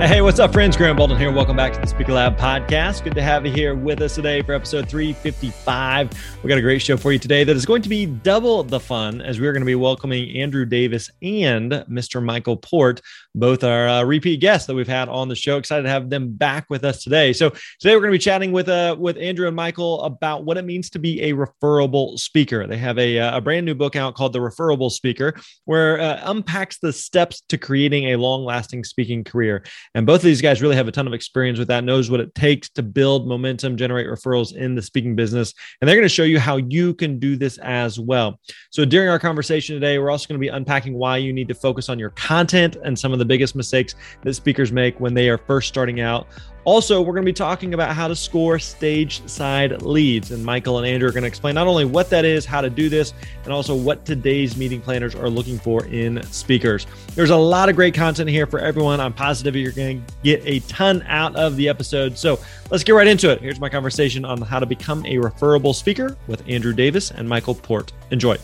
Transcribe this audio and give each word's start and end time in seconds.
Hey, 0.00 0.20
what's 0.20 0.40
up, 0.40 0.52
friends? 0.52 0.76
Grant 0.76 0.98
Baldwin 0.98 1.20
here. 1.20 1.30
Welcome 1.30 1.56
back 1.56 1.72
to 1.72 1.80
the 1.80 1.86
Speaker 1.86 2.12
Lab 2.12 2.36
podcast. 2.36 3.04
Good 3.04 3.14
to 3.14 3.22
have 3.22 3.46
you 3.46 3.52
here 3.52 3.76
with 3.76 4.02
us 4.02 4.16
today 4.16 4.42
for 4.42 4.52
episode 4.52 4.88
355. 4.88 6.10
We 6.42 6.48
got 6.48 6.58
a 6.58 6.62
great 6.62 6.82
show 6.82 6.96
for 6.96 7.12
you 7.12 7.18
today 7.18 7.44
that 7.44 7.56
is 7.56 7.64
going 7.64 7.80
to 7.82 7.88
be 7.88 8.04
double 8.04 8.64
the 8.64 8.80
fun 8.80 9.22
as 9.22 9.40
we're 9.40 9.52
going 9.52 9.62
to 9.62 9.66
be 9.66 9.76
welcoming 9.76 10.36
Andrew 10.36 10.64
Davis 10.66 11.10
and 11.22 11.70
Mr. 11.88 12.22
Michael 12.22 12.56
Port. 12.56 13.02
Both 13.34 13.64
are 13.64 13.88
uh, 13.88 14.04
repeat 14.04 14.40
guests 14.40 14.66
that 14.66 14.74
we've 14.74 14.86
had 14.86 15.08
on 15.08 15.28
the 15.28 15.34
show. 15.34 15.56
Excited 15.56 15.82
to 15.82 15.88
have 15.88 16.08
them 16.08 16.32
back 16.32 16.66
with 16.70 16.84
us 16.84 17.02
today. 17.02 17.32
So 17.32 17.50
today 17.80 17.94
we're 17.94 18.00
going 18.00 18.12
to 18.12 18.18
be 18.18 18.18
chatting 18.18 18.52
with 18.52 18.68
uh, 18.68 18.94
with 18.98 19.16
Andrew 19.16 19.48
and 19.48 19.56
Michael 19.56 20.02
about 20.02 20.44
what 20.44 20.56
it 20.56 20.64
means 20.64 20.88
to 20.90 20.98
be 20.98 21.22
a 21.22 21.32
referable 21.32 22.16
speaker. 22.16 22.66
They 22.66 22.76
have 22.76 22.98
a, 22.98 23.18
uh, 23.18 23.38
a 23.38 23.40
brand 23.40 23.66
new 23.66 23.74
book 23.74 23.96
out 23.96 24.14
called 24.14 24.32
The 24.32 24.40
Referable 24.40 24.90
Speaker, 24.90 25.34
where 25.64 26.00
uh, 26.00 26.20
unpacks 26.24 26.78
the 26.78 26.92
steps 26.92 27.40
to 27.48 27.58
creating 27.58 28.12
a 28.12 28.16
long 28.16 28.44
lasting 28.44 28.84
speaking 28.84 29.24
career. 29.24 29.64
And 29.94 30.06
both 30.06 30.20
of 30.20 30.24
these 30.24 30.40
guys 30.40 30.62
really 30.62 30.76
have 30.76 30.88
a 30.88 30.92
ton 30.92 31.06
of 31.06 31.12
experience 31.12 31.58
with 31.58 31.68
that, 31.68 31.82
knows 31.82 32.10
what 32.10 32.20
it 32.20 32.34
takes 32.34 32.68
to 32.70 32.82
build 32.82 33.26
momentum, 33.26 33.76
generate 33.76 34.06
referrals 34.06 34.54
in 34.54 34.74
the 34.74 34.82
speaking 34.82 35.16
business. 35.16 35.54
And 35.80 35.88
they're 35.88 35.96
going 35.96 36.04
to 36.04 36.08
show 36.08 36.22
you 36.22 36.38
how 36.38 36.58
you 36.58 36.94
can 36.94 37.18
do 37.18 37.36
this 37.36 37.58
as 37.58 37.98
well. 37.98 38.38
So 38.70 38.84
during 38.84 39.08
our 39.08 39.18
conversation 39.18 39.74
today, 39.74 39.98
we're 39.98 40.10
also 40.10 40.28
going 40.28 40.38
to 40.38 40.44
be 40.44 40.48
unpacking 40.48 40.94
why 40.94 41.16
you 41.16 41.32
need 41.32 41.48
to 41.48 41.54
focus 41.54 41.88
on 41.88 41.98
your 41.98 42.10
content 42.10 42.76
and 42.84 42.98
some 42.98 43.12
of 43.12 43.18
the 43.18 43.23
biggest 43.24 43.54
mistakes 43.54 43.94
that 44.22 44.34
speakers 44.34 44.72
make 44.72 44.98
when 45.00 45.14
they 45.14 45.28
are 45.28 45.38
first 45.38 45.68
starting 45.68 46.00
out. 46.00 46.26
Also, 46.64 47.02
we're 47.02 47.12
going 47.12 47.24
to 47.24 47.30
be 47.30 47.34
talking 47.34 47.74
about 47.74 47.94
how 47.94 48.08
to 48.08 48.16
score 48.16 48.58
stage 48.58 49.26
side 49.28 49.82
leads. 49.82 50.30
And 50.30 50.42
Michael 50.42 50.78
and 50.78 50.86
Andrew 50.86 51.08
are 51.08 51.12
going 51.12 51.22
to 51.22 51.28
explain 51.28 51.54
not 51.54 51.66
only 51.66 51.84
what 51.84 52.08
that 52.08 52.24
is, 52.24 52.46
how 52.46 52.62
to 52.62 52.70
do 52.70 52.88
this, 52.88 53.12
and 53.44 53.52
also 53.52 53.74
what 53.74 54.06
today's 54.06 54.56
meeting 54.56 54.80
planners 54.80 55.14
are 55.14 55.28
looking 55.28 55.58
for 55.58 55.84
in 55.86 56.22
speakers. 56.24 56.86
There's 57.14 57.30
a 57.30 57.36
lot 57.36 57.68
of 57.68 57.76
great 57.76 57.92
content 57.92 58.30
here 58.30 58.46
for 58.46 58.60
everyone. 58.60 58.98
I'm 58.98 59.12
positive 59.12 59.54
you're 59.54 59.72
going 59.72 60.02
to 60.04 60.14
get 60.22 60.42
a 60.46 60.60
ton 60.60 61.02
out 61.06 61.36
of 61.36 61.56
the 61.56 61.68
episode. 61.68 62.16
So 62.16 62.40
let's 62.70 62.82
get 62.82 62.92
right 62.92 63.06
into 63.06 63.30
it. 63.30 63.42
Here's 63.42 63.60
my 63.60 63.68
conversation 63.68 64.24
on 64.24 64.40
how 64.40 64.58
to 64.58 64.66
become 64.66 65.04
a 65.04 65.18
referable 65.18 65.74
speaker 65.74 66.16
with 66.26 66.42
Andrew 66.48 66.72
Davis 66.72 67.10
and 67.10 67.28
Michael 67.28 67.54
Port. 67.54 67.92
Enjoy. 68.10 68.38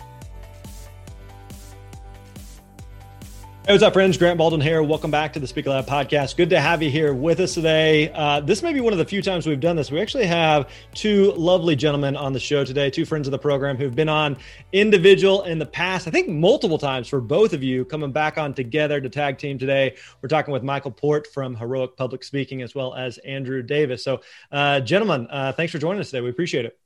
Hey, 3.71 3.75
what's 3.75 3.85
up, 3.85 3.93
friends? 3.93 4.19
Grant 4.19 4.37
Baldwin 4.37 4.61
here. 4.61 4.83
Welcome 4.83 5.13
back 5.13 5.33
to 5.35 5.39
the 5.39 5.47
Speaker 5.47 5.71
Lab 5.71 5.87
podcast. 5.87 6.37
Good 6.37 6.51
to 6.51 6.61
have 6.61 6.83
you 6.83 6.91
here 6.91 7.15
with 7.15 7.39
us 7.39 7.55
today. 7.55 8.11
Uh, 8.13 8.41
this 8.41 8.65
may 8.65 8.73
be 8.73 8.81
one 8.81 8.93
of 8.93 8.99
the 8.99 9.05
few 9.05 9.23
times 9.23 9.47
we've 9.47 9.61
done 9.61 9.77
this. 9.77 9.93
We 9.93 10.01
actually 10.01 10.27
have 10.27 10.69
two 10.93 11.31
lovely 11.35 11.77
gentlemen 11.77 12.17
on 12.17 12.33
the 12.33 12.41
show 12.41 12.65
today, 12.65 12.91
two 12.91 13.05
friends 13.05 13.29
of 13.29 13.31
the 13.31 13.39
program 13.39 13.77
who've 13.77 13.95
been 13.95 14.09
on 14.09 14.39
individual 14.73 15.45
in 15.45 15.61
the 15.61 15.67
past, 15.67 16.09
I 16.09 16.11
think 16.11 16.29
multiple 16.29 16.79
times 16.79 17.07
for 17.07 17.21
both 17.21 17.53
of 17.53 17.63
you, 17.63 17.85
coming 17.85 18.11
back 18.11 18.39
on 18.39 18.55
together 18.55 19.01
to 19.01 19.09
tag 19.09 19.39
team 19.39 19.57
today. 19.57 19.95
We're 20.21 20.29
talking 20.29 20.51
with 20.51 20.65
Michael 20.65 20.91
Port 20.91 21.29
from 21.29 21.55
Heroic 21.55 21.97
Public 21.97 22.25
Speaking 22.25 22.63
as 22.63 22.75
well 22.75 22.97
as 22.97 23.19
Andrew 23.19 23.63
Davis. 23.63 24.03
So, 24.03 24.21
uh, 24.51 24.81
gentlemen, 24.81 25.29
uh, 25.31 25.53
thanks 25.53 25.71
for 25.71 25.79
joining 25.79 26.01
us 26.01 26.11
today. 26.11 26.23
We 26.23 26.31
appreciate 26.31 26.65
it. 26.65 26.77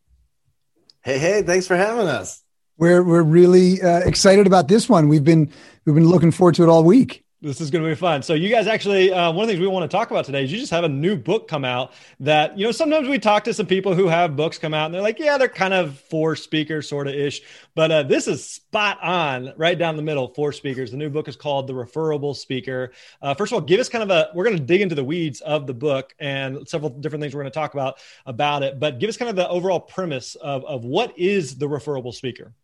Hey, 1.02 1.16
hey, 1.16 1.40
thanks 1.40 1.66
for 1.66 1.76
having 1.76 2.08
us. 2.08 2.43
We're 2.76 3.02
we're 3.02 3.22
really 3.22 3.80
uh, 3.80 4.00
excited 4.00 4.46
about 4.46 4.68
this 4.68 4.88
one. 4.88 5.08
We've 5.08 5.24
been 5.24 5.50
we've 5.84 5.94
been 5.94 6.08
looking 6.08 6.30
forward 6.30 6.56
to 6.56 6.64
it 6.64 6.68
all 6.68 6.84
week. 6.84 7.24
This 7.44 7.60
is 7.60 7.70
going 7.70 7.84
to 7.84 7.90
be 7.90 7.94
fun. 7.94 8.22
So, 8.22 8.32
you 8.32 8.48
guys 8.48 8.66
actually, 8.66 9.12
uh, 9.12 9.30
one 9.30 9.42
of 9.42 9.48
the 9.48 9.52
things 9.52 9.60
we 9.60 9.66
want 9.66 9.88
to 9.88 9.94
talk 9.94 10.10
about 10.10 10.24
today 10.24 10.44
is 10.44 10.50
you 10.50 10.58
just 10.58 10.72
have 10.72 10.82
a 10.82 10.88
new 10.88 11.14
book 11.14 11.46
come 11.46 11.62
out 11.62 11.92
that, 12.20 12.56
you 12.56 12.64
know, 12.64 12.72
sometimes 12.72 13.06
we 13.06 13.18
talk 13.18 13.44
to 13.44 13.52
some 13.52 13.66
people 13.66 13.94
who 13.94 14.08
have 14.08 14.34
books 14.34 14.56
come 14.56 14.72
out 14.72 14.86
and 14.86 14.94
they're 14.94 15.02
like, 15.02 15.18
yeah, 15.18 15.36
they're 15.36 15.46
kind 15.46 15.74
of 15.74 15.98
for 15.98 16.36
speakers, 16.36 16.88
sort 16.88 17.06
of 17.06 17.12
ish. 17.12 17.42
But 17.74 17.90
uh, 17.90 18.02
this 18.04 18.28
is 18.28 18.48
spot 18.48 18.98
on, 19.02 19.52
right 19.58 19.78
down 19.78 19.96
the 19.96 20.02
middle 20.02 20.28
for 20.28 20.52
speakers. 20.52 20.90
The 20.90 20.96
new 20.96 21.10
book 21.10 21.28
is 21.28 21.36
called 21.36 21.66
The 21.66 21.74
Referable 21.74 22.32
Speaker. 22.32 22.92
Uh, 23.20 23.34
first 23.34 23.52
of 23.52 23.56
all, 23.56 23.60
give 23.60 23.78
us 23.78 23.90
kind 23.90 24.02
of 24.02 24.08
a, 24.08 24.30
we're 24.34 24.44
going 24.44 24.56
to 24.56 24.64
dig 24.64 24.80
into 24.80 24.94
the 24.94 25.04
weeds 25.04 25.42
of 25.42 25.66
the 25.66 25.74
book 25.74 26.14
and 26.18 26.66
several 26.66 26.88
different 26.88 27.20
things 27.20 27.34
we're 27.34 27.42
going 27.42 27.52
to 27.52 27.54
talk 27.54 27.74
about 27.74 27.98
about 28.24 28.62
it. 28.62 28.80
But 28.80 29.00
give 29.00 29.10
us 29.10 29.18
kind 29.18 29.28
of 29.28 29.36
the 29.36 29.50
overall 29.50 29.80
premise 29.80 30.34
of, 30.36 30.64
of 30.64 30.86
what 30.86 31.18
is 31.18 31.58
the 31.58 31.68
referable 31.68 32.12
speaker? 32.12 32.54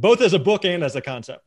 Both 0.00 0.20
as 0.20 0.32
a 0.32 0.38
book 0.38 0.64
and 0.64 0.82
as 0.82 0.96
a 0.96 1.00
concept. 1.00 1.42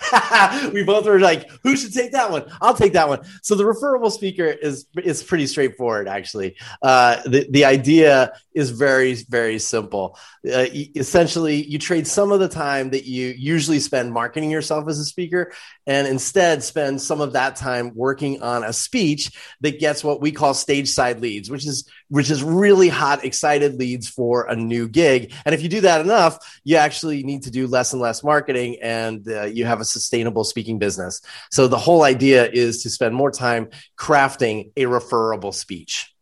we 0.72 0.82
both 0.82 1.06
were 1.06 1.20
like, 1.20 1.48
who 1.62 1.76
should 1.76 1.92
take 1.92 2.12
that 2.12 2.30
one? 2.30 2.44
I'll 2.60 2.74
take 2.74 2.94
that 2.94 3.08
one. 3.08 3.20
So 3.42 3.54
the 3.54 3.66
referable 3.66 4.10
speaker 4.10 4.46
is 4.46 4.86
is 4.96 5.22
pretty 5.22 5.46
straightforward, 5.46 6.08
actually. 6.08 6.56
Uh, 6.82 7.20
the 7.26 7.46
the 7.50 7.64
idea 7.64 8.32
is 8.54 8.70
very 8.70 9.14
very 9.14 9.58
simple. 9.58 10.18
Uh, 10.44 10.66
essentially, 10.96 11.62
you 11.62 11.78
trade 11.78 12.06
some 12.06 12.32
of 12.32 12.40
the 12.40 12.48
time 12.48 12.90
that 12.90 13.04
you 13.04 13.34
usually 13.36 13.78
spend 13.78 14.12
marketing 14.12 14.50
yourself 14.50 14.88
as 14.88 14.98
a 14.98 15.04
speaker, 15.04 15.52
and 15.86 16.06
instead 16.06 16.62
spend 16.62 17.00
some 17.00 17.20
of 17.20 17.32
that 17.32 17.56
time 17.56 17.92
working 17.94 18.42
on 18.42 18.64
a 18.64 18.72
speech 18.72 19.30
that 19.60 19.80
gets 19.80 20.02
what 20.02 20.20
we 20.20 20.32
call 20.32 20.54
stage 20.54 20.88
side 20.88 21.20
leads, 21.20 21.50
which 21.50 21.66
is 21.66 21.88
which 22.08 22.30
is 22.30 22.42
really 22.42 22.88
hot, 22.88 23.24
excited 23.24 23.74
leads 23.74 24.08
for 24.08 24.44
a 24.44 24.56
new 24.56 24.88
gig. 24.88 25.32
And 25.44 25.54
if 25.54 25.62
you 25.62 25.68
do 25.68 25.82
that 25.82 26.00
enough, 26.00 26.60
you 26.64 26.76
actually 26.76 27.22
need 27.22 27.44
to 27.44 27.50
do 27.50 27.66
less 27.66 27.92
and 27.92 28.02
less 28.02 28.24
marketing, 28.24 28.78
and 28.82 29.26
uh, 29.28 29.44
you 29.44 29.64
have 29.64 29.80
a 29.80 29.84
sustainable 29.84 30.44
speaking 30.44 30.78
business. 30.78 31.20
So 31.50 31.68
the 31.68 31.78
whole 31.78 32.02
idea 32.02 32.48
is 32.50 32.82
to 32.82 32.90
spend 32.90 33.14
more 33.14 33.30
time 33.30 33.68
crafting 33.96 34.72
a 34.76 34.86
referable 34.86 35.52
speech. 35.52 36.14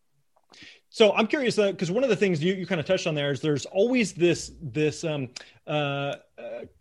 So 0.98 1.14
I'm 1.14 1.28
curious 1.28 1.54
because 1.54 1.92
one 1.92 2.03
of 2.03 2.10
the 2.10 2.16
things 2.16 2.42
you, 2.42 2.54
you 2.54 2.66
kind 2.66 2.81
of 2.81 2.84
touched 2.84 3.06
on 3.06 3.14
there 3.14 3.31
is 3.31 3.41
there's 3.41 3.66
always 3.66 4.14
this 4.14 4.50
this 4.60 5.04
um, 5.04 5.28
uh, 5.69 6.16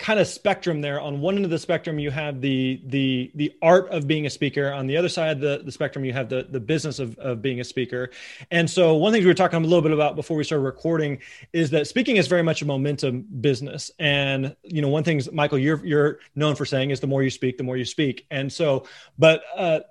kind 0.08 0.22
of 0.22 0.28
spectrum 0.28 0.80
there. 0.80 1.02
On 1.02 1.20
one 1.20 1.36
end 1.36 1.44
of 1.44 1.52
the 1.52 1.60
spectrum, 1.60 2.00
you 2.00 2.12
have 2.12 2.40
the 2.40 2.82
the 2.86 3.30
the 3.36 3.54
art 3.62 3.90
of 3.90 4.08
being 4.08 4.26
a 4.26 4.30
speaker. 4.30 4.72
On 4.72 4.88
the 4.88 4.96
other 4.96 5.10
side 5.10 5.32
of 5.32 5.42
the, 5.42 5.62
the 5.66 5.72
spectrum, 5.72 6.06
you 6.06 6.14
have 6.14 6.30
the 6.30 6.48
the 6.50 6.62
business 6.62 7.00
of, 7.00 7.18
of 7.18 7.42
being 7.42 7.60
a 7.60 7.64
speaker. 7.66 8.12
And 8.50 8.70
so, 8.70 8.96
one 8.96 9.12
thing 9.12 9.22
we 9.22 9.28
were 9.28 9.34
talking 9.34 9.60
a 9.60 9.68
little 9.68 9.82
bit 9.82 9.92
about 9.92 10.16
before 10.16 10.38
we 10.38 10.46
started 10.46 10.64
recording 10.64 11.20
is 11.52 11.72
that 11.72 11.88
speaking 11.88 12.16
is 12.16 12.28
very 12.28 12.42
much 12.42 12.62
a 12.62 12.66
momentum 12.66 13.28
business. 13.42 13.92
And 14.00 14.56
you 14.64 14.82
know, 14.82 14.88
one 14.88 15.04
thing, 15.04 15.22
Michael, 15.34 15.58
you're 15.58 15.86
you're 15.86 16.20
known 16.36 16.56
for 16.56 16.64
saying 16.64 16.92
is 16.92 17.02
the 17.02 17.08
more 17.08 17.22
you 17.22 17.30
speak, 17.30 17.58
the 17.58 17.66
more 17.66 17.76
you 17.76 17.84
speak. 17.84 18.26
And 18.32 18.50
so, 18.52 18.86
but 19.20 19.44
uh, 19.58 19.82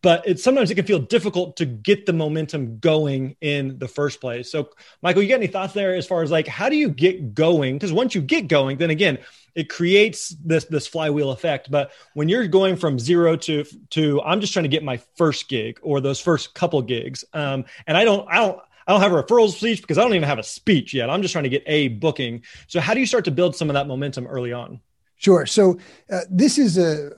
but 0.00 0.26
it's 0.26 0.42
sometimes 0.42 0.70
it 0.70 0.76
can 0.76 0.86
feel 0.86 0.98
difficult 0.98 1.58
to 1.58 1.66
get 1.66 2.06
the 2.06 2.14
momentum 2.14 2.78
going 2.78 3.36
in 3.42 3.78
the 3.78 3.88
first 3.88 4.22
place. 4.22 4.50
So, 4.50 4.70
Michael, 5.02 5.22
you 5.22 5.28
got 5.28 5.34
any 5.34 5.46
thoughts 5.46 5.74
there 5.74 5.94
as 5.94 6.06
far 6.06 6.22
as 6.22 6.30
like 6.30 6.48
how 6.48 6.70
do 6.70 6.76
you 6.76 6.88
get 6.88 7.34
going? 7.34 7.74
Because 7.74 7.92
once 7.92 8.14
you 8.14 8.22
get 8.22 8.48
going, 8.48 8.78
then 8.78 8.88
again 8.88 9.18
it 9.58 9.68
creates 9.68 10.36
this 10.44 10.64
this 10.66 10.86
flywheel 10.86 11.32
effect 11.32 11.70
but 11.70 11.90
when 12.14 12.28
you're 12.28 12.46
going 12.46 12.76
from 12.76 12.98
zero 12.98 13.36
to 13.36 13.64
to 13.90 14.22
i'm 14.22 14.40
just 14.40 14.52
trying 14.52 14.62
to 14.62 14.68
get 14.68 14.84
my 14.84 14.96
first 15.16 15.48
gig 15.48 15.78
or 15.82 16.00
those 16.00 16.20
first 16.20 16.54
couple 16.54 16.80
gigs 16.80 17.24
um, 17.34 17.64
and 17.86 17.96
i 17.96 18.04
don't 18.04 18.26
i 18.30 18.36
don't 18.36 18.58
I 18.86 18.92
don't 18.92 19.02
have 19.02 19.12
a 19.12 19.22
referral 19.22 19.50
speech 19.50 19.82
because 19.82 19.98
I 19.98 20.02
don't 20.02 20.14
even 20.14 20.26
have 20.26 20.38
a 20.38 20.42
speech 20.42 20.94
yet. 20.94 21.10
I'm 21.10 21.20
just 21.20 21.32
trying 21.32 21.44
to 21.44 21.50
get 21.50 21.62
a 21.66 21.88
booking. 21.88 22.42
So, 22.68 22.80
how 22.80 22.94
do 22.94 23.00
you 23.00 23.06
start 23.06 23.26
to 23.26 23.30
build 23.30 23.54
some 23.54 23.68
of 23.68 23.74
that 23.74 23.86
momentum 23.86 24.26
early 24.26 24.50
on? 24.50 24.80
Sure. 25.16 25.44
So, 25.44 25.78
uh, 26.10 26.20
this 26.30 26.56
is 26.56 26.78
a 26.78 27.10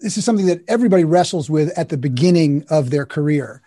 this 0.00 0.16
is 0.16 0.24
something 0.24 0.46
that 0.46 0.62
everybody 0.66 1.04
wrestles 1.04 1.50
with 1.50 1.78
at 1.78 1.90
the 1.90 1.98
beginning 1.98 2.64
of 2.70 2.88
their 2.88 3.04
career, 3.04 3.60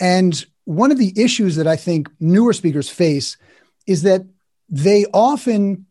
and 0.00 0.46
one 0.64 0.90
of 0.90 0.96
the 0.96 1.12
issues 1.14 1.56
that 1.56 1.66
I 1.66 1.76
think 1.76 2.08
newer 2.20 2.54
speakers 2.54 2.88
face 2.88 3.36
is 3.86 4.00
that 4.02 4.24
they 4.70 5.04
often 5.12 5.86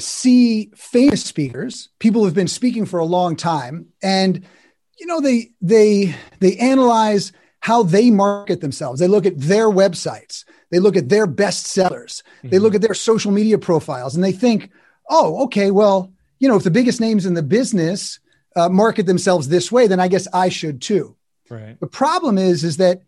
see 0.00 0.70
famous 0.74 1.24
speakers, 1.24 1.88
people 1.98 2.24
who've 2.24 2.34
been 2.34 2.48
speaking 2.48 2.86
for 2.86 2.98
a 2.98 3.04
long 3.04 3.36
time, 3.36 3.86
and 4.02 4.44
you 4.98 5.06
know 5.06 5.20
they 5.20 5.50
they 5.60 6.14
they 6.40 6.56
analyze 6.56 7.32
how 7.60 7.82
they 7.82 8.10
market 8.10 8.60
themselves. 8.60 9.00
They 9.00 9.08
look 9.08 9.26
at 9.26 9.38
their 9.38 9.68
websites. 9.68 10.44
They 10.70 10.78
look 10.78 10.96
at 10.96 11.08
their 11.08 11.26
best 11.26 11.66
sellers. 11.66 12.22
Mm-hmm. 12.38 12.48
They 12.50 12.58
look 12.58 12.74
at 12.74 12.82
their 12.82 12.94
social 12.94 13.32
media 13.32 13.58
profiles 13.58 14.14
and 14.14 14.22
they 14.22 14.32
think, 14.32 14.70
oh, 15.08 15.44
okay, 15.44 15.70
well, 15.70 16.12
you 16.38 16.48
know, 16.48 16.56
if 16.56 16.62
the 16.62 16.70
biggest 16.70 17.00
names 17.00 17.26
in 17.26 17.34
the 17.34 17.42
business 17.42 18.20
uh, 18.54 18.68
market 18.68 19.06
themselves 19.06 19.48
this 19.48 19.72
way, 19.72 19.86
then 19.86 20.00
I 20.00 20.08
guess 20.08 20.28
I 20.32 20.50
should 20.50 20.80
too. 20.80 21.16
Right. 21.50 21.78
The 21.80 21.86
problem 21.86 22.38
is, 22.38 22.64
is 22.64 22.76
that 22.76 23.02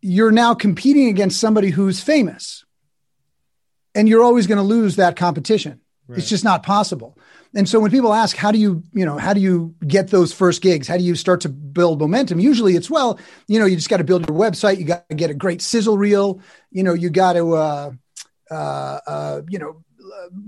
you're 0.00 0.32
now 0.32 0.54
competing 0.54 1.08
against 1.08 1.40
somebody 1.40 1.70
who's 1.70 2.00
famous, 2.00 2.64
and 3.94 4.08
you're 4.08 4.24
always 4.24 4.46
going 4.46 4.58
to 4.58 4.64
lose 4.64 4.96
that 4.96 5.16
competition. 5.16 5.80
Right. 6.06 6.18
It's 6.18 6.28
just 6.28 6.44
not 6.44 6.62
possible. 6.62 7.16
And 7.54 7.68
so 7.68 7.80
when 7.80 7.90
people 7.90 8.12
ask, 8.12 8.36
how 8.36 8.50
do 8.52 8.58
you, 8.58 8.82
you 8.92 9.06
know, 9.06 9.16
how 9.16 9.32
do 9.32 9.40
you 9.40 9.74
get 9.86 10.08
those 10.08 10.32
first 10.32 10.60
gigs? 10.60 10.88
How 10.88 10.98
do 10.98 11.04
you 11.04 11.14
start 11.14 11.40
to 11.42 11.48
build 11.48 12.00
momentum? 12.00 12.40
Usually 12.40 12.74
it's, 12.74 12.90
well, 12.90 13.18
you 13.46 13.58
know, 13.58 13.64
you 13.64 13.76
just 13.76 13.88
got 13.88 13.98
to 13.98 14.04
build 14.04 14.28
your 14.28 14.36
website. 14.36 14.78
You 14.78 14.84
got 14.84 15.08
to 15.08 15.14
get 15.14 15.30
a 15.30 15.34
great 15.34 15.62
sizzle 15.62 15.96
reel. 15.96 16.40
You 16.70 16.82
know, 16.82 16.94
you 16.94 17.10
got 17.10 17.34
to, 17.34 17.54
uh, 17.54 17.92
uh, 18.50 18.98
uh, 19.06 19.42
you 19.48 19.58
know, 19.58 19.82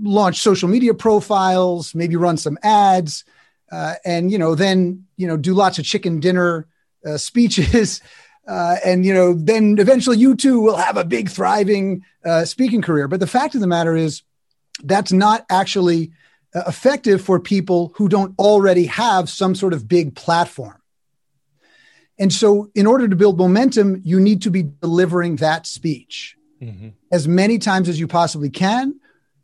launch 0.01 0.39
social 0.39 0.69
media 0.69 0.93
profiles, 0.93 1.95
maybe 1.95 2.15
run 2.15 2.37
some 2.37 2.57
ads, 2.61 3.23
uh, 3.71 3.95
and, 4.05 4.31
you 4.31 4.37
know, 4.37 4.53
then, 4.53 5.05
you 5.17 5.27
know, 5.27 5.37
do 5.37 5.53
lots 5.53 5.79
of 5.79 5.85
chicken 5.85 6.19
dinner 6.19 6.67
uh, 7.05 7.17
speeches. 7.17 8.01
Uh, 8.49 8.77
and 8.85 9.05
you 9.05 9.13
know, 9.13 9.33
then 9.33 9.75
eventually 9.77 10.17
you 10.17 10.33
too 10.33 10.61
will 10.61 10.77
have 10.77 10.95
a 10.95 11.03
big, 11.03 11.27
thriving 11.27 12.01
speaking 12.45 12.81
career. 12.81 13.09
But 13.09 13.19
the 13.19 13.27
fact 13.27 13.55
of 13.55 13.59
the 13.59 13.67
matter 13.67 13.93
is, 13.93 14.21
that's 14.83 15.11
not 15.11 15.45
actually 15.49 16.11
uh, 16.55 16.63
effective 16.67 17.21
for 17.21 17.39
people 17.39 17.91
who 17.95 18.07
don't 18.07 18.37
already 18.39 18.85
have 18.85 19.29
some 19.29 19.55
sort 19.55 19.73
of 19.73 19.87
big 19.87 20.15
platform. 20.15 20.81
And 22.19 22.33
so, 22.33 22.71
in 22.73 22.87
order 22.87 23.07
to 23.07 23.15
build 23.15 23.37
momentum, 23.37 24.01
you 24.03 24.19
need 24.19 24.41
to 24.43 24.49
be 24.49 24.63
delivering 24.63 25.35
that 25.37 25.67
speech 25.67 26.35
mm-hmm. 26.61 26.89
as 27.11 27.27
many 27.27 27.59
times 27.59 27.89
as 27.89 27.99
you 27.99 28.07
possibly 28.07 28.49
can 28.49 28.99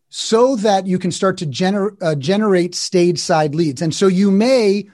so 0.10 0.56
that 0.58 0.88
you 0.88 0.98
can 0.98 1.12
start 1.12 1.38
to 1.40 1.46
gener- 1.46 1.96
uh, 2.02 2.16
generate 2.16 2.74
stage 2.74 3.20
side 3.20 3.54
leads. 3.54 3.82
And 3.82 3.94
so, 3.94 4.08
you 4.08 4.32
may 4.32 4.90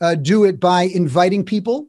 uh, 0.00 0.16
do 0.16 0.44
it 0.44 0.60
by 0.60 0.82
inviting 0.82 1.44
people. 1.44 1.86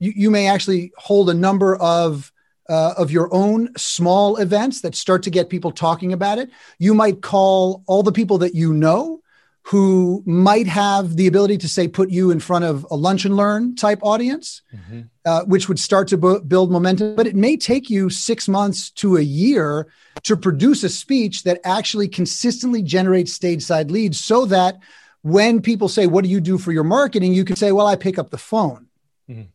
You, 0.00 0.12
you 0.16 0.30
may 0.30 0.48
actually 0.48 0.92
hold 0.96 1.30
a 1.30 1.34
number 1.34 1.76
of 1.76 2.32
uh, 2.68 2.94
of 2.96 3.10
your 3.10 3.32
own 3.32 3.68
small 3.76 4.36
events 4.36 4.80
that 4.80 4.94
start 4.94 5.22
to 5.24 5.30
get 5.30 5.48
people 5.48 5.70
talking 5.70 6.12
about 6.12 6.38
it. 6.38 6.50
You 6.78 6.94
might 6.94 7.22
call 7.22 7.82
all 7.86 8.02
the 8.02 8.12
people 8.12 8.38
that 8.38 8.54
you 8.54 8.72
know 8.72 9.20
who 9.66 10.22
might 10.26 10.66
have 10.66 11.16
the 11.16 11.26
ability 11.26 11.56
to 11.56 11.68
say 11.68 11.88
put 11.88 12.10
you 12.10 12.30
in 12.30 12.38
front 12.38 12.66
of 12.66 12.86
a 12.90 12.96
lunch 12.96 13.24
and 13.24 13.34
learn 13.34 13.74
type 13.74 13.98
audience, 14.02 14.60
mm-hmm. 14.74 15.00
uh, 15.24 15.42
which 15.44 15.68
would 15.68 15.78
start 15.78 16.06
to 16.06 16.18
bu- 16.18 16.42
build 16.42 16.70
momentum. 16.70 17.14
But 17.14 17.26
it 17.26 17.34
may 17.34 17.56
take 17.56 17.88
you 17.88 18.10
six 18.10 18.46
months 18.46 18.90
to 18.90 19.16
a 19.16 19.22
year 19.22 19.86
to 20.24 20.36
produce 20.36 20.84
a 20.84 20.90
speech 20.90 21.44
that 21.44 21.60
actually 21.64 22.08
consistently 22.08 22.82
generates 22.82 23.32
stage 23.32 23.62
side 23.62 23.90
leads 23.90 24.20
so 24.20 24.44
that 24.46 24.78
when 25.22 25.62
people 25.62 25.88
say, 25.88 26.06
What 26.06 26.24
do 26.24 26.30
you 26.30 26.40
do 26.40 26.58
for 26.58 26.70
your 26.70 26.84
marketing? 26.84 27.32
you 27.32 27.46
can 27.46 27.56
say, 27.56 27.72
Well, 27.72 27.86
I 27.86 27.96
pick 27.96 28.18
up 28.18 28.28
the 28.28 28.38
phone. 28.38 28.88
Mm-hmm. 29.30 29.48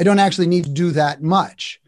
I 0.00 0.02
don't 0.02 0.18
actually 0.18 0.48
need 0.48 0.64
to 0.64 0.70
do 0.70 0.90
that 0.90 1.22
much. 1.22 1.80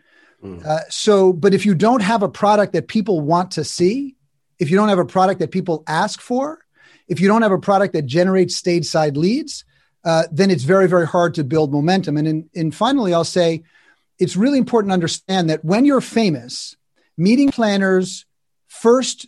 Mm. 0.43 0.65
Uh, 0.65 0.81
so, 0.89 1.33
but 1.33 1.55
if 1.55 1.67
you 1.67 1.75
don't 1.75 2.03
have 2.03 2.23
a 2.23 2.29
product 2.29 2.73
that 2.73 2.89
people 2.89 3.21
want 3.21 3.53
to 3.53 3.65
see, 3.65 4.17
if 4.59 4.71
you 4.71 4.77
don't 4.77 4.89
have 4.89 4.99
a 4.99 5.05
product 5.05 5.41
that 5.41 5.51
people 5.51 5.83
ask 5.87 6.21
for, 6.21 6.65
if 7.09 7.21
you 7.21 7.29
don't 7.29 7.43
have 7.43 7.53
a 7.53 7.59
product 7.59 7.95
that 7.95 8.07
generates 8.07 8.57
stage 8.57 8.85
side 8.85 9.17
leads, 9.17 9.65
uh, 10.05 10.25
then 10.31 10.51
it's 10.51 10.63
very, 10.63 10.89
very 10.89 11.07
hard 11.07 11.35
to 11.35 11.45
build 11.45 11.73
momentum. 11.73 12.17
And, 12.17 12.29
in, 12.29 12.51
and 12.55 12.75
finally, 12.75 13.13
I'll 13.13 13.25
say 13.25 13.63
it's 14.19 14.37
really 14.37 14.59
important 14.59 14.91
to 14.91 14.95
understand 14.95 15.51
that 15.51 15.65
when 15.65 15.85
you're 15.85 16.01
famous, 16.01 16.77
meeting 17.17 17.51
planners 17.51 18.27
first 18.69 19.27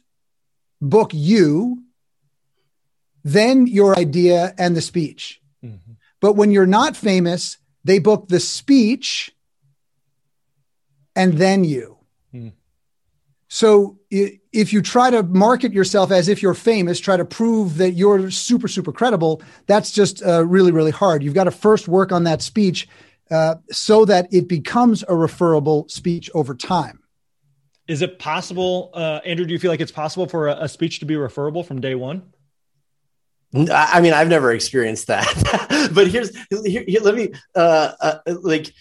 book 0.81 1.11
you, 1.13 1.83
then 3.25 3.67
your 3.67 3.99
idea 3.99 4.55
and 4.59 4.77
the 4.77 4.81
speech. 4.81 5.41
Mm-hmm. 5.65 5.93
But 6.21 6.35
when 6.35 6.51
you're 6.51 6.67
not 6.67 6.97
famous, 6.97 7.59
they 7.85 7.99
book 7.99 8.29
the 8.29 8.41
speech 8.41 9.33
and 11.17 11.35
then 11.35 11.65
you. 11.65 11.99
Hmm. 12.33 12.49
So 13.49 13.99
if 14.11 14.73
you 14.73 14.81
try 14.81 15.11
to 15.11 15.25
market 15.25 15.73
yourself 15.73 16.13
as 16.13 16.29
if 16.29 16.41
you're 16.41 16.55
famous, 16.55 17.01
try 17.01 17.17
to 17.17 17.25
prove 17.25 17.79
that 17.79 17.93
you're 17.93 18.31
super, 18.31 18.69
super 18.69 18.93
credible, 18.93 19.43
that's 19.67 19.91
just 19.91 20.25
uh, 20.25 20.45
really, 20.45 20.71
really 20.71 20.93
hard. 20.93 21.23
You've 21.23 21.35
got 21.35 21.45
to 21.45 21.51
first 21.51 21.89
work 21.89 22.13
on 22.13 22.25
that 22.25 22.43
speech 22.43 22.89
uh, 23.31 23.57
so 23.71 24.05
that 24.05 24.33
it 24.33 24.49
becomes 24.49 25.05
a 25.09 25.15
referable 25.15 25.89
speech 25.89 26.31
over 26.35 26.55
time. 26.55 27.01
Is 27.89 28.03
it 28.03 28.21
possible, 28.21 28.91
uh, 28.95 29.21
Andrew? 29.25 29.45
Do 29.45 29.53
you 29.53 29.59
feel 29.59 29.73
like 29.73 29.81
it's 29.81 29.91
possible 29.91 30.29
for 30.29 30.47
a, 30.47 30.65
a 30.65 30.69
speech 30.69 31.01
to 31.01 31.05
be 31.05 31.17
referable 31.17 31.65
from 31.65 31.81
day 31.81 31.97
one? 31.97 32.23
I 33.53 34.01
mean, 34.01 34.13
I've 34.13 34.29
never 34.29 34.53
experienced 34.53 35.09
that, 35.09 35.91
but 35.95 36.07
here's 36.07 36.31
here, 36.65 36.85
here, 36.87 37.01
let 37.03 37.17
me 37.17 37.33
uh, 37.57 37.93
uh, 38.01 38.19
like 38.27 38.73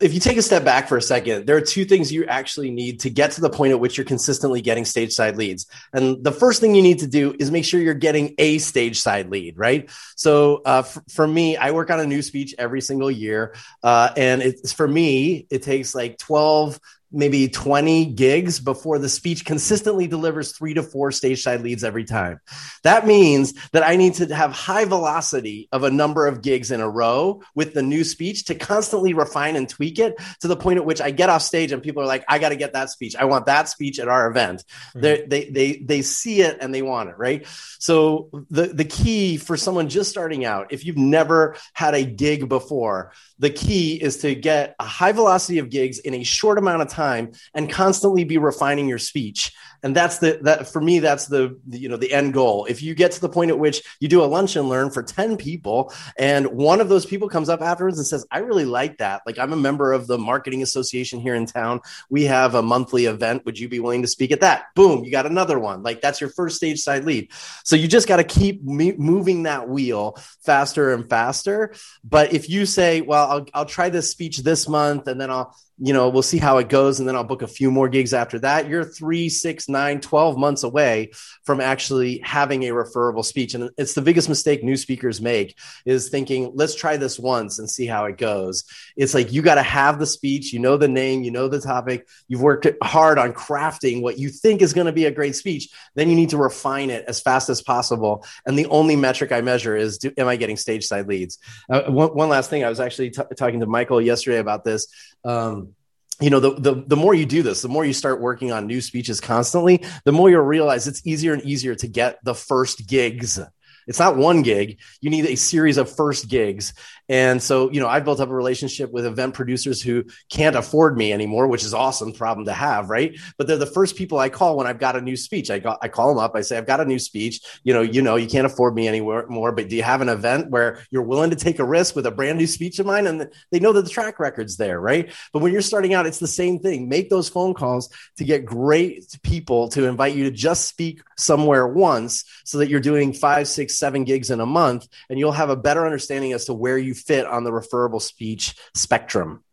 if 0.00 0.12
you 0.12 0.20
take 0.20 0.36
a 0.36 0.42
step 0.42 0.64
back 0.64 0.86
for 0.88 0.98
a 0.98 1.02
second, 1.02 1.46
there 1.46 1.56
are 1.56 1.62
two 1.62 1.84
things 1.84 2.12
you 2.12 2.26
actually 2.26 2.70
need 2.70 3.00
to 3.00 3.10
get 3.10 3.30
to 3.32 3.40
the 3.40 3.48
point 3.48 3.72
at 3.72 3.80
which 3.80 3.96
you're 3.96 4.04
consistently 4.04 4.60
getting 4.60 4.84
stage 4.84 5.12
side 5.12 5.36
leads. 5.36 5.66
And 5.94 6.22
the 6.22 6.32
first 6.32 6.60
thing 6.60 6.74
you 6.74 6.82
need 6.82 6.98
to 6.98 7.06
do 7.06 7.34
is 7.38 7.50
make 7.50 7.64
sure 7.64 7.80
you're 7.80 7.94
getting 7.94 8.34
a 8.38 8.58
stage 8.58 9.00
side 9.00 9.30
lead, 9.30 9.56
right? 9.56 9.88
So 10.14 10.60
uh, 10.66 10.82
f- 10.84 10.98
for 11.10 11.26
me, 11.26 11.56
I 11.56 11.70
work 11.70 11.90
on 11.90 12.00
a 12.00 12.06
new 12.06 12.20
speech 12.20 12.54
every 12.58 12.82
single 12.82 13.10
year, 13.10 13.54
uh, 13.82 14.10
and 14.16 14.42
it's 14.42 14.72
for 14.72 14.86
me, 14.86 15.46
it 15.50 15.62
takes 15.62 15.94
like 15.94 16.18
12 16.18 16.78
maybe 17.12 17.48
20 17.48 18.06
gigs 18.06 18.60
before 18.60 18.98
the 18.98 19.08
speech 19.08 19.44
consistently 19.44 20.06
delivers 20.06 20.52
three 20.52 20.74
to 20.74 20.82
four 20.82 21.12
stage 21.12 21.42
side 21.42 21.60
leads 21.60 21.84
every 21.84 22.04
time. 22.04 22.40
That 22.82 23.06
means 23.06 23.54
that 23.70 23.82
I 23.82 23.96
need 23.96 24.14
to 24.14 24.34
have 24.34 24.52
high 24.52 24.84
velocity 24.84 25.68
of 25.72 25.84
a 25.84 25.90
number 25.90 26.26
of 26.26 26.42
gigs 26.42 26.70
in 26.70 26.80
a 26.80 26.88
row 26.88 27.42
with 27.54 27.74
the 27.74 27.82
new 27.82 28.04
speech 28.04 28.46
to 28.46 28.54
constantly 28.54 29.14
refine 29.14 29.56
and 29.56 29.68
tweak 29.68 29.98
it 29.98 30.16
to 30.40 30.48
the 30.48 30.56
point 30.56 30.78
at 30.78 30.84
which 30.84 31.00
I 31.00 31.10
get 31.10 31.30
off 31.30 31.42
stage 31.42 31.72
and 31.72 31.82
people 31.82 32.02
are 32.02 32.06
like, 32.06 32.24
I 32.28 32.38
got 32.38 32.50
to 32.50 32.56
get 32.56 32.72
that 32.72 32.90
speech. 32.90 33.14
I 33.16 33.24
want 33.24 33.46
that 33.46 33.68
speech 33.68 33.98
at 33.98 34.08
our 34.08 34.28
event. 34.28 34.64
Mm-hmm. 34.94 35.28
They, 35.28 35.50
they, 35.50 35.76
they 35.76 36.02
see 36.02 36.40
it 36.40 36.58
and 36.60 36.74
they 36.74 36.82
want 36.82 37.10
it, 37.10 37.18
right? 37.18 37.46
So 37.78 38.30
the, 38.50 38.66
the 38.66 38.84
key 38.84 39.36
for 39.36 39.56
someone 39.56 39.88
just 39.88 40.10
starting 40.10 40.44
out, 40.44 40.72
if 40.72 40.84
you've 40.84 40.96
never 40.96 41.56
had 41.72 41.94
a 41.94 42.04
gig 42.04 42.48
before, 42.48 43.12
the 43.38 43.50
key 43.50 43.94
is 43.94 44.18
to 44.18 44.34
get 44.34 44.74
a 44.78 44.84
high 44.84 45.12
velocity 45.12 45.58
of 45.58 45.70
gigs 45.70 45.98
in 45.98 46.14
a 46.14 46.22
short 46.22 46.58
amount 46.58 46.82
of 46.82 46.88
time 46.88 47.32
and 47.54 47.70
constantly 47.70 48.24
be 48.24 48.38
refining 48.38 48.88
your 48.88 48.98
speech 48.98 49.52
and 49.82 49.94
that's 49.94 50.18
the 50.18 50.38
that 50.42 50.68
for 50.68 50.80
me 50.80 50.98
that's 50.98 51.26
the, 51.26 51.58
the, 51.66 51.78
you 51.78 51.88
know 51.88 51.96
the 51.96 52.12
end 52.12 52.34
goal. 52.34 52.66
If 52.66 52.82
you 52.82 52.94
get 52.94 53.12
to 53.12 53.20
the 53.20 53.28
point 53.28 53.50
at 53.50 53.58
which 53.58 53.82
you 54.00 54.08
do 54.08 54.22
a 54.22 54.26
lunch 54.26 54.56
and 54.56 54.68
learn 54.68 54.90
for 54.90 55.02
10 55.02 55.36
people 55.36 55.92
and 56.18 56.46
one 56.46 56.80
of 56.80 56.88
those 56.88 57.06
people 57.06 57.28
comes 57.28 57.48
up 57.48 57.60
afterwards 57.60 57.98
and 57.98 58.06
says 58.06 58.26
i 58.30 58.38
really 58.38 58.64
like 58.64 58.98
that. 58.98 59.22
Like 59.26 59.38
i'm 59.38 59.52
a 59.52 59.56
member 59.56 59.92
of 59.92 60.06
the 60.06 60.18
marketing 60.18 60.62
association 60.62 61.20
here 61.20 61.34
in 61.34 61.46
town. 61.46 61.80
We 62.10 62.24
have 62.24 62.54
a 62.54 62.62
monthly 62.62 63.06
event. 63.06 63.44
Would 63.46 63.58
you 63.58 63.68
be 63.68 63.80
willing 63.80 64.02
to 64.02 64.08
speak 64.08 64.32
at 64.32 64.40
that? 64.40 64.66
Boom 64.74 65.04
you 65.04 65.10
got 65.10 65.26
another 65.26 65.58
one. 65.58 65.82
Like 65.82 66.00
that's 66.00 66.20
your 66.20 66.30
first 66.30 66.56
stage 66.56 66.80
side 66.80 67.04
lead. 67.04 67.30
So 67.64 67.76
you 67.76 67.88
just 67.88 68.08
got 68.08 68.16
to 68.16 68.24
keep 68.24 68.62
me- 68.62 68.96
moving 68.96 69.44
that 69.44 69.68
wheel 69.68 70.16
faster 70.44 70.92
and 70.92 71.08
faster. 71.08 71.74
But 72.04 72.32
if 72.32 72.48
you 72.48 72.66
say 72.66 73.00
well 73.00 73.30
I'll, 73.30 73.46
I'll 73.54 73.66
try 73.66 73.88
this 73.88 74.10
speech 74.10 74.38
this 74.38 74.68
month 74.68 75.08
and 75.08 75.20
then 75.20 75.30
i'll 75.30 75.54
you 75.78 75.92
know, 75.92 76.08
we'll 76.08 76.22
see 76.22 76.38
how 76.38 76.58
it 76.58 76.68
goes. 76.68 76.98
And 76.98 77.08
then 77.08 77.16
I'll 77.16 77.24
book 77.24 77.42
a 77.42 77.46
few 77.46 77.70
more 77.70 77.88
gigs 77.88 78.14
after 78.14 78.38
that. 78.40 78.68
You're 78.68 78.84
three, 78.84 79.28
six, 79.28 79.68
nine, 79.68 79.75
12 80.00 80.36
months 80.36 80.62
away 80.62 81.10
from 81.44 81.60
actually 81.60 82.18
having 82.18 82.64
a 82.64 82.72
referable 82.72 83.22
speech. 83.22 83.54
And 83.54 83.70
it's 83.78 83.94
the 83.94 84.02
biggest 84.02 84.28
mistake 84.28 84.64
new 84.64 84.76
speakers 84.76 85.20
make 85.20 85.58
is 85.84 86.08
thinking, 86.08 86.52
let's 86.54 86.74
try 86.74 86.96
this 86.96 87.18
once 87.18 87.58
and 87.58 87.70
see 87.70 87.86
how 87.86 88.06
it 88.06 88.18
goes. 88.18 88.64
It's 88.96 89.14
like 89.14 89.32
you 89.32 89.42
got 89.42 89.56
to 89.56 89.62
have 89.62 89.98
the 89.98 90.06
speech, 90.06 90.52
you 90.52 90.58
know 90.58 90.76
the 90.76 90.88
name, 90.88 91.22
you 91.22 91.30
know 91.30 91.48
the 91.48 91.60
topic, 91.60 92.08
you've 92.28 92.42
worked 92.42 92.66
hard 92.82 93.18
on 93.18 93.32
crafting 93.32 94.02
what 94.02 94.18
you 94.18 94.28
think 94.28 94.62
is 94.62 94.72
going 94.72 94.86
to 94.86 94.92
be 94.92 95.04
a 95.04 95.10
great 95.10 95.36
speech. 95.36 95.68
Then 95.94 96.08
you 96.08 96.16
need 96.16 96.30
to 96.30 96.36
refine 96.36 96.90
it 96.90 97.04
as 97.06 97.20
fast 97.20 97.48
as 97.48 97.62
possible. 97.62 98.24
And 98.44 98.58
the 98.58 98.66
only 98.66 98.96
metric 98.96 99.32
I 99.32 99.40
measure 99.40 99.76
is 99.76 99.98
do, 99.98 100.12
am 100.16 100.26
I 100.26 100.36
getting 100.36 100.56
stage 100.56 100.86
side 100.86 101.06
leads? 101.06 101.38
Uh, 101.70 101.82
one, 101.84 102.10
one, 102.10 102.28
last 102.28 102.50
thing, 102.50 102.64
I 102.64 102.68
was 102.68 102.80
actually 102.80 103.10
t- 103.10 103.22
talking 103.36 103.60
to 103.60 103.66
Michael 103.66 104.00
yesterday 104.00 104.38
about 104.38 104.64
this. 104.64 104.88
Um, 105.24 105.75
you 106.20 106.30
know 106.30 106.40
the, 106.40 106.54
the 106.54 106.84
the 106.86 106.96
more 106.96 107.14
you 107.14 107.26
do 107.26 107.42
this 107.42 107.62
the 107.62 107.68
more 107.68 107.84
you 107.84 107.92
start 107.92 108.20
working 108.20 108.52
on 108.52 108.66
new 108.66 108.80
speeches 108.80 109.20
constantly 109.20 109.84
the 110.04 110.12
more 110.12 110.30
you'll 110.30 110.40
realize 110.40 110.86
it's 110.86 111.06
easier 111.06 111.34
and 111.34 111.42
easier 111.42 111.74
to 111.74 111.88
get 111.88 112.18
the 112.24 112.34
first 112.34 112.86
gigs 112.86 113.38
It's 113.86 114.00
not 114.00 114.16
one 114.16 114.42
gig. 114.42 114.80
You 115.00 115.10
need 115.10 115.26
a 115.26 115.36
series 115.36 115.78
of 115.78 115.94
first 115.94 116.28
gigs. 116.28 116.74
And 117.08 117.42
so, 117.42 117.70
you 117.70 117.80
know, 117.80 117.88
I've 117.88 118.04
built 118.04 118.20
up 118.20 118.28
a 118.28 118.34
relationship 118.34 118.92
with 118.92 119.06
event 119.06 119.34
producers 119.34 119.80
who 119.80 120.04
can't 120.28 120.56
afford 120.56 120.96
me 120.96 121.12
anymore, 121.12 121.46
which 121.46 121.64
is 121.64 121.72
awesome 121.72 122.12
problem 122.12 122.46
to 122.46 122.52
have, 122.52 122.90
right? 122.90 123.16
But 123.38 123.46
they're 123.46 123.56
the 123.56 123.66
first 123.66 123.96
people 123.96 124.18
I 124.18 124.28
call 124.28 124.56
when 124.56 124.66
I've 124.66 124.78
got 124.78 124.96
a 124.96 125.00
new 125.00 125.16
speech. 125.16 125.50
I 125.50 125.58
got, 125.58 125.78
I 125.82 125.88
call 125.88 126.08
them 126.08 126.18
up. 126.18 126.32
I 126.34 126.40
say, 126.40 126.58
I've 126.58 126.66
got 126.66 126.80
a 126.80 126.84
new 126.84 126.98
speech. 126.98 127.40
You 127.62 127.74
know, 127.74 127.82
you 127.82 128.02
know, 128.02 128.16
you 128.16 128.26
can't 128.26 128.46
afford 128.46 128.74
me 128.74 128.88
anymore 128.88 129.26
more, 129.28 129.52
but 129.52 129.68
do 129.68 129.76
you 129.76 129.82
have 129.82 130.00
an 130.00 130.08
event 130.08 130.50
where 130.50 130.80
you're 130.90 131.02
willing 131.02 131.30
to 131.30 131.36
take 131.36 131.58
a 131.58 131.64
risk 131.64 131.94
with 131.94 132.06
a 132.06 132.10
brand 132.10 132.38
new 132.38 132.46
speech 132.46 132.78
of 132.78 132.86
mine? 132.86 133.06
And 133.06 133.30
they 133.50 133.60
know 133.60 133.72
that 133.72 133.82
the 133.82 133.90
track 133.90 134.18
record's 134.18 134.56
there, 134.56 134.80
right? 134.80 135.12
But 135.32 135.42
when 135.42 135.52
you're 135.52 135.62
starting 135.62 135.94
out, 135.94 136.06
it's 136.06 136.18
the 136.18 136.26
same 136.26 136.58
thing. 136.58 136.88
Make 136.88 137.10
those 137.10 137.28
phone 137.28 137.54
calls 137.54 137.88
to 138.16 138.24
get 138.24 138.44
great 138.44 139.16
people 139.22 139.68
to 139.70 139.86
invite 139.86 140.16
you 140.16 140.24
to 140.24 140.30
just 140.30 140.68
speak 140.68 141.02
somewhere 141.16 141.66
once 141.66 142.24
so 142.44 142.58
that 142.58 142.68
you're 142.68 142.80
doing 142.80 143.12
five, 143.12 143.48
six, 143.48 143.78
seven 143.78 144.04
gigs 144.04 144.30
in 144.30 144.40
a 144.40 144.46
month, 144.46 144.88
and 145.08 145.18
you'll 145.18 145.32
have 145.32 145.50
a 145.50 145.56
better 145.56 145.84
understanding 145.84 146.32
as 146.32 146.46
to 146.46 146.54
where 146.54 146.78
you 146.78 146.94
fit 146.96 147.26
on 147.26 147.44
the 147.44 147.52
referable 147.52 148.00
speech 148.00 148.54
spectrum 148.74 149.44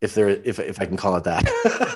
if 0.00 0.14
there 0.14 0.30
if, 0.30 0.58
if 0.58 0.80
I 0.80 0.86
can 0.86 0.96
call 0.96 1.16
it 1.16 1.24
that. 1.24 1.44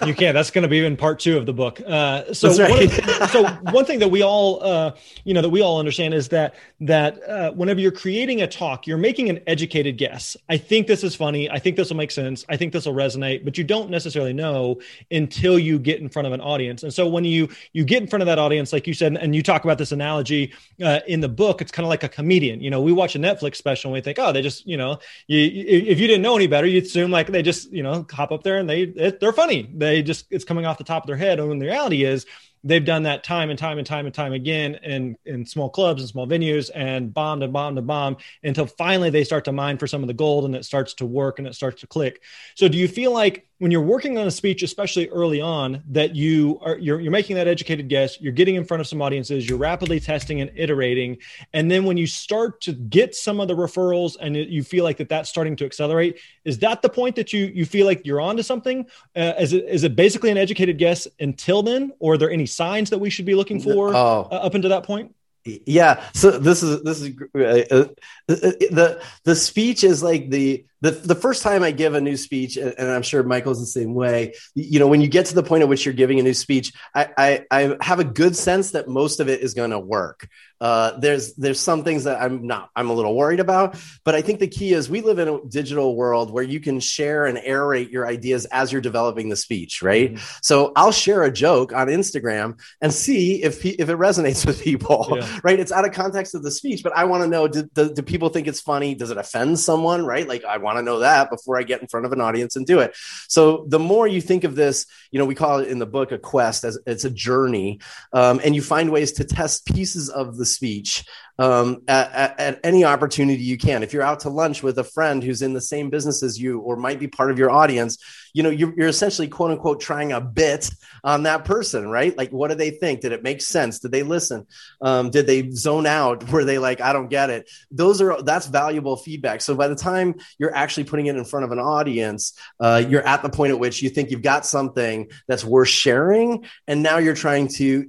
you 0.06 0.14
can. 0.14 0.34
That's 0.34 0.50
going 0.50 0.62
to 0.62 0.68
be 0.68 0.84
in 0.84 0.96
part 0.96 1.20
two 1.20 1.38
of 1.38 1.46
the 1.46 1.54
book. 1.54 1.80
Uh, 1.87 2.34
so, 2.34 2.50
right. 2.62 2.90
one, 2.90 3.28
so 3.28 3.46
one 3.73 3.84
thing 3.87 3.99
that 4.00 4.11
we 4.11 4.23
all 4.23 4.62
uh, 4.62 4.92
you 5.25 5.32
know 5.32 5.40
that 5.40 5.49
we 5.49 5.62
all 5.62 5.78
understand 5.78 6.12
is 6.12 6.28
that 6.28 6.54
that 6.80 7.23
uh, 7.28 7.52
whenever 7.52 7.80
you're 7.80 7.92
creating 7.92 8.42
a 8.42 8.46
talk, 8.46 8.87
you're 8.87 8.99
making 8.99 9.30
an 9.30 9.40
educated 9.46 9.96
guess. 9.96 10.37
I 10.50 10.58
think 10.58 10.87
this 10.87 11.02
is 11.02 11.14
funny. 11.14 11.50
I 11.50 11.58
think 11.58 11.76
this 11.76 11.88
will 11.88 11.96
make 11.96 12.11
sense. 12.11 12.44
I 12.49 12.56
think 12.58 12.75
this 12.75 12.84
will 12.84 12.94
resonate. 12.94 13.42
But 13.42 13.56
you 13.56 13.64
don't 13.64 13.88
necessarily 13.88 14.34
know 14.34 14.80
until 15.11 15.58
you 15.58 15.78
get 15.78 16.00
in 16.00 16.11
front 16.11 16.26
of 16.26 16.32
an 16.34 16.42
audience. 16.42 16.82
And 16.82 16.92
so 16.92 17.08
when 17.08 17.25
you 17.25 17.49
you 17.73 17.84
get 17.84 18.02
in 18.02 18.08
front 18.08 18.23
of 18.23 18.26
that 18.26 18.38
audience, 18.38 18.73
like 18.73 18.87
you 18.87 18.92
said, 18.92 19.16
and 19.16 19.34
you 19.34 19.42
talk 19.42 19.64
about 19.64 19.78
this 19.78 19.92
analogy 19.92 20.52
uh, 20.82 21.00
in 21.06 21.20
the 21.20 21.28
book, 21.28 21.62
it's 21.62 21.73
kind 21.73 21.84
of 21.87 21.88
like 21.88 22.02
a 22.02 22.08
comedian. 22.08 22.61
You 22.61 22.68
know, 22.68 22.82
we 22.82 22.92
watch 22.92 23.16
a 23.16 23.18
Netflix 23.18 23.56
special 23.56 23.88
and 23.88 23.94
we 23.94 24.02
think, 24.02 24.18
oh, 24.18 24.30
they 24.30 24.42
just 24.42 24.66
you 24.66 24.76
know, 24.76 24.99
you, 25.26 25.40
if 25.40 25.99
you 25.99 26.06
didn't 26.06 26.23
know 26.23 26.37
any 26.37 26.46
better, 26.46 26.66
you'd 26.66 26.84
assume 26.84 27.11
like 27.11 27.28
they 27.28 27.42
just 27.42 27.73
you 27.73 27.82
know 27.82 27.93
know, 27.94 28.06
hop 28.10 28.32
up 28.32 28.42
there 28.42 28.58
and 28.58 28.68
they 28.68 28.86
they're 29.20 29.32
funny. 29.32 29.70
They 29.74 30.02
just 30.02 30.26
it's 30.30 30.44
coming 30.44 30.66
off 30.66 30.78
the 30.78 30.84
top 30.84 31.04
of 31.04 31.06
their 31.06 31.16
head. 31.16 31.40
And 31.40 31.60
the 31.60 31.66
reality 31.66 32.04
is 32.04 32.26
they've 32.64 32.84
done 32.84 33.02
that 33.02 33.22
time 33.22 33.50
and 33.50 33.58
time 33.58 33.78
and 33.78 33.86
time 33.86 34.06
and 34.06 34.14
time 34.14 34.32
again 34.32 34.76
in 34.82 35.16
in 35.24 35.46
small 35.46 35.68
clubs 35.68 36.02
and 36.02 36.08
small 36.08 36.26
venues 36.26 36.70
and 36.74 37.12
bombed 37.12 37.42
and 37.42 37.52
bombed 37.52 37.78
and 37.78 37.86
bombed 37.86 38.16
until 38.42 38.66
finally 38.66 39.10
they 39.10 39.24
start 39.24 39.44
to 39.44 39.52
mine 39.52 39.78
for 39.78 39.86
some 39.86 40.02
of 40.02 40.08
the 40.08 40.14
gold 40.14 40.44
and 40.44 40.56
it 40.56 40.64
starts 40.64 40.94
to 40.94 41.06
work 41.06 41.38
and 41.38 41.46
it 41.46 41.54
starts 41.54 41.82
to 41.82 41.86
click. 41.86 42.22
So 42.54 42.68
do 42.68 42.78
you 42.78 42.88
feel 42.88 43.12
like 43.12 43.46
when 43.58 43.70
you're 43.70 43.82
working 43.82 44.18
on 44.18 44.26
a 44.26 44.30
speech, 44.30 44.62
especially 44.62 45.08
early 45.08 45.40
on, 45.40 45.82
that 45.90 46.14
you 46.14 46.58
are 46.62 46.76
you're, 46.78 47.00
you're 47.00 47.12
making 47.12 47.37
that 47.37 47.46
educated 47.46 47.88
guess, 47.88 48.20
you're 48.20 48.32
getting 48.32 48.56
in 48.56 48.64
front 48.64 48.80
of 48.80 48.87
some 48.87 49.00
audiences, 49.00 49.49
you're 49.49 49.58
rapidly 49.58 50.00
testing 50.00 50.40
and 50.40 50.50
iterating, 50.54 51.18
and 51.52 51.70
then 51.70 51.84
when 51.84 51.96
you 51.96 52.06
start 52.06 52.61
to 52.62 52.73
get 52.73 53.14
some 53.14 53.40
of 53.40 53.49
the 53.49 53.54
referrals 53.54 54.16
and 54.20 54.37
it, 54.37 54.49
you 54.49 54.62
feel 54.62 54.84
like 54.84 54.96
that 54.96 55.08
that's 55.08 55.28
starting 55.28 55.56
to 55.56 55.64
accelerate, 55.64 56.18
is 56.44 56.58
that 56.58 56.82
the 56.82 56.88
point 56.88 57.16
that 57.16 57.32
you 57.32 57.46
you 57.54 57.64
feel 57.64 57.87
like 57.87 58.04
you're 58.04 58.20
onto 58.20 58.42
something? 58.42 58.87
Uh, 59.16 59.34
is 59.38 59.52
it 59.52 59.64
is 59.68 59.84
it 59.84 59.94
basically 59.94 60.30
an 60.30 60.37
educated 60.37 60.78
guess 60.78 61.06
until 61.20 61.62
then, 61.62 61.92
or 62.00 62.14
are 62.14 62.18
there 62.18 62.30
any 62.30 62.46
signs 62.46 62.90
that 62.90 62.99
we 62.99 63.11
should 63.11 63.25
be 63.25 63.34
looking 63.34 63.61
for 63.61 63.94
oh. 63.94 64.28
uh, 64.30 64.34
up 64.34 64.54
until 64.54 64.70
that 64.70 64.84
point? 64.84 65.14
Yeah 65.44 66.02
so 66.14 66.30
this 66.30 66.62
is 66.62 66.82
this 66.82 67.00
is 67.00 67.14
uh, 67.34 67.38
uh, 67.38 67.84
the 68.26 69.02
the 69.24 69.36
speech 69.36 69.84
is 69.84 70.02
like 70.02 70.30
the 70.30 70.64
the, 70.84 70.90
the 70.90 71.14
first 71.14 71.42
time 71.42 71.62
I 71.62 71.70
give 71.70 71.94
a 71.94 72.00
new 72.00 72.18
speech, 72.18 72.58
and 72.58 72.74
I'm 72.78 73.00
sure 73.00 73.22
Michael's 73.22 73.58
the 73.58 73.64
same 73.64 73.94
way, 73.94 74.34
you 74.54 74.78
know, 74.78 74.86
when 74.86 75.00
you 75.00 75.08
get 75.08 75.24
to 75.26 75.34
the 75.34 75.42
point 75.42 75.62
at 75.62 75.68
which 75.70 75.86
you're 75.86 75.94
giving 75.94 76.20
a 76.20 76.22
new 76.22 76.34
speech, 76.34 76.74
I, 76.94 77.08
I, 77.16 77.46
I 77.50 77.76
have 77.80 78.00
a 78.00 78.04
good 78.04 78.36
sense 78.36 78.72
that 78.72 78.86
most 78.86 79.18
of 79.18 79.30
it 79.30 79.40
is 79.40 79.54
going 79.54 79.70
to 79.70 79.78
work. 79.78 80.28
Uh, 80.60 80.98
there's 80.98 81.34
there's 81.34 81.58
some 81.58 81.84
things 81.84 82.04
that 82.04 82.22
I'm 82.22 82.46
not 82.46 82.70
I'm 82.76 82.88
a 82.88 82.92
little 82.92 83.14
worried 83.14 83.40
about, 83.40 83.76
but 84.04 84.14
I 84.14 84.22
think 84.22 84.40
the 84.40 84.46
key 84.46 84.72
is 84.72 84.88
we 84.88 85.00
live 85.00 85.18
in 85.18 85.28
a 85.28 85.40
digital 85.46 85.96
world 85.96 86.30
where 86.30 86.44
you 86.44 86.60
can 86.60 86.80
share 86.80 87.26
and 87.26 87.36
aerate 87.36 87.90
your 87.90 88.06
ideas 88.06 88.44
as 88.46 88.70
you're 88.70 88.80
developing 88.80 89.28
the 89.28 89.36
speech, 89.36 89.82
right? 89.82 90.14
Mm-hmm. 90.14 90.24
So 90.42 90.72
I'll 90.76 90.92
share 90.92 91.22
a 91.24 91.32
joke 91.32 91.72
on 91.72 91.88
Instagram 91.88 92.60
and 92.80 92.94
see 92.94 93.42
if 93.42 93.64
if 93.64 93.88
it 93.88 93.98
resonates 93.98 94.46
with 94.46 94.62
people, 94.62 95.18
yeah. 95.18 95.34
Right? 95.43 95.59
It's 95.59 95.73
out 95.73 95.87
of 95.87 95.93
context 95.93 96.35
of 96.35 96.43
the 96.43 96.50
speech, 96.50 96.83
but 96.83 96.97
I 96.97 97.05
want 97.05 97.23
to 97.23 97.29
know 97.29 97.49
do, 97.49 97.69
do, 97.75 97.93
do 97.93 98.03
people 98.03 98.29
think 98.29 98.47
it's 98.47 98.61
funny? 98.61 98.95
Does 98.95 99.11
it 99.11 99.17
offend 99.17 99.59
someone, 99.59 100.05
right? 100.05 100.26
Like 100.29 100.45
I 100.45 100.59
want 100.59 100.79
to 100.79 100.83
know 100.83 101.00
that 101.00 101.31
before 101.31 101.59
I 101.59 101.62
get 101.62 101.81
in 101.81 101.88
front 101.88 102.07
of 102.07 102.12
an 102.12 102.21
audience 102.21 102.57
and 102.57 102.67
do 102.67 102.81
it. 102.81 102.95
So 103.29 103.64
the 103.69 103.79
more 103.79 104.07
you 104.07 104.21
think 104.21 104.45
of 104.45 104.55
this, 104.55 104.87
you 105.11 105.19
know, 105.19 105.25
we 105.25 105.35
call 105.35 105.61
it 105.61 105.69
in 105.69 105.79
the 105.79 105.87
book 105.87 106.12
a 106.12 106.19
quest 106.19 106.64
as 106.64 106.79
it's 106.87 107.05
a 107.05 107.11
journey, 107.11 107.81
um, 108.12 108.41
and 108.45 108.55
you 108.55 108.62
find 108.62 108.91
ways 108.91 109.12
to 109.12 109.25
test 109.25 109.67
pieces 109.67 110.09
of 110.09 110.37
the 110.37 110.47
speech 110.47 111.05
um, 111.38 111.83
at, 111.88 112.38
at, 112.38 112.61
any 112.64 112.85
opportunity 112.85 113.43
you 113.43 113.59
can. 113.59 113.83
If 113.83 113.93
you're 113.93 114.03
out 114.03 114.21
to 114.21 114.29
lunch 114.29 114.62
with 114.62 114.79
a 114.79 114.85
friend 114.85 115.23
who's 115.23 115.43
in 115.43 115.53
the 115.53 115.61
same 115.61 115.91
business 115.91 116.23
as 116.23 116.38
you 116.38 116.61
or 116.61 116.76
might 116.76 117.00
be 117.00 117.09
part 117.09 117.31
of 117.31 117.38
your 117.38 117.50
audience, 117.50 117.99
you 118.35 118.43
know, 118.43 118.50
you're, 118.50 118.75
you're 118.76 118.88
essentially 118.88 119.29
quote 119.29 119.53
unquote 119.53 119.81
trying 119.81 120.12
a 120.12 120.21
bit 120.21 120.69
on 121.05 121.23
that 121.23 121.45
person, 121.45 121.88
right? 121.88 122.17
Like, 122.19 122.33
what 122.33 122.49
do 122.49 122.57
they 122.57 122.71
think? 122.71 123.00
Did 123.00 123.12
it 123.12 123.23
make 123.23 123.41
sense? 123.41 123.79
Did 123.79 123.93
they 123.93 124.03
listen? 124.03 124.47
Um, 124.81 125.11
did 125.11 125.26
they 125.26 125.50
zone 125.50 125.87
out? 125.87 126.29
Were 126.31 126.45
they 126.45 126.59
like, 126.59 126.81
I 126.81 126.93
don't 126.93 127.09
get 127.09 127.31
it? 127.31 127.49
Those 127.71 128.03
are, 128.03 128.21
that's 128.23 128.47
valuable 128.47 128.97
feedback. 128.97 129.41
So 129.41 129.55
by 129.55 129.69
the 129.69 129.76
time 129.76 130.17
you're 130.38 130.55
actually 130.55 130.85
putting 130.85 131.07
it 131.07 131.17
in 131.17 131.25
front 131.25 131.45
of 131.45 131.53
an 131.53 131.61
audience, 131.61 132.37
uh, 132.59 132.85
you're 132.87 133.07
at 133.07 133.23
the 133.23 133.31
point 133.31 133.53
at 133.53 133.59
which 133.61 133.83
you 133.83 133.88
think 133.88 134.11
you've 134.11 134.23
got 134.23 134.45
something 134.45 135.11
that's 135.29 135.45
worth 135.45 135.69
sharing. 135.69 136.45
And 136.67 136.83
now 136.83 136.99
you're 136.99 137.14
trying 137.14 137.49
to, 137.49 137.87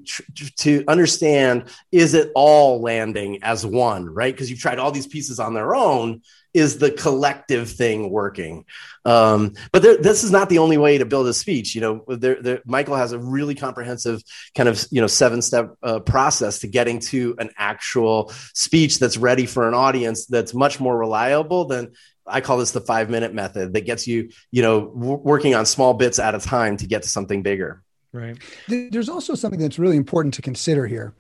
to 0.58 0.84
understand, 0.88 1.70
is 1.92 2.14
it 2.14 2.32
all 2.36 2.82
landing 2.82 3.40
as 3.42 3.66
one, 3.66 4.06
right? 4.06 4.34
Because 4.34 4.52
you've 4.52 4.60
tried 4.60 4.78
all 4.78 4.92
these 4.92 5.08
pieces 5.08 5.40
on 5.40 5.56
their 5.56 5.74
own. 5.74 6.22
Is 6.56 6.78
the 6.78 6.90
collective 6.90 7.70
thing 7.70 8.10
working? 8.10 8.66
Um, 9.04 9.54
but 9.72 9.82
there, 9.82 9.98
this 9.98 10.24
is 10.24 10.32
not 10.32 10.48
the 10.48 10.60
only 10.60 10.78
way 10.78 10.98
to 10.98 11.06
build 11.06 11.28
a 11.28 11.34
speech. 11.34 11.76
You 11.76 11.82
know, 11.82 12.06
there, 12.08 12.42
there, 12.42 12.62
Michael 12.66 12.96
has 12.96 13.12
a 13.12 13.20
really 13.20 13.56
comprehensive 13.56 14.24
kind 14.56 14.70
of 14.70 14.84
you 14.90 15.02
know 15.02 15.08
seven 15.08 15.42
step 15.42 15.76
uh, 15.84 16.00
process 16.00 16.60
to 16.60 16.68
getting 16.68 17.00
to 17.00 17.36
an 17.40 17.50
actual 17.58 18.32
speech 18.54 19.00
that's 19.00 19.18
ready 19.18 19.46
for 19.46 19.68
an 19.68 19.74
audience 19.74 20.26
that's 20.26 20.54
much 20.54 20.80
more 20.80 20.98
reliable 20.98 21.66
than 21.66 21.92
I 22.26 22.42
call 22.42 22.58
this 22.58 22.72
the 22.72 22.82
five 22.82 23.10
minute 23.10 23.34
method 23.34 23.74
that 23.74 23.82
gets 23.82 24.08
you, 24.08 24.30
you 24.50 24.62
know, 24.62 24.88
w- 24.88 25.20
working 25.22 25.56
on 25.56 25.66
small 25.66 25.94
bits 25.94 26.20
at 26.20 26.34
a 26.36 26.40
time 26.40 26.78
to 26.78 26.88
get 26.88 27.04
to 27.04 27.10
something 27.10 27.44
bigger. 27.44 27.84
Right. 28.12 28.38
There's 28.68 29.10
also 29.10 29.36
something 29.36 29.60
that's 29.60 29.78
really 29.78 29.98
important 29.98 30.36
to 30.36 30.42
consider 30.42 30.88
here 30.88 31.14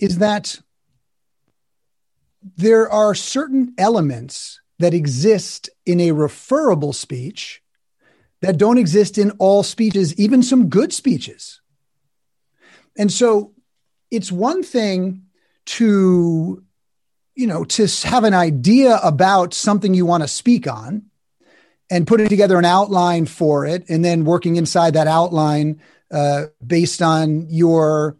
is 0.00 0.18
that 0.18 0.58
there 2.56 2.90
are 2.90 3.14
certain 3.14 3.74
elements 3.78 4.60
that 4.78 4.94
exist 4.94 5.70
in 5.84 6.00
a 6.00 6.12
referable 6.12 6.92
speech 6.92 7.62
that 8.40 8.58
don't 8.58 8.78
exist 8.78 9.18
in 9.18 9.32
all 9.32 9.62
speeches, 9.62 10.14
even 10.14 10.42
some 10.42 10.68
good 10.68 10.92
speeches. 10.92 11.60
And 12.96 13.10
so 13.10 13.52
it's 14.10 14.30
one 14.30 14.62
thing 14.62 15.24
to, 15.66 16.62
you 17.34 17.46
know, 17.46 17.64
to 17.64 17.86
have 18.04 18.24
an 18.24 18.34
idea 18.34 18.98
about 19.02 19.54
something 19.54 19.94
you 19.94 20.06
want 20.06 20.22
to 20.22 20.28
speak 20.28 20.66
on 20.68 21.02
and 21.90 22.06
putting 22.06 22.28
together 22.28 22.58
an 22.58 22.64
outline 22.64 23.26
for 23.26 23.66
it 23.66 23.88
and 23.88 24.04
then 24.04 24.24
working 24.24 24.56
inside 24.56 24.94
that 24.94 25.06
outline 25.06 25.80
uh, 26.10 26.46
based 26.64 27.02
on 27.02 27.46
your 27.48 28.16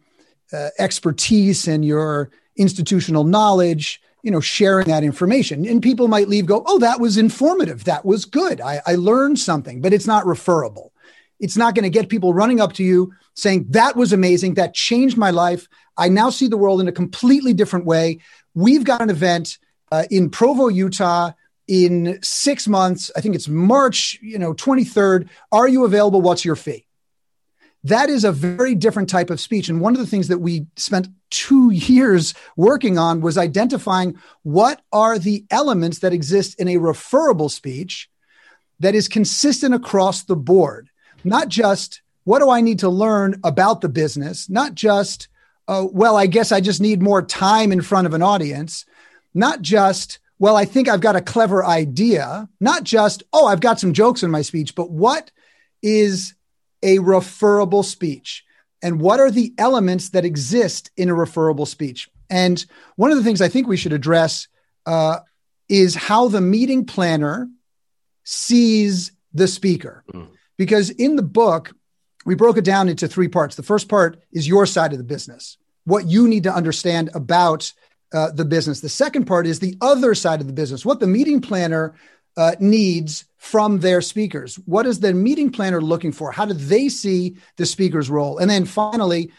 uh, 0.52 0.68
expertise 0.78 1.68
and 1.68 1.84
your 1.84 2.30
institutional 2.56 3.24
knowledge 3.24 4.00
you 4.22 4.30
know 4.30 4.40
sharing 4.40 4.86
that 4.88 5.04
information. 5.04 5.66
And 5.66 5.82
people 5.82 6.08
might 6.08 6.28
leave 6.28 6.46
go 6.46 6.62
oh 6.66 6.78
that 6.78 7.00
was 7.00 7.16
informative. 7.16 7.84
That 7.84 8.04
was 8.04 8.24
good. 8.24 8.60
I, 8.60 8.80
I 8.86 8.94
learned 8.94 9.38
something 9.38 9.80
but 9.80 9.92
it's 9.92 10.06
not 10.06 10.26
referable. 10.26 10.92
It's 11.40 11.56
not 11.56 11.74
going 11.74 11.84
to 11.84 11.90
get 11.90 12.08
people 12.08 12.34
running 12.34 12.60
up 12.60 12.72
to 12.74 12.84
you 12.84 13.12
saying 13.34 13.66
that 13.70 13.94
was 13.96 14.12
amazing. 14.12 14.54
That 14.54 14.74
changed 14.74 15.16
my 15.16 15.30
life. 15.30 15.68
I 15.96 16.08
now 16.08 16.30
see 16.30 16.48
the 16.48 16.56
world 16.56 16.80
in 16.80 16.88
a 16.88 16.92
completely 16.92 17.52
different 17.52 17.84
way. 17.84 18.18
We've 18.54 18.84
got 18.84 19.02
an 19.02 19.10
event 19.10 19.58
uh, 19.92 20.04
in 20.10 20.30
provo 20.30 20.68
utah 20.68 21.32
in 21.68 22.18
six 22.22 22.66
months. 22.66 23.12
I 23.16 23.20
think 23.20 23.34
it's 23.34 23.48
march 23.48 24.18
you 24.20 24.38
know 24.38 24.54
23rd 24.54 25.28
are 25.52 25.68
you 25.68 25.84
available? 25.84 26.20
What's 26.20 26.44
your 26.44 26.56
fee 26.56 26.87
that 27.84 28.10
is 28.10 28.24
a 28.24 28.32
very 28.32 28.74
different 28.74 29.08
type 29.08 29.30
of 29.30 29.40
speech. 29.40 29.68
And 29.68 29.80
one 29.80 29.94
of 29.94 30.00
the 30.00 30.06
things 30.06 30.28
that 30.28 30.38
we 30.38 30.66
spent 30.76 31.08
two 31.30 31.70
years 31.70 32.34
working 32.56 32.98
on 32.98 33.20
was 33.20 33.38
identifying 33.38 34.16
what 34.42 34.82
are 34.92 35.18
the 35.18 35.44
elements 35.50 36.00
that 36.00 36.12
exist 36.12 36.58
in 36.60 36.68
a 36.68 36.78
referable 36.78 37.48
speech 37.48 38.08
that 38.80 38.94
is 38.94 39.08
consistent 39.08 39.74
across 39.74 40.24
the 40.24 40.36
board, 40.36 40.88
not 41.24 41.48
just 41.48 42.02
what 42.24 42.40
do 42.40 42.50
I 42.50 42.60
need 42.60 42.80
to 42.80 42.88
learn 42.88 43.40
about 43.44 43.80
the 43.80 43.88
business, 43.88 44.50
not 44.50 44.74
just, 44.74 45.28
uh, 45.66 45.86
well, 45.90 46.16
I 46.16 46.26
guess 46.26 46.52
I 46.52 46.60
just 46.60 46.80
need 46.80 47.00
more 47.00 47.22
time 47.22 47.72
in 47.72 47.80
front 47.80 48.06
of 48.06 48.14
an 48.14 48.22
audience, 48.22 48.84
not 49.34 49.62
just, 49.62 50.18
well, 50.38 50.56
I 50.56 50.64
think 50.64 50.88
I've 50.88 51.00
got 51.00 51.16
a 51.16 51.20
clever 51.20 51.64
idea, 51.64 52.48
not 52.60 52.84
just, 52.84 53.22
oh, 53.32 53.46
I've 53.46 53.60
got 53.60 53.80
some 53.80 53.92
jokes 53.92 54.22
in 54.22 54.30
my 54.30 54.42
speech, 54.42 54.74
but 54.74 54.90
what 54.90 55.30
is 55.82 56.34
a 56.82 56.98
referable 56.98 57.82
speech. 57.82 58.44
And 58.82 59.00
what 59.00 59.20
are 59.20 59.30
the 59.30 59.52
elements 59.58 60.10
that 60.10 60.24
exist 60.24 60.90
in 60.96 61.08
a 61.08 61.14
referable 61.14 61.66
speech? 61.66 62.08
And 62.30 62.64
one 62.96 63.10
of 63.10 63.18
the 63.18 63.24
things 63.24 63.40
I 63.40 63.48
think 63.48 63.66
we 63.66 63.76
should 63.76 63.92
address 63.92 64.48
uh, 64.86 65.20
is 65.68 65.94
how 65.94 66.28
the 66.28 66.40
meeting 66.40 66.84
planner 66.84 67.48
sees 68.24 69.12
the 69.32 69.48
speaker. 69.48 70.04
Mm. 70.12 70.28
Because 70.56 70.90
in 70.90 71.16
the 71.16 71.22
book, 71.22 71.72
we 72.26 72.34
broke 72.34 72.58
it 72.58 72.64
down 72.64 72.88
into 72.88 73.08
three 73.08 73.28
parts. 73.28 73.56
The 73.56 73.62
first 73.62 73.88
part 73.88 74.20
is 74.32 74.46
your 74.46 74.66
side 74.66 74.92
of 74.92 74.98
the 74.98 75.04
business, 75.04 75.56
what 75.84 76.06
you 76.06 76.28
need 76.28 76.42
to 76.44 76.54
understand 76.54 77.10
about 77.14 77.72
uh, 78.12 78.30
the 78.32 78.44
business. 78.44 78.80
The 78.80 78.88
second 78.88 79.26
part 79.26 79.46
is 79.46 79.60
the 79.60 79.76
other 79.80 80.14
side 80.14 80.40
of 80.40 80.46
the 80.46 80.52
business, 80.52 80.84
what 80.84 81.00
the 81.00 81.06
meeting 81.06 81.40
planner 81.40 81.94
uh, 82.38 82.54
needs 82.60 83.24
from 83.36 83.80
their 83.80 84.00
speakers. 84.00 84.54
What 84.64 84.86
is 84.86 85.00
the 85.00 85.12
meeting 85.12 85.50
planner 85.50 85.82
looking 85.82 86.12
for? 86.12 86.30
How 86.30 86.46
do 86.46 86.54
they 86.54 86.88
see 86.88 87.36
the 87.56 87.66
speaker's 87.66 88.08
role? 88.08 88.38
And 88.38 88.48
then 88.48 88.64
finally, 88.64 89.32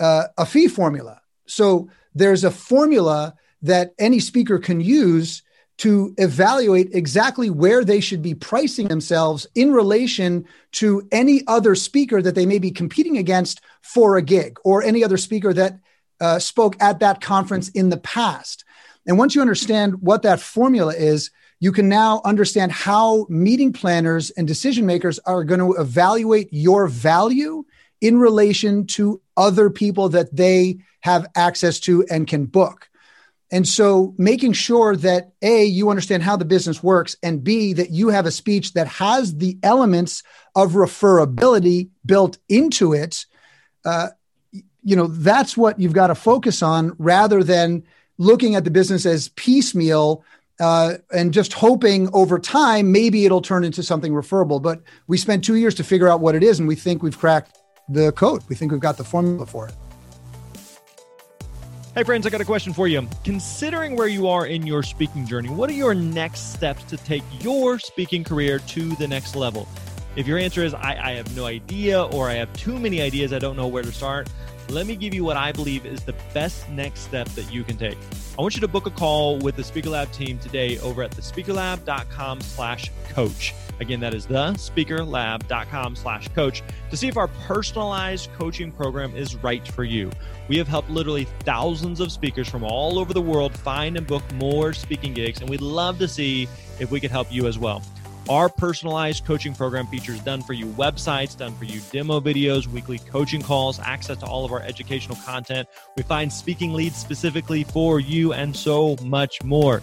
uh, 0.00 0.24
a 0.38 0.46
fee 0.46 0.66
formula. 0.66 1.20
So 1.46 1.90
there's 2.14 2.44
a 2.44 2.50
formula 2.50 3.34
that 3.60 3.92
any 3.98 4.20
speaker 4.20 4.58
can 4.58 4.80
use 4.80 5.42
to 5.78 6.14
evaluate 6.16 6.94
exactly 6.94 7.50
where 7.50 7.84
they 7.84 8.00
should 8.00 8.22
be 8.22 8.34
pricing 8.34 8.88
themselves 8.88 9.46
in 9.54 9.72
relation 9.72 10.46
to 10.72 11.06
any 11.12 11.42
other 11.46 11.74
speaker 11.74 12.22
that 12.22 12.34
they 12.34 12.46
may 12.46 12.58
be 12.58 12.70
competing 12.70 13.18
against 13.18 13.60
for 13.82 14.16
a 14.16 14.22
gig 14.22 14.58
or 14.64 14.82
any 14.82 15.04
other 15.04 15.18
speaker 15.18 15.52
that 15.52 15.78
uh, 16.22 16.38
spoke 16.38 16.74
at 16.80 17.00
that 17.00 17.20
conference 17.20 17.68
in 17.70 17.90
the 17.90 17.98
past. 17.98 18.64
And 19.06 19.18
once 19.18 19.34
you 19.34 19.42
understand 19.42 20.00
what 20.00 20.22
that 20.22 20.40
formula 20.40 20.94
is, 20.94 21.30
you 21.58 21.72
can 21.72 21.88
now 21.88 22.20
understand 22.24 22.72
how 22.72 23.26
meeting 23.28 23.72
planners 23.72 24.30
and 24.30 24.46
decision 24.46 24.86
makers 24.86 25.18
are 25.20 25.44
going 25.44 25.60
to 25.60 25.80
evaluate 25.80 26.48
your 26.52 26.86
value 26.86 27.64
in 28.00 28.18
relation 28.18 28.86
to 28.86 29.20
other 29.36 29.70
people 29.70 30.10
that 30.10 30.34
they 30.34 30.78
have 31.00 31.26
access 31.34 31.80
to 31.80 32.04
and 32.10 32.26
can 32.26 32.44
book. 32.44 32.88
And 33.50 33.66
so 33.66 34.14
making 34.18 34.54
sure 34.54 34.96
that 34.96 35.30
A, 35.40 35.64
you 35.64 35.88
understand 35.88 36.22
how 36.22 36.36
the 36.36 36.44
business 36.44 36.82
works, 36.82 37.16
and 37.22 37.44
B, 37.44 37.72
that 37.74 37.90
you 37.90 38.08
have 38.08 38.26
a 38.26 38.30
speech 38.30 38.72
that 38.72 38.88
has 38.88 39.36
the 39.36 39.56
elements 39.62 40.24
of 40.54 40.72
referability 40.72 41.90
built 42.04 42.38
into 42.48 42.92
it, 42.92 43.24
uh, 43.84 44.08
you 44.52 44.96
know, 44.96 45.06
that's 45.06 45.56
what 45.56 45.78
you've 45.78 45.92
got 45.92 46.08
to 46.08 46.14
focus 46.14 46.62
on 46.62 46.94
rather 46.98 47.42
than 47.42 47.84
looking 48.18 48.56
at 48.56 48.64
the 48.64 48.70
business 48.70 49.06
as 49.06 49.28
piecemeal 49.30 50.24
uh, 50.60 50.94
and 51.12 51.32
just 51.32 51.52
hoping 51.52 52.08
over 52.12 52.38
time 52.38 52.92
maybe 52.92 53.24
it'll 53.24 53.42
turn 53.42 53.64
into 53.64 53.82
something 53.82 54.14
referable. 54.14 54.60
But 54.60 54.82
we 55.06 55.18
spent 55.18 55.44
two 55.44 55.56
years 55.56 55.74
to 55.76 55.84
figure 55.84 56.08
out 56.08 56.20
what 56.20 56.34
it 56.34 56.42
is, 56.42 56.58
and 56.58 56.68
we 56.68 56.76
think 56.76 57.02
we've 57.02 57.18
cracked 57.18 57.58
the 57.88 58.12
code. 58.12 58.42
We 58.48 58.56
think 58.56 58.72
we've 58.72 58.80
got 58.80 58.96
the 58.96 59.04
formula 59.04 59.46
for 59.46 59.68
it. 59.68 59.74
Hey, 61.94 62.04
friends, 62.04 62.26
I 62.26 62.30
got 62.30 62.42
a 62.42 62.44
question 62.44 62.74
for 62.74 62.86
you. 62.86 63.08
Considering 63.24 63.96
where 63.96 64.06
you 64.06 64.28
are 64.28 64.46
in 64.46 64.66
your 64.66 64.82
speaking 64.82 65.26
journey, 65.26 65.48
what 65.48 65.70
are 65.70 65.74
your 65.74 65.94
next 65.94 66.52
steps 66.52 66.84
to 66.84 66.98
take 66.98 67.22
your 67.40 67.78
speaking 67.78 68.22
career 68.22 68.58
to 68.58 68.94
the 68.96 69.08
next 69.08 69.34
level? 69.34 69.66
If 70.14 70.26
your 70.26 70.36
answer 70.36 70.62
is, 70.62 70.74
I, 70.74 70.98
I 71.02 71.12
have 71.12 71.34
no 71.34 71.46
idea, 71.46 72.02
or 72.02 72.28
I 72.28 72.34
have 72.34 72.52
too 72.52 72.78
many 72.78 73.00
ideas, 73.00 73.32
I 73.32 73.38
don't 73.38 73.56
know 73.56 73.66
where 73.66 73.82
to 73.82 73.92
start, 73.92 74.28
let 74.68 74.86
me 74.86 74.96
give 74.96 75.14
you 75.14 75.24
what 75.24 75.36
I 75.36 75.52
believe 75.52 75.86
is 75.86 76.02
the 76.02 76.14
best 76.34 76.68
next 76.68 77.00
step 77.00 77.28
that 77.30 77.52
you 77.52 77.64
can 77.64 77.76
take. 77.76 77.98
I 78.38 78.42
want 78.42 78.54
you 78.54 78.60
to 78.60 78.68
book 78.68 78.86
a 78.86 78.90
call 78.90 79.38
with 79.38 79.56
the 79.56 79.64
Speaker 79.64 79.90
Lab 79.90 80.10
team 80.12 80.38
today 80.38 80.78
over 80.80 81.02
at 81.02 81.10
thespeakerlab.com 81.12 82.40
slash 82.40 82.90
coach. 83.10 83.54
Again, 83.78 84.00
that 84.00 84.14
is 84.14 84.26
thespeakerlab.com 84.26 85.96
slash 85.96 86.28
coach 86.28 86.62
to 86.90 86.96
see 86.96 87.08
if 87.08 87.16
our 87.16 87.28
personalized 87.28 88.30
coaching 88.38 88.72
program 88.72 89.14
is 89.14 89.36
right 89.36 89.66
for 89.66 89.84
you. 89.84 90.10
We 90.48 90.56
have 90.58 90.68
helped 90.68 90.90
literally 90.90 91.24
thousands 91.40 92.00
of 92.00 92.10
speakers 92.10 92.48
from 92.48 92.64
all 92.64 92.98
over 92.98 93.12
the 93.12 93.22
world 93.22 93.56
find 93.56 93.96
and 93.96 94.06
book 94.06 94.22
more 94.34 94.72
speaking 94.72 95.12
gigs, 95.12 95.40
and 95.40 95.50
we'd 95.50 95.60
love 95.60 95.98
to 95.98 96.08
see 96.08 96.48
if 96.80 96.90
we 96.90 97.00
could 97.00 97.10
help 97.10 97.32
you 97.32 97.46
as 97.46 97.58
well. 97.58 97.82
Our 98.28 98.48
personalized 98.48 99.24
coaching 99.24 99.54
program 99.54 99.86
features 99.86 100.18
done 100.18 100.42
for 100.42 100.52
you 100.52 100.66
websites, 100.66 101.36
done 101.36 101.54
for 101.54 101.64
you 101.64 101.80
demo 101.92 102.18
videos, 102.18 102.66
weekly 102.66 102.98
coaching 102.98 103.40
calls, 103.40 103.78
access 103.78 104.18
to 104.18 104.26
all 104.26 104.44
of 104.44 104.50
our 104.50 104.60
educational 104.62 105.16
content. 105.24 105.68
We 105.96 106.02
find 106.02 106.32
speaking 106.32 106.72
leads 106.72 106.96
specifically 106.96 107.62
for 107.62 108.00
you, 108.00 108.32
and 108.32 108.56
so 108.56 108.96
much 109.04 109.44
more. 109.44 109.80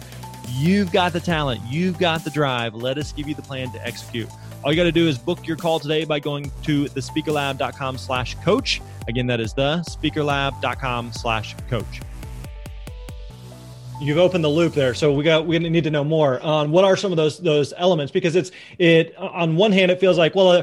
You've 0.50 0.92
got 0.92 1.14
the 1.14 1.20
talent, 1.20 1.62
you've 1.70 1.98
got 1.98 2.22
the 2.22 2.30
drive. 2.30 2.74
Let 2.74 2.98
us 2.98 3.12
give 3.12 3.26
you 3.28 3.34
the 3.34 3.42
plan 3.42 3.72
to 3.72 3.86
execute. 3.86 4.28
All 4.62 4.70
you 4.70 4.76
got 4.76 4.84
to 4.84 4.92
do 4.92 5.08
is 5.08 5.16
book 5.16 5.46
your 5.46 5.56
call 5.56 5.78
today 5.78 6.04
by 6.04 6.20
going 6.20 6.50
to 6.64 6.84
thespeakerlab.com 6.84 7.96
slash 7.96 8.34
coach. 8.36 8.82
Again, 9.08 9.26
that 9.28 9.40
is 9.40 9.54
thespeakerlab.com 9.54 11.12
slash 11.12 11.56
coach 11.70 12.00
you've 14.04 14.18
opened 14.18 14.44
the 14.44 14.48
loop 14.48 14.74
there 14.74 14.94
so 14.94 15.12
we 15.12 15.24
got 15.24 15.46
we 15.46 15.58
need 15.58 15.84
to 15.84 15.90
know 15.90 16.04
more 16.04 16.40
on 16.40 16.70
what 16.70 16.84
are 16.84 16.96
some 16.96 17.12
of 17.12 17.16
those 17.16 17.38
those 17.38 17.72
elements 17.76 18.12
because 18.12 18.36
it's 18.36 18.50
it 18.78 19.16
on 19.16 19.56
one 19.56 19.72
hand 19.72 19.90
it 19.90 19.98
feels 19.98 20.18
like 20.18 20.34
well 20.34 20.50
uh, 20.50 20.62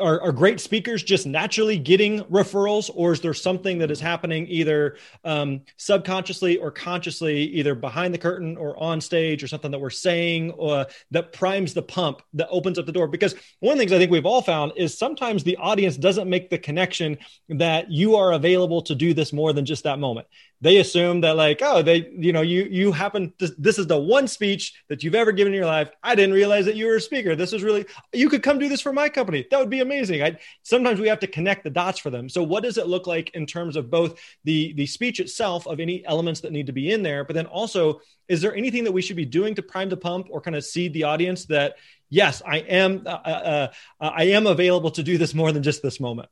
are, 0.00 0.20
are 0.20 0.32
great 0.32 0.60
speakers 0.60 1.02
just 1.02 1.26
naturally 1.26 1.78
getting 1.78 2.20
referrals 2.24 2.90
or 2.94 3.12
is 3.12 3.20
there 3.20 3.34
something 3.34 3.78
that 3.78 3.90
is 3.90 4.00
happening 4.00 4.46
either 4.48 4.96
um, 5.24 5.60
subconsciously 5.76 6.56
or 6.56 6.70
consciously 6.70 7.44
either 7.44 7.74
behind 7.74 8.12
the 8.12 8.18
curtain 8.18 8.56
or 8.56 8.76
on 8.82 9.00
stage 9.00 9.42
or 9.42 9.46
something 9.46 9.70
that 9.70 9.78
we're 9.78 9.90
saying 9.90 10.50
or 10.52 10.86
that 11.12 11.32
primes 11.32 11.74
the 11.74 11.82
pump 11.82 12.22
that 12.34 12.48
opens 12.48 12.78
up 12.78 12.86
the 12.86 12.92
door? 12.92 13.06
Because 13.06 13.34
one 13.60 13.72
of 13.72 13.78
the 13.78 13.82
things 13.82 13.92
i 13.92 13.98
think 13.98 14.10
we've 14.10 14.26
all 14.26 14.42
found 14.42 14.72
is 14.76 14.96
sometimes 14.96 15.44
the 15.44 15.56
audience 15.58 15.96
doesn't 15.96 16.28
make 16.28 16.50
the 16.50 16.58
connection 16.58 17.16
that 17.48 17.90
you 17.90 18.16
are 18.16 18.32
available 18.32 18.82
to 18.82 18.94
do 18.94 19.14
this 19.14 19.32
more 19.32 19.52
than 19.52 19.64
just 19.64 19.84
that 19.84 19.98
moment 19.98 20.26
they 20.60 20.78
assume 20.78 21.20
that 21.20 21.36
like 21.36 21.60
oh 21.62 21.82
they 21.82 22.08
you 22.12 22.32
know 22.32 22.42
you 22.42 22.64
you 22.70 22.92
happen 22.92 23.32
to, 23.38 23.48
this 23.58 23.78
is 23.78 23.86
the 23.86 23.98
one 23.98 24.28
speech 24.28 24.74
that 24.88 25.02
you've 25.02 25.14
ever 25.14 25.32
given 25.32 25.52
in 25.52 25.56
your 25.56 25.66
life 25.66 25.90
i 26.02 26.14
didn't 26.14 26.34
realize 26.34 26.64
that 26.64 26.76
you 26.76 26.86
were 26.86 26.96
a 26.96 27.00
speaker 27.00 27.34
this 27.34 27.52
is 27.52 27.62
really 27.62 27.84
you 28.12 28.28
could 28.28 28.42
come 28.42 28.58
do 28.58 28.68
this 28.68 28.80
for 28.80 28.92
my 28.92 29.08
company 29.08 29.46
that 29.50 29.58
would 29.58 29.70
be 29.70 29.80
amazing. 29.80 30.22
I 30.22 30.38
sometimes 30.62 31.00
we 31.00 31.08
have 31.08 31.20
to 31.20 31.26
connect 31.26 31.64
the 31.64 31.70
dots 31.70 31.98
for 31.98 32.10
them. 32.10 32.28
So 32.28 32.42
what 32.42 32.62
does 32.62 32.78
it 32.78 32.86
look 32.86 33.06
like 33.06 33.30
in 33.30 33.46
terms 33.46 33.76
of 33.76 33.90
both 33.90 34.18
the 34.44 34.72
the 34.74 34.86
speech 34.86 35.20
itself 35.20 35.66
of 35.66 35.80
any 35.80 36.04
elements 36.06 36.40
that 36.40 36.52
need 36.52 36.66
to 36.66 36.72
be 36.72 36.90
in 36.90 37.02
there, 37.02 37.24
but 37.24 37.34
then 37.34 37.46
also 37.46 38.00
is 38.28 38.40
there 38.42 38.54
anything 38.54 38.84
that 38.84 38.92
we 38.92 39.02
should 39.02 39.16
be 39.16 39.24
doing 39.24 39.54
to 39.54 39.62
prime 39.62 39.88
the 39.88 39.96
pump 39.96 40.28
or 40.30 40.40
kind 40.40 40.56
of 40.56 40.64
seed 40.64 40.92
the 40.92 41.04
audience 41.04 41.46
that 41.46 41.76
yes, 42.10 42.42
I 42.46 42.58
am 42.58 43.02
uh, 43.06 43.10
uh, 43.10 43.68
uh, 44.00 44.10
I 44.14 44.24
am 44.24 44.46
available 44.46 44.90
to 44.92 45.02
do 45.02 45.18
this 45.18 45.34
more 45.34 45.52
than 45.52 45.62
just 45.62 45.82
this 45.82 46.00
moment. 46.00 46.28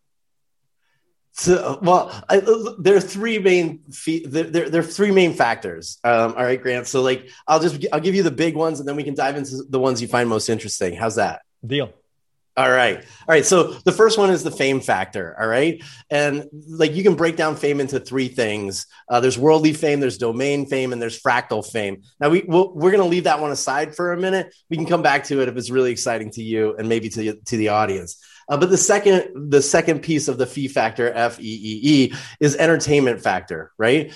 So, 1.38 1.78
well, 1.82 2.10
I, 2.30 2.40
there 2.78 2.96
are 2.96 3.00
three 3.00 3.38
main 3.38 3.82
there, 4.24 4.44
there, 4.44 4.80
are 4.80 4.82
three 4.82 5.10
main 5.10 5.34
factors. 5.34 5.98
Um, 6.02 6.32
all 6.34 6.42
right, 6.42 6.60
Grant. 6.60 6.86
So, 6.86 7.02
like, 7.02 7.28
I'll 7.46 7.60
just 7.60 7.84
I'll 7.92 8.00
give 8.00 8.14
you 8.14 8.22
the 8.22 8.30
big 8.30 8.56
ones, 8.56 8.80
and 8.80 8.88
then 8.88 8.96
we 8.96 9.04
can 9.04 9.14
dive 9.14 9.36
into 9.36 9.62
the 9.68 9.78
ones 9.78 10.00
you 10.00 10.08
find 10.08 10.30
most 10.30 10.48
interesting. 10.48 10.94
How's 10.94 11.16
that? 11.16 11.42
Deal. 11.64 11.92
All 12.56 12.70
right. 12.70 12.96
All 12.96 13.04
right. 13.28 13.44
So 13.44 13.74
the 13.84 13.92
first 13.92 14.16
one 14.16 14.30
is 14.30 14.42
the 14.42 14.50
fame 14.50 14.80
factor. 14.80 15.36
All 15.38 15.46
right. 15.46 15.84
And 16.08 16.46
like 16.66 16.94
you 16.94 17.02
can 17.02 17.14
break 17.14 17.36
down 17.36 17.54
fame 17.54 17.80
into 17.80 18.00
three 18.00 18.28
things 18.28 18.86
uh, 19.10 19.20
there's 19.20 19.38
worldly 19.38 19.74
fame, 19.74 20.00
there's 20.00 20.16
domain 20.16 20.64
fame, 20.64 20.94
and 20.94 21.02
there's 21.02 21.20
fractal 21.20 21.70
fame. 21.70 22.02
Now, 22.18 22.30
we, 22.30 22.44
we 22.48 22.68
we 22.74 22.88
are 22.88 22.90
going 22.90 23.02
to 23.02 23.04
leave 23.04 23.24
that 23.24 23.40
one 23.40 23.50
aside 23.50 23.94
for 23.94 24.14
a 24.14 24.16
minute. 24.16 24.54
We 24.70 24.78
can 24.78 24.86
come 24.86 25.02
back 25.02 25.24
to 25.24 25.42
it 25.42 25.48
if 25.48 25.56
it's 25.58 25.68
really 25.68 25.92
exciting 25.92 26.30
to 26.30 26.42
you 26.42 26.74
and 26.76 26.88
maybe 26.88 27.10
to 27.10 27.34
to 27.34 27.56
the 27.58 27.68
audience. 27.68 28.24
Uh, 28.48 28.56
but 28.56 28.70
the 28.70 28.76
second 28.76 29.50
the 29.50 29.62
second 29.62 30.00
piece 30.00 30.28
of 30.28 30.38
the 30.38 30.46
fee 30.46 30.68
factor, 30.68 31.10
F 31.12 31.40
E 31.40 31.42
E 31.42 31.80
E, 31.82 32.14
is 32.40 32.56
entertainment 32.56 33.20
factor, 33.22 33.72
right? 33.78 34.12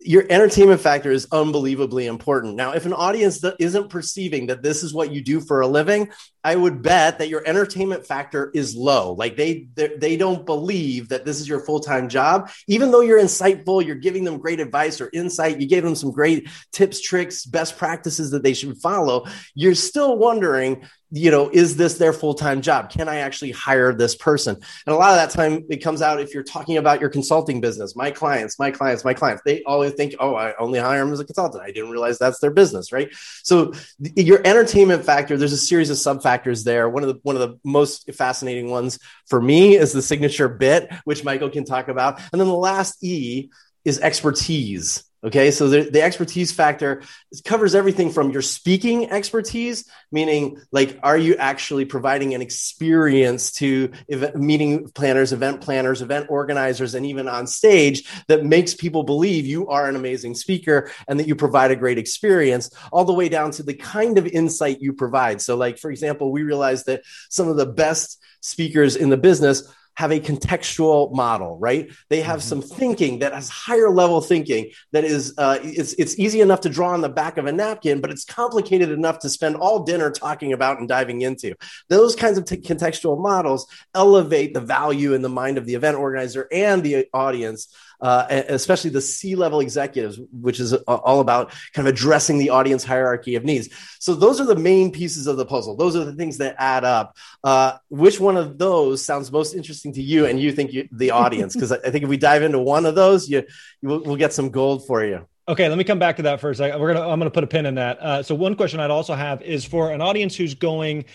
your 0.00 0.24
entertainment 0.30 0.80
factor 0.80 1.10
is 1.10 1.26
unbelievably 1.32 2.06
important. 2.06 2.54
Now, 2.54 2.72
if 2.72 2.86
an 2.86 2.92
audience 2.92 3.40
that 3.40 3.56
isn't 3.58 3.90
perceiving 3.90 4.46
that 4.46 4.62
this 4.62 4.82
is 4.82 4.94
what 4.94 5.10
you 5.10 5.22
do 5.22 5.40
for 5.40 5.60
a 5.60 5.66
living, 5.66 6.10
I 6.44 6.54
would 6.54 6.82
bet 6.82 7.18
that 7.18 7.28
your 7.28 7.42
entertainment 7.44 8.06
factor 8.06 8.50
is 8.54 8.76
low. 8.76 9.12
Like 9.12 9.36
they 9.36 9.68
they 9.74 10.16
don't 10.16 10.46
believe 10.46 11.08
that 11.08 11.24
this 11.24 11.40
is 11.40 11.48
your 11.48 11.60
full-time 11.60 12.08
job. 12.08 12.50
Even 12.68 12.90
though 12.90 13.00
you're 13.00 13.20
insightful, 13.20 13.84
you're 13.84 13.96
giving 13.96 14.24
them 14.24 14.38
great 14.38 14.60
advice 14.60 15.00
or 15.00 15.10
insight, 15.12 15.60
you 15.60 15.66
gave 15.66 15.82
them 15.82 15.96
some 15.96 16.12
great 16.12 16.48
tips, 16.72 17.00
tricks, 17.00 17.44
best 17.44 17.76
practices 17.76 18.30
that 18.30 18.42
they 18.42 18.54
should 18.54 18.78
follow, 18.78 19.26
you're 19.54 19.74
still 19.74 20.16
wondering 20.16 20.86
you 21.10 21.30
know, 21.30 21.48
is 21.48 21.76
this 21.76 21.96
their 21.96 22.12
full 22.12 22.34
time 22.34 22.60
job? 22.60 22.90
Can 22.90 23.08
I 23.08 23.16
actually 23.18 23.52
hire 23.52 23.94
this 23.94 24.14
person? 24.14 24.54
And 24.54 24.94
a 24.94 24.98
lot 24.98 25.10
of 25.10 25.16
that 25.16 25.30
time 25.30 25.64
it 25.70 25.78
comes 25.78 26.02
out 26.02 26.20
if 26.20 26.34
you're 26.34 26.42
talking 26.42 26.76
about 26.76 27.00
your 27.00 27.08
consulting 27.08 27.60
business, 27.60 27.96
my 27.96 28.10
clients, 28.10 28.58
my 28.58 28.70
clients, 28.70 29.04
my 29.04 29.14
clients, 29.14 29.42
they 29.44 29.62
always 29.62 29.94
think, 29.94 30.14
oh, 30.20 30.34
I 30.34 30.54
only 30.58 30.78
hire 30.78 31.02
them 31.02 31.12
as 31.12 31.20
a 31.20 31.24
consultant. 31.24 31.62
I 31.62 31.70
didn't 31.70 31.90
realize 31.90 32.18
that's 32.18 32.40
their 32.40 32.50
business, 32.50 32.92
right? 32.92 33.08
So 33.42 33.72
your 33.98 34.46
entertainment 34.46 35.04
factor, 35.04 35.36
there's 35.36 35.52
a 35.52 35.58
series 35.58 35.90
of 35.90 35.96
sub 35.96 36.22
factors 36.22 36.64
there. 36.64 36.88
One 36.88 37.02
of 37.02 37.08
the 37.08 37.20
one 37.22 37.36
of 37.36 37.40
the 37.40 37.58
most 37.64 38.12
fascinating 38.12 38.68
ones 38.68 38.98
for 39.26 39.40
me 39.40 39.76
is 39.76 39.92
the 39.92 40.02
signature 40.02 40.48
bit, 40.48 40.92
which 41.04 41.24
Michael 41.24 41.50
can 41.50 41.64
talk 41.64 41.88
about. 41.88 42.20
And 42.32 42.40
then 42.40 42.48
the 42.48 42.54
last 42.54 43.02
E 43.02 43.50
is 43.84 43.98
expertise 44.00 45.07
Okay, 45.24 45.50
so 45.50 45.68
the, 45.68 45.90
the 45.90 46.00
expertise 46.00 46.52
factor 46.52 47.02
covers 47.44 47.74
everything 47.74 48.10
from 48.10 48.30
your 48.30 48.40
speaking 48.40 49.10
expertise, 49.10 49.90
meaning 50.12 50.60
like, 50.70 50.96
are 51.02 51.18
you 51.18 51.34
actually 51.34 51.84
providing 51.84 52.34
an 52.34 52.42
experience 52.42 53.50
to 53.54 53.90
meeting 54.36 54.88
planners, 54.90 55.32
event 55.32 55.60
planners, 55.60 56.02
event 56.02 56.26
organizers, 56.30 56.94
and 56.94 57.04
even 57.04 57.26
on 57.26 57.48
stage 57.48 58.08
that 58.28 58.44
makes 58.44 58.74
people 58.74 59.02
believe 59.02 59.44
you 59.44 59.66
are 59.66 59.88
an 59.88 59.96
amazing 59.96 60.36
speaker 60.36 60.88
and 61.08 61.18
that 61.18 61.26
you 61.26 61.34
provide 61.34 61.72
a 61.72 61.76
great 61.76 61.98
experience, 61.98 62.70
all 62.92 63.04
the 63.04 63.12
way 63.12 63.28
down 63.28 63.50
to 63.50 63.64
the 63.64 63.74
kind 63.74 64.18
of 64.18 64.26
insight 64.28 64.80
you 64.80 64.92
provide. 64.92 65.40
So, 65.40 65.56
like, 65.56 65.78
for 65.78 65.90
example, 65.90 66.30
we 66.30 66.44
realized 66.44 66.86
that 66.86 67.02
some 67.28 67.48
of 67.48 67.56
the 67.56 67.66
best 67.66 68.22
speakers 68.40 68.94
in 68.94 69.10
the 69.10 69.16
business 69.16 69.64
have 69.98 70.12
a 70.12 70.20
contextual 70.20 71.12
model, 71.12 71.58
right? 71.58 71.90
They 72.08 72.20
have 72.20 72.38
mm-hmm. 72.38 72.48
some 72.48 72.62
thinking 72.62 73.18
that 73.18 73.34
has 73.34 73.48
higher 73.48 73.90
level 73.90 74.20
thinking 74.20 74.70
that 74.92 75.02
is 75.02 75.34
uh, 75.38 75.58
it's 75.60 75.92
it's 75.94 76.16
easy 76.20 76.40
enough 76.40 76.60
to 76.60 76.68
draw 76.68 76.90
on 76.90 77.00
the 77.00 77.08
back 77.08 77.36
of 77.36 77.46
a 77.46 77.52
napkin, 77.52 78.00
but 78.00 78.12
it's 78.12 78.24
complicated 78.24 78.92
enough 78.92 79.18
to 79.18 79.28
spend 79.28 79.56
all 79.56 79.82
dinner 79.82 80.12
talking 80.12 80.52
about 80.52 80.78
and 80.78 80.88
diving 80.88 81.22
into. 81.22 81.52
Those 81.88 82.14
kinds 82.14 82.38
of 82.38 82.44
t- 82.44 82.58
contextual 82.58 83.20
models 83.20 83.66
elevate 83.92 84.54
the 84.54 84.60
value 84.60 85.14
in 85.14 85.22
the 85.22 85.28
mind 85.28 85.58
of 85.58 85.66
the 85.66 85.74
event 85.74 85.96
organizer 85.96 86.46
and 86.52 86.80
the 86.84 87.08
audience 87.12 87.66
uh, 88.00 88.26
especially 88.30 88.90
the 88.90 89.00
C-level 89.00 89.60
executives, 89.60 90.20
which 90.32 90.60
is 90.60 90.72
all 90.74 91.20
about 91.20 91.52
kind 91.72 91.86
of 91.86 91.94
addressing 91.94 92.38
the 92.38 92.50
audience 92.50 92.84
hierarchy 92.84 93.34
of 93.34 93.44
needs. 93.44 93.68
So 93.98 94.14
those 94.14 94.40
are 94.40 94.46
the 94.46 94.56
main 94.56 94.92
pieces 94.92 95.26
of 95.26 95.36
the 95.36 95.44
puzzle. 95.44 95.76
Those 95.76 95.96
are 95.96 96.04
the 96.04 96.14
things 96.14 96.38
that 96.38 96.54
add 96.58 96.84
up. 96.84 97.16
Uh, 97.42 97.78
which 97.88 98.20
one 98.20 98.36
of 98.36 98.58
those 98.58 99.04
sounds 99.04 99.32
most 99.32 99.54
interesting 99.54 99.92
to 99.94 100.02
you, 100.02 100.26
and 100.26 100.40
you 100.40 100.52
think 100.52 100.72
you, 100.72 100.88
the 100.92 101.10
audience? 101.10 101.54
Because 101.58 101.72
I 101.72 101.90
think 101.90 102.04
if 102.04 102.08
we 102.08 102.16
dive 102.16 102.42
into 102.42 102.60
one 102.60 102.86
of 102.86 102.94
those, 102.94 103.28
you, 103.28 103.42
you 103.82 103.88
will, 103.88 104.00
we'll 104.04 104.16
get 104.16 104.32
some 104.32 104.50
gold 104.50 104.86
for 104.86 105.04
you. 105.04 105.26
Okay, 105.48 105.68
let 105.68 105.78
me 105.78 105.82
come 105.82 105.98
back 105.98 106.16
to 106.16 106.22
that 106.22 106.40
first. 106.40 106.60
We're 106.60 106.92
gonna 106.92 107.08
I'm 107.08 107.18
gonna 107.18 107.30
put 107.30 107.42
a 107.42 107.48
pin 107.48 107.64
in 107.64 107.76
that. 107.76 107.98
Uh, 107.98 108.22
so 108.22 108.34
one 108.34 108.54
question 108.54 108.80
I'd 108.80 108.90
also 108.90 109.14
have 109.14 109.40
is 109.40 109.64
for 109.64 109.90
an 109.90 110.00
audience 110.02 110.36
who's 110.36 110.54
going 110.54 111.06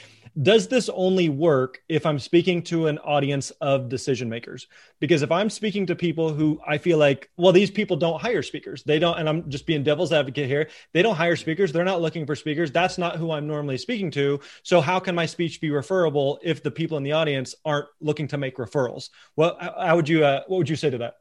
does 0.42 0.68
this 0.68 0.90
only 0.90 1.30
work 1.30 1.82
if 1.88 2.06
I'm 2.06 2.18
speaking 2.18 2.64
to 2.64 2.88
an 2.88 2.98
audience 3.00 3.52
of 3.62 3.90
decision 3.90 4.30
makers? 4.30 4.68
Because 5.00 5.22
if 5.22 5.32
I'm 5.32 5.50
speaking 5.50 5.86
to 5.88 5.96
people 5.96 6.34
who 6.34 6.60
I 6.66 6.78
feel 6.78 6.98
like, 6.98 7.30
well, 7.38 7.52
these 7.52 7.70
people 7.70 7.98
don't 7.98 8.20
hire 8.20 8.42
speakers. 8.42 8.84
They 8.84 9.00
don't, 9.00 9.18
and 9.20 9.30
I'm 9.30 9.50
just 9.50 9.68
being 9.68 9.84
devil's 9.84 10.12
advocate 10.12 10.48
here. 10.48 10.70
They 10.94 11.04
don't 11.04 11.16
hire 11.16 11.36
speakers. 11.36 11.72
They're 11.72 11.84
not 11.84 12.02
looking 12.02 12.26
for 12.26 12.36
speakers. 12.36 12.72
That's 12.72 12.98
not 12.98 13.18
who 13.18 13.32
I'm 13.32 13.48
normally 13.48 13.78
speaking 13.78 14.10
to. 14.12 14.40
So 14.64 14.82
how 14.82 15.00
can 15.00 15.14
my 15.14 15.28
speech 15.28 15.62
be 15.62 15.70
referable 15.70 16.40
if 16.42 16.64
the 16.64 16.72
people 16.72 16.98
in 16.98 17.04
the 17.04 17.12
audience 17.12 17.54
aren't 17.64 17.88
looking 18.02 18.28
to 18.30 18.38
make 18.38 18.58
referrals? 18.58 19.10
Well, 19.36 19.58
how 19.60 19.96
would 19.96 20.10
you, 20.10 20.26
uh, 20.26 20.42
what 20.48 20.58
would 20.58 20.70
you 20.70 20.76
say 20.76 20.90
to 20.90 20.98
that? 21.00 21.18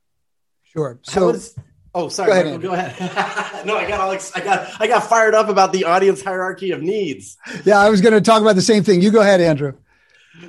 Sure. 0.62 0.98
So 1.02 1.34
Oh, 1.94 2.08
sorry. 2.08 2.30
Go 2.30 2.40
ahead. 2.40 2.62
Go 2.62 2.72
ahead. 2.72 3.66
no, 3.66 3.76
I 3.76 3.86
got 3.86 4.00
all 4.00 4.10
I 4.10 4.40
got 4.40 4.80
I 4.80 4.86
got 4.86 5.04
fired 5.04 5.34
up 5.34 5.48
about 5.48 5.72
the 5.72 5.84
audience 5.84 6.22
hierarchy 6.22 6.70
of 6.70 6.82
needs. 6.82 7.36
Yeah, 7.64 7.78
I 7.78 7.90
was 7.90 8.00
going 8.00 8.14
to 8.14 8.20
talk 8.20 8.40
about 8.40 8.56
the 8.56 8.62
same 8.62 8.82
thing. 8.82 9.02
You 9.02 9.10
go 9.10 9.20
ahead, 9.20 9.40
Andrew. 9.40 9.74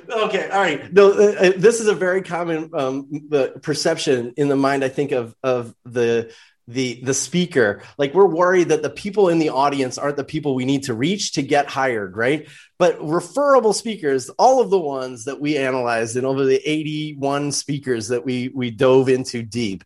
Okay, 0.08 0.48
all 0.48 0.60
right. 0.60 0.92
No, 0.92 1.12
uh, 1.12 1.34
uh 1.38 1.52
this 1.56 1.80
is 1.80 1.86
a 1.86 1.94
very 1.94 2.22
common 2.22 2.70
um, 2.72 3.28
perception 3.62 4.32
in 4.36 4.48
the 4.48 4.56
mind. 4.56 4.84
I 4.84 4.88
think 4.88 5.12
of 5.12 5.34
of 5.42 5.74
the 5.84 6.32
the 6.66 7.00
the 7.02 7.12
speaker 7.12 7.82
like 7.98 8.14
we're 8.14 8.26
worried 8.26 8.70
that 8.70 8.82
the 8.82 8.88
people 8.88 9.28
in 9.28 9.38
the 9.38 9.50
audience 9.50 9.98
aren't 9.98 10.16
the 10.16 10.24
people 10.24 10.54
we 10.54 10.64
need 10.64 10.84
to 10.84 10.94
reach 10.94 11.32
to 11.32 11.42
get 11.42 11.66
hired 11.66 12.16
right 12.16 12.48
but 12.78 12.96
referable 13.02 13.74
speakers 13.74 14.30
all 14.30 14.62
of 14.62 14.70
the 14.70 14.78
ones 14.78 15.26
that 15.26 15.38
we 15.38 15.58
analyzed 15.58 16.16
and 16.16 16.24
over 16.24 16.46
the 16.46 16.62
81 16.64 17.52
speakers 17.52 18.08
that 18.08 18.24
we 18.24 18.48
we 18.54 18.70
dove 18.70 19.10
into 19.10 19.42
deep 19.42 19.84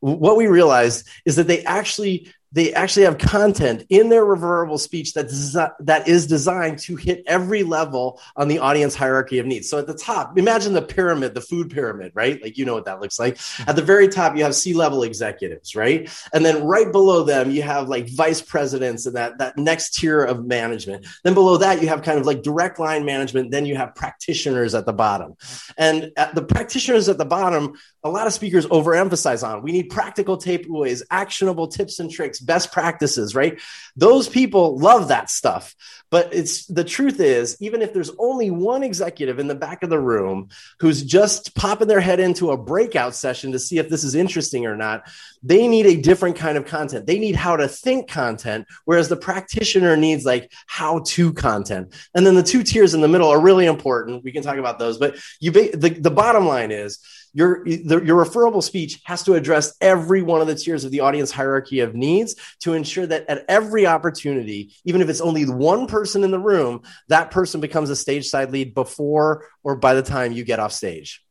what 0.00 0.36
we 0.36 0.46
realized 0.46 1.08
is 1.24 1.36
that 1.36 1.46
they 1.46 1.64
actually 1.64 2.32
they 2.52 2.72
actually 2.72 3.04
have 3.04 3.18
content 3.18 3.84
in 3.90 4.08
their 4.08 4.24
referable 4.24 4.78
speech 4.78 5.12
that 5.14 5.26
desi- 5.26 5.72
that 5.80 6.08
is 6.08 6.26
designed 6.26 6.78
to 6.78 6.96
hit 6.96 7.22
every 7.26 7.62
level 7.62 8.20
on 8.36 8.48
the 8.48 8.58
audience 8.58 8.94
hierarchy 8.94 9.38
of 9.38 9.46
needs. 9.46 9.68
So 9.68 9.78
at 9.78 9.86
the 9.86 9.94
top, 9.94 10.38
imagine 10.38 10.72
the 10.72 10.82
pyramid, 10.82 11.34
the 11.34 11.40
food 11.40 11.70
pyramid, 11.70 12.12
right? 12.14 12.40
Like 12.42 12.56
you 12.56 12.64
know 12.64 12.74
what 12.74 12.86
that 12.86 13.00
looks 13.00 13.18
like. 13.18 13.38
At 13.66 13.76
the 13.76 13.82
very 13.82 14.08
top, 14.08 14.36
you 14.36 14.44
have 14.44 14.54
C-level 14.54 15.02
executives, 15.02 15.76
right? 15.76 16.10
And 16.32 16.44
then 16.44 16.64
right 16.64 16.90
below 16.90 17.22
them, 17.22 17.50
you 17.50 17.62
have 17.62 17.88
like 17.88 18.08
vice 18.08 18.40
presidents 18.40 19.04
and 19.06 19.16
that 19.16 19.38
that 19.38 19.58
next 19.58 19.94
tier 19.94 20.22
of 20.22 20.46
management. 20.46 21.06
Then 21.24 21.34
below 21.34 21.58
that, 21.58 21.82
you 21.82 21.88
have 21.88 22.02
kind 22.02 22.18
of 22.18 22.26
like 22.26 22.42
direct 22.42 22.78
line 22.78 23.04
management. 23.04 23.50
Then 23.50 23.66
you 23.66 23.76
have 23.76 23.94
practitioners 23.94 24.74
at 24.74 24.86
the 24.86 24.92
bottom, 24.92 25.34
and 25.76 26.12
at 26.16 26.34
the 26.34 26.42
practitioners 26.42 27.08
at 27.08 27.18
the 27.18 27.26
bottom, 27.26 27.74
a 28.02 28.08
lot 28.08 28.26
of 28.26 28.32
speakers 28.32 28.66
overemphasize 28.66 29.46
on. 29.46 29.62
We 29.62 29.72
need 29.72 29.90
practical 29.90 30.38
takeaways, 30.38 31.02
actionable 31.10 31.68
tips 31.68 32.00
and 32.00 32.10
tricks 32.10 32.37
best 32.40 32.72
practices, 32.72 33.34
right? 33.34 33.60
Those 33.96 34.28
people 34.28 34.78
love 34.78 35.08
that 35.08 35.30
stuff. 35.30 35.74
But 36.10 36.32
it's 36.32 36.64
the 36.66 36.84
truth 36.84 37.20
is, 37.20 37.56
even 37.60 37.82
if 37.82 37.92
there's 37.92 38.10
only 38.18 38.50
one 38.50 38.82
executive 38.82 39.38
in 39.38 39.46
the 39.46 39.54
back 39.54 39.82
of 39.82 39.90
the 39.90 39.98
room 39.98 40.48
who's 40.80 41.02
just 41.02 41.54
popping 41.54 41.88
their 41.88 42.00
head 42.00 42.18
into 42.18 42.50
a 42.50 42.56
breakout 42.56 43.14
session 43.14 43.52
to 43.52 43.58
see 43.58 43.78
if 43.78 43.90
this 43.90 44.04
is 44.04 44.14
interesting 44.14 44.64
or 44.64 44.74
not, 44.74 45.06
they 45.42 45.68
need 45.68 45.84
a 45.84 46.00
different 46.00 46.36
kind 46.36 46.56
of 46.56 46.64
content. 46.64 47.06
They 47.06 47.18
need 47.18 47.36
how 47.36 47.56
to 47.56 47.68
think 47.68 48.08
content, 48.08 48.66
whereas 48.86 49.08
the 49.10 49.16
practitioner 49.16 49.96
needs 49.96 50.24
like 50.24 50.50
how 50.66 51.00
to 51.08 51.32
content. 51.34 51.92
And 52.14 52.26
then 52.26 52.36
the 52.36 52.42
two 52.42 52.62
tiers 52.62 52.94
in 52.94 53.02
the 53.02 53.08
middle 53.08 53.28
are 53.28 53.40
really 53.40 53.66
important. 53.66 54.24
We 54.24 54.32
can 54.32 54.42
talk 54.42 54.56
about 54.56 54.78
those, 54.78 54.96
but 54.96 55.16
you 55.40 55.50
the, 55.50 55.90
the 55.90 56.10
bottom 56.10 56.46
line 56.46 56.70
is 56.70 57.00
your, 57.38 57.64
your 57.68 58.16
referable 58.16 58.60
speech 58.60 59.00
has 59.04 59.22
to 59.22 59.34
address 59.34 59.72
every 59.80 60.22
one 60.22 60.40
of 60.40 60.48
the 60.48 60.56
tiers 60.56 60.84
of 60.84 60.90
the 60.90 60.98
audience 60.98 61.30
hierarchy 61.30 61.78
of 61.78 61.94
needs 61.94 62.34
to 62.58 62.74
ensure 62.74 63.06
that 63.06 63.26
at 63.28 63.44
every 63.46 63.86
opportunity, 63.86 64.72
even 64.84 65.00
if 65.00 65.08
it's 65.08 65.20
only 65.20 65.44
one 65.48 65.86
person 65.86 66.24
in 66.24 66.32
the 66.32 66.38
room, 66.40 66.82
that 67.06 67.30
person 67.30 67.60
becomes 67.60 67.90
a 67.90 67.96
stage 67.96 68.26
side 68.26 68.50
lead 68.50 68.74
before 68.74 69.46
or 69.62 69.76
by 69.76 69.94
the 69.94 70.02
time 70.02 70.32
you 70.32 70.42
get 70.42 70.58
off 70.58 70.72
stage. 70.72 71.24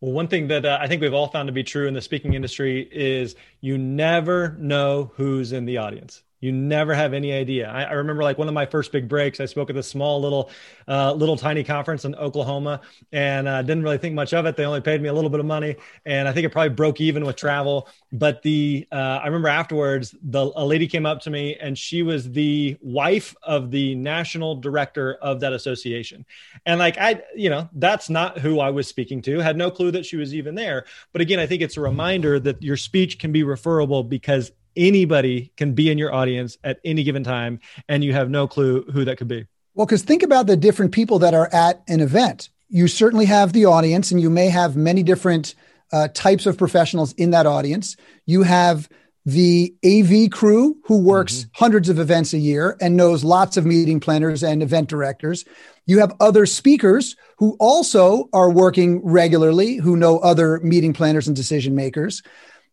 Well, 0.00 0.12
one 0.12 0.28
thing 0.28 0.48
that 0.48 0.64
uh, 0.64 0.78
I 0.80 0.86
think 0.86 1.02
we've 1.02 1.12
all 1.12 1.28
found 1.28 1.48
to 1.48 1.52
be 1.52 1.62
true 1.62 1.86
in 1.86 1.92
the 1.92 2.00
speaking 2.00 2.32
industry 2.32 2.88
is 2.90 3.34
you 3.60 3.76
never 3.76 4.56
know 4.58 5.12
who's 5.16 5.52
in 5.52 5.66
the 5.66 5.76
audience. 5.76 6.22
You 6.40 6.52
never 6.52 6.94
have 6.94 7.14
any 7.14 7.32
idea. 7.32 7.68
I, 7.68 7.84
I, 7.84 7.92
remember 7.92 8.22
like 8.22 8.38
one 8.38 8.46
of 8.46 8.54
my 8.54 8.66
first 8.66 8.92
big 8.92 9.08
breaks. 9.08 9.40
I 9.40 9.46
spoke 9.46 9.70
at 9.70 9.76
this 9.76 9.88
small 9.88 10.20
little, 10.20 10.50
uh, 10.86 11.12
little 11.12 11.36
tiny 11.36 11.64
conference 11.64 12.04
in 12.04 12.14
Oklahoma, 12.14 12.80
and 13.12 13.48
uh, 13.48 13.62
didn't 13.62 13.82
really 13.82 13.98
think 13.98 14.14
much 14.14 14.32
of 14.32 14.46
it. 14.46 14.56
They 14.56 14.64
only 14.64 14.80
paid 14.80 15.02
me 15.02 15.08
a 15.08 15.12
little 15.12 15.30
bit 15.30 15.40
of 15.40 15.46
money, 15.46 15.76
and 16.06 16.28
I 16.28 16.32
think 16.32 16.46
it 16.46 16.50
probably 16.50 16.74
broke 16.74 17.00
even 17.00 17.24
with 17.24 17.34
travel. 17.34 17.88
But 18.12 18.42
the 18.42 18.86
uh, 18.92 19.20
I 19.22 19.26
remember 19.26 19.48
afterwards, 19.48 20.14
the 20.22 20.52
a 20.54 20.64
lady 20.64 20.86
came 20.86 21.06
up 21.06 21.20
to 21.22 21.30
me, 21.30 21.56
and 21.56 21.76
she 21.76 22.02
was 22.02 22.30
the 22.30 22.76
wife 22.80 23.34
of 23.42 23.72
the 23.72 23.96
national 23.96 24.56
director 24.56 25.14
of 25.14 25.40
that 25.40 25.52
association, 25.52 26.24
and 26.66 26.78
like 26.78 26.98
I, 26.98 27.20
you 27.34 27.50
know, 27.50 27.68
that's 27.72 28.08
not 28.08 28.38
who 28.38 28.60
I 28.60 28.70
was 28.70 28.86
speaking 28.86 29.22
to. 29.22 29.40
Had 29.40 29.56
no 29.56 29.72
clue 29.72 29.90
that 29.90 30.06
she 30.06 30.16
was 30.16 30.34
even 30.34 30.54
there. 30.54 30.84
But 31.12 31.20
again, 31.20 31.40
I 31.40 31.46
think 31.46 31.62
it's 31.62 31.76
a 31.76 31.80
reminder 31.80 32.38
that 32.38 32.62
your 32.62 32.76
speech 32.76 33.18
can 33.18 33.32
be 33.32 33.42
referable 33.42 34.04
because 34.04 34.52
anybody 34.78 35.52
can 35.56 35.74
be 35.74 35.90
in 35.90 35.98
your 35.98 36.14
audience 36.14 36.56
at 36.64 36.78
any 36.84 37.02
given 37.02 37.24
time 37.24 37.60
and 37.88 38.02
you 38.02 38.12
have 38.12 38.30
no 38.30 38.46
clue 38.46 38.82
who 38.92 39.04
that 39.04 39.18
could 39.18 39.28
be 39.28 39.46
well 39.74 39.84
because 39.84 40.02
think 40.02 40.22
about 40.22 40.46
the 40.46 40.56
different 40.56 40.92
people 40.92 41.18
that 41.18 41.34
are 41.34 41.52
at 41.52 41.82
an 41.88 42.00
event 42.00 42.48
you 42.70 42.88
certainly 42.88 43.26
have 43.26 43.52
the 43.52 43.66
audience 43.66 44.10
and 44.10 44.20
you 44.20 44.30
may 44.30 44.48
have 44.48 44.76
many 44.76 45.02
different 45.02 45.54
uh, 45.92 46.08
types 46.08 46.46
of 46.46 46.56
professionals 46.56 47.12
in 47.14 47.30
that 47.30 47.44
audience 47.44 47.96
you 48.24 48.42
have 48.42 48.88
the 49.28 49.74
AV 49.84 50.30
crew 50.30 50.78
who 50.84 50.96
works 50.96 51.40
mm-hmm. 51.40 51.48
hundreds 51.52 51.90
of 51.90 51.98
events 51.98 52.32
a 52.32 52.38
year 52.38 52.78
and 52.80 52.96
knows 52.96 53.24
lots 53.24 53.58
of 53.58 53.66
meeting 53.66 54.00
planners 54.00 54.42
and 54.42 54.62
event 54.62 54.88
directors. 54.88 55.44
You 55.84 55.98
have 55.98 56.16
other 56.18 56.46
speakers 56.46 57.14
who 57.36 57.54
also 57.60 58.30
are 58.32 58.50
working 58.50 59.04
regularly, 59.04 59.76
who 59.76 59.98
know 59.98 60.18
other 60.20 60.60
meeting 60.60 60.94
planners 60.94 61.26
and 61.26 61.36
decision 61.36 61.74
makers. 61.74 62.22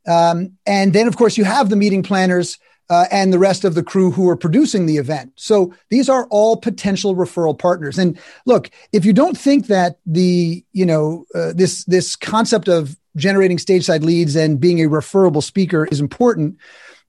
Um, 0.07 0.57
and 0.65 0.93
then, 0.93 1.07
of 1.07 1.17
course, 1.17 1.37
you 1.37 1.43
have 1.43 1.69
the 1.69 1.75
meeting 1.75 2.03
planners 2.03 2.57
uh, 2.89 3.05
and 3.11 3.33
the 3.33 3.39
rest 3.39 3.65
of 3.65 3.73
the 3.73 3.83
crew 3.83 4.11
who 4.11 4.29
are 4.29 4.37
producing 4.37 4.85
the 4.85 4.97
event. 4.97 5.31
So 5.35 5.73
these 5.89 6.09
are 6.09 6.27
all 6.29 6.57
potential 6.57 7.15
referral 7.15 7.57
partners. 7.57 7.97
And 7.97 8.19
look, 8.45 8.69
if 8.91 9.05
you 9.05 9.13
don't 9.13 9.37
think 9.37 9.67
that 9.67 9.99
the 10.05 10.63
you 10.71 10.85
know 10.85 11.25
uh, 11.33 11.53
this 11.53 11.83
this 11.85 12.15
concept 12.15 12.67
of 12.67 12.95
generating 13.15 13.57
stage 13.57 13.85
side 13.85 14.03
leads 14.03 14.35
and 14.35 14.59
being 14.59 14.81
a 14.81 14.87
referable 14.87 15.41
speaker 15.41 15.85
is 15.85 15.99
important, 15.99 16.57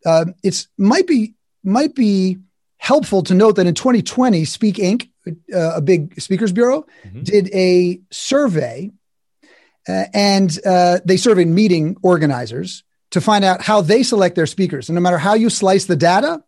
uh, 0.07 0.27
it's 0.43 0.69
might 0.79 1.07
be 1.07 1.35
might 1.63 1.95
be 1.95 2.39
helpful 2.79 3.23
to 3.25 3.35
note 3.35 3.57
that 3.57 3.67
in 3.67 3.75
2020, 3.75 4.45
Speak 4.45 4.77
Inc., 4.77 5.11
uh, 5.53 5.77
a 5.77 5.81
big 5.81 6.21
speakers 6.21 6.53
bureau, 6.53 6.87
mm-hmm. 7.05 7.23
did 7.23 7.51
a 7.53 8.01
survey. 8.11 8.91
Uh, 9.89 10.05
and 10.13 10.59
uh, 10.67 10.99
they 11.05 11.17
surveyed 11.17 11.47
meeting 11.47 11.97
organizers 12.03 12.83
to 13.11 13.21
find 13.21 13.45
out 13.45 13.63
how 13.63 13.81
they 13.81 14.03
select 14.03 14.37
their 14.37 14.47
speakers. 14.47 14.89
And 14.89 14.95
no 14.95 15.01
matter 15.01 15.19
how 15.19 15.35
you 15.35 15.51
slice 15.51 15.87
the 15.87 15.97
data, 15.97 16.43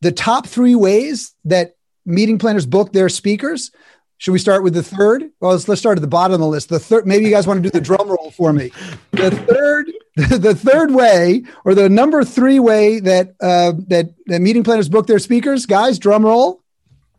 the 0.00 0.12
top 0.12 0.46
three 0.46 0.74
ways 0.74 1.34
that 1.44 1.76
meeting 2.04 2.38
planners 2.38 2.66
book 2.66 2.92
their 2.92 3.08
speakers 3.08 3.70
Should 4.18 4.32
we 4.32 4.38
start 4.38 4.62
with 4.62 4.74
the 4.74 4.84
third? 4.84 5.30
Well, 5.40 5.50
let's, 5.50 5.66
let's 5.66 5.80
start 5.80 5.98
at 5.98 6.00
the 6.00 6.06
bottom 6.06 6.34
of 6.34 6.40
the 6.40 6.46
list. 6.46 6.68
The 6.68 6.78
third, 6.78 7.06
maybe 7.06 7.24
you 7.24 7.30
guys 7.32 7.46
want 7.46 7.58
to 7.58 7.68
do 7.68 7.70
the 7.70 7.80
drum 7.80 8.08
roll 8.08 8.30
for 8.30 8.52
me. 8.52 8.70
The 9.10 9.32
third, 9.32 9.92
the 10.40 10.54
third 10.54 10.92
way, 10.92 11.42
or 11.64 11.74
the 11.74 11.88
number 11.88 12.22
three 12.22 12.60
way 12.60 13.00
that 13.00 13.34
uh, 13.40 13.72
that 13.88 14.14
that 14.26 14.40
meeting 14.40 14.62
planners 14.62 14.88
book 14.88 15.08
their 15.08 15.18
speakers, 15.18 15.66
guys, 15.66 15.98
drum 15.98 16.24
roll. 16.24 16.62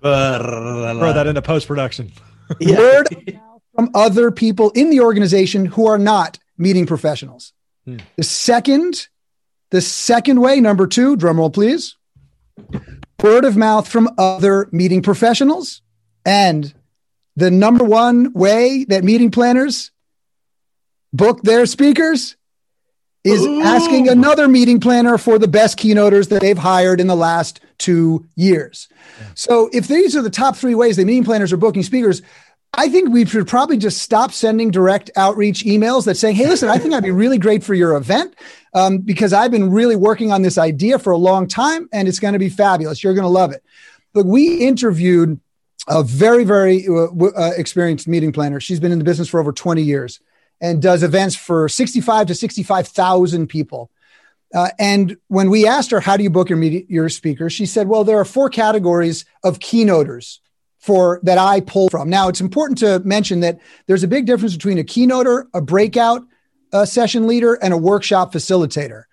Throw 0.01 1.13
that 1.13 1.27
into 1.27 1.41
post 1.41 1.67
production. 1.67 2.11
Yeah. 2.59 2.77
Word 2.77 3.07
from 3.75 3.89
other 3.93 4.31
people 4.31 4.69
in 4.71 4.89
the 4.89 5.01
organization 5.01 5.65
who 5.65 5.87
are 5.87 5.97
not 5.97 6.39
meeting 6.57 6.85
professionals. 6.85 7.51
Hmm. 7.85 7.97
The 8.15 8.23
second, 8.23 9.07
the 9.71 9.81
second 9.81 10.41
way, 10.41 10.59
number 10.59 10.87
two, 10.87 11.15
drum 11.15 11.37
roll, 11.37 11.49
please. 11.49 11.95
Word 13.21 13.45
of 13.45 13.55
mouth 13.55 13.87
from 13.87 14.09
other 14.17 14.67
meeting 14.71 15.01
professionals. 15.01 15.81
And 16.25 16.73
the 17.35 17.51
number 17.51 17.83
one 17.83 18.33
way 18.33 18.85
that 18.89 19.03
meeting 19.03 19.31
planners 19.31 19.91
book 21.11 21.41
their 21.41 21.65
speakers 21.65 22.35
is 23.23 23.41
Ooh. 23.41 23.61
asking 23.61 24.09
another 24.09 24.47
meeting 24.47 24.79
planner 24.79 25.17
for 25.17 25.39
the 25.39 25.47
best 25.47 25.79
keynoters 25.79 26.27
that 26.29 26.41
they've 26.41 26.57
hired 26.57 26.99
in 26.99 27.07
the 27.07 27.15
last 27.15 27.61
two 27.77 28.25
years. 28.35 28.89
Yeah. 28.91 29.27
So 29.35 29.69
if 29.71 29.87
these 29.87 30.15
are 30.15 30.21
the 30.21 30.29
top 30.29 30.57
three 30.57 30.75
ways 30.75 30.97
that 30.97 31.05
meeting 31.05 31.23
planners 31.23 31.53
are 31.53 31.57
booking 31.57 31.83
speakers, 31.83 32.21
I 32.75 32.89
think 32.89 33.09
we 33.09 33.25
should 33.25 33.47
probably 33.47 33.77
just 33.77 34.01
stop 34.01 34.31
sending 34.31 34.71
direct 34.71 35.11
outreach 35.15 35.63
emails 35.63 36.05
that 36.05 36.15
saying, 36.15 36.35
"Hey, 36.35 36.47
listen, 36.47 36.69
I 36.69 36.77
think 36.77 36.93
I'd 36.93 37.03
be 37.03 37.11
really 37.11 37.37
great 37.37 37.63
for 37.63 37.75
your 37.75 37.95
event 37.95 38.35
um, 38.73 38.97
because 38.97 39.31
I've 39.31 39.51
been 39.51 39.69
really 39.69 39.95
working 39.95 40.31
on 40.31 40.41
this 40.41 40.57
idea 40.57 40.97
for 40.97 41.11
a 41.11 41.17
long 41.17 41.47
time, 41.47 41.87
and 41.93 42.07
it's 42.07 42.19
going 42.19 42.33
to 42.33 42.39
be 42.39 42.49
fabulous. 42.49 43.03
You're 43.03 43.13
going 43.13 43.23
to 43.23 43.29
love 43.29 43.51
it." 43.51 43.63
But 44.13 44.25
we 44.25 44.57
interviewed 44.57 45.39
a 45.87 46.01
very, 46.03 46.43
very 46.45 46.87
uh, 46.87 47.07
uh, 47.07 47.51
experienced 47.55 48.07
meeting 48.07 48.31
planner. 48.31 48.59
She's 48.59 48.79
been 48.79 48.91
in 48.91 48.99
the 48.99 49.05
business 49.05 49.29
for 49.29 49.39
over 49.39 49.51
20 49.51 49.81
years 49.81 50.19
and 50.61 50.81
does 50.81 51.03
events 51.03 51.35
for 51.35 51.67
65 51.67 52.27
to 52.27 52.35
65,000 52.35 53.47
people. 53.47 53.91
Uh, 54.55 54.69
and 54.79 55.17
when 55.27 55.49
we 55.49 55.67
asked 55.67 55.91
her, 55.91 55.99
"How 55.99 56.17
do 56.17 56.23
you 56.23 56.29
book 56.31 56.49
your 56.49 56.57
media, 56.57 56.81
your 56.87 57.09
speakers?" 57.09 57.53
she 57.53 57.67
said, 57.67 57.87
"Well, 57.87 58.03
there 58.03 58.17
are 58.17 58.25
four 58.25 58.49
categories 58.49 59.25
of 59.43 59.59
keynoters." 59.59 60.39
For 60.83 61.21
that 61.23 61.37
I 61.37 61.61
pull 61.61 61.87
from. 61.87 62.09
Now, 62.09 62.27
it's 62.27 62.41
important 62.41 62.77
to 62.79 62.99
mention 63.05 63.39
that 63.39 63.57
there's 63.87 64.03
a 64.03 64.07
big 64.07 64.25
difference 64.25 64.53
between 64.53 64.77
a 64.77 64.83
keynoter, 64.83 65.45
a 65.53 65.61
breakout 65.61 66.23
uh, 66.73 66.83
session 66.83 67.25
leader, 67.25 67.53
and 67.53 67.73
a 67.73 67.77
workshop 67.77 68.33
facilitator. 68.33 69.03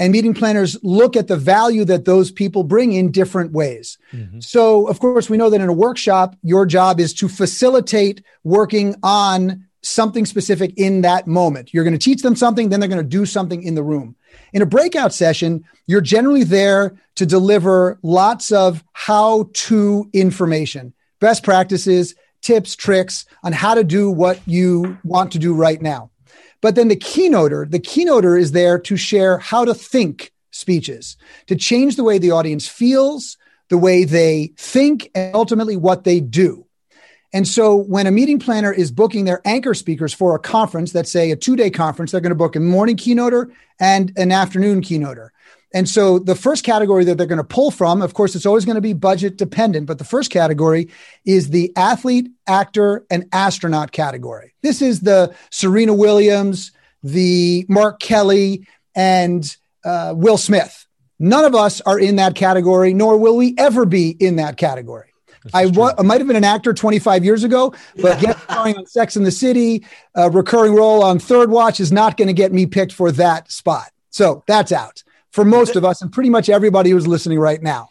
And 0.00 0.10
meeting 0.10 0.34
planners 0.34 0.76
look 0.82 1.14
at 1.14 1.28
the 1.28 1.36
value 1.36 1.84
that 1.84 2.06
those 2.06 2.32
people 2.32 2.64
bring 2.64 2.92
in 2.92 3.12
different 3.12 3.52
ways. 3.52 3.98
Mm-hmm. 4.12 4.40
So, 4.40 4.88
of 4.88 4.98
course, 4.98 5.30
we 5.30 5.36
know 5.36 5.48
that 5.48 5.60
in 5.60 5.68
a 5.68 5.72
workshop, 5.72 6.34
your 6.42 6.66
job 6.66 6.98
is 6.98 7.14
to 7.14 7.28
facilitate 7.28 8.24
working 8.42 8.96
on 9.04 9.68
something 9.82 10.26
specific 10.26 10.74
in 10.76 11.02
that 11.02 11.28
moment. 11.28 11.72
You're 11.72 11.84
going 11.84 11.96
to 11.96 12.04
teach 12.04 12.22
them 12.22 12.34
something, 12.34 12.68
then 12.68 12.80
they're 12.80 12.88
going 12.88 13.00
to 13.00 13.08
do 13.08 13.26
something 13.26 13.62
in 13.62 13.76
the 13.76 13.82
room. 13.84 14.16
In 14.52 14.60
a 14.60 14.66
breakout 14.66 15.14
session, 15.14 15.64
you're 15.86 16.00
generally 16.00 16.42
there 16.42 16.96
to 17.14 17.26
deliver 17.26 18.00
lots 18.02 18.50
of 18.50 18.82
how 18.92 19.50
to 19.52 20.10
information 20.12 20.94
best 21.22 21.44
practices, 21.44 22.14
tips, 22.42 22.74
tricks 22.74 23.24
on 23.44 23.52
how 23.52 23.74
to 23.74 23.84
do 23.84 24.10
what 24.10 24.40
you 24.44 24.98
want 25.04 25.32
to 25.32 25.38
do 25.38 25.54
right 25.54 25.80
now. 25.80 26.10
But 26.60 26.74
then 26.74 26.88
the 26.88 26.96
keynoter, 26.96 27.70
the 27.70 27.78
keynoter 27.78 28.38
is 28.38 28.52
there 28.52 28.78
to 28.80 28.96
share 28.96 29.38
how 29.38 29.64
to 29.64 29.72
think 29.72 30.32
speeches, 30.50 31.16
to 31.46 31.56
change 31.56 31.96
the 31.96 32.04
way 32.04 32.18
the 32.18 32.32
audience 32.32 32.68
feels, 32.68 33.38
the 33.70 33.78
way 33.78 34.04
they 34.04 34.52
think, 34.56 35.10
and 35.14 35.34
ultimately 35.34 35.76
what 35.76 36.04
they 36.04 36.18
do. 36.20 36.66
And 37.32 37.48
so 37.48 37.76
when 37.76 38.06
a 38.06 38.10
meeting 38.10 38.38
planner 38.38 38.72
is 38.72 38.90
booking 38.90 39.24
their 39.24 39.40
anchor 39.46 39.74
speakers 39.74 40.12
for 40.12 40.34
a 40.34 40.38
conference, 40.40 40.92
that's 40.92 41.10
say 41.10 41.30
a 41.30 41.36
two 41.36 41.56
day 41.56 41.70
conference, 41.70 42.10
they're 42.10 42.20
going 42.20 42.30
to 42.30 42.36
book 42.36 42.56
a 42.56 42.60
morning 42.60 42.96
keynoter 42.96 43.50
and 43.80 44.12
an 44.16 44.32
afternoon 44.32 44.82
keynoter. 44.82 45.30
And 45.74 45.88
so 45.88 46.18
the 46.18 46.34
first 46.34 46.64
category 46.64 47.04
that 47.04 47.16
they're 47.16 47.26
going 47.26 47.38
to 47.38 47.44
pull 47.44 47.70
from, 47.70 48.02
of 48.02 48.14
course, 48.14 48.34
it's 48.34 48.46
always 48.46 48.64
going 48.64 48.76
to 48.76 48.82
be 48.82 48.92
budget 48.92 49.36
dependent, 49.36 49.86
but 49.86 49.98
the 49.98 50.04
first 50.04 50.30
category 50.30 50.90
is 51.24 51.50
the 51.50 51.72
athlete, 51.76 52.30
actor, 52.46 53.06
and 53.10 53.26
astronaut 53.32 53.92
category. 53.92 54.54
This 54.62 54.82
is 54.82 55.00
the 55.00 55.34
Serena 55.50 55.94
Williams, 55.94 56.72
the 57.02 57.64
Mark 57.68 58.00
Kelly, 58.00 58.66
and 58.94 59.56
uh, 59.84 60.12
Will 60.14 60.36
Smith. 60.36 60.86
None 61.18 61.44
of 61.44 61.54
us 61.54 61.80
are 61.82 61.98
in 61.98 62.16
that 62.16 62.34
category, 62.34 62.92
nor 62.92 63.16
will 63.16 63.36
we 63.36 63.54
ever 63.56 63.86
be 63.86 64.10
in 64.10 64.36
that 64.36 64.56
category. 64.56 65.08
I, 65.54 65.66
wa- 65.66 65.94
I 65.98 66.02
might 66.02 66.20
have 66.20 66.26
been 66.26 66.36
an 66.36 66.44
actor 66.44 66.72
25 66.72 67.24
years 67.24 67.44
ago, 67.44 67.74
but 68.00 68.20
guest 68.20 68.42
starring 68.44 68.76
on 68.76 68.86
Sex 68.86 69.16
in 69.16 69.24
the 69.24 69.30
City, 69.30 69.84
a 70.14 70.30
recurring 70.30 70.74
role 70.74 71.02
on 71.02 71.18
Third 71.18 71.50
Watch 71.50 71.80
is 71.80 71.90
not 71.90 72.16
going 72.16 72.28
to 72.28 72.34
get 72.34 72.52
me 72.52 72.66
picked 72.66 72.92
for 72.92 73.10
that 73.12 73.50
spot. 73.50 73.90
So 74.10 74.44
that's 74.46 74.70
out 74.70 75.02
for 75.32 75.44
most 75.44 75.76
of 75.76 75.84
us 75.84 76.02
and 76.02 76.12
pretty 76.12 76.30
much 76.30 76.48
everybody 76.48 76.90
who's 76.90 77.06
listening 77.06 77.38
right 77.38 77.62
now. 77.62 77.88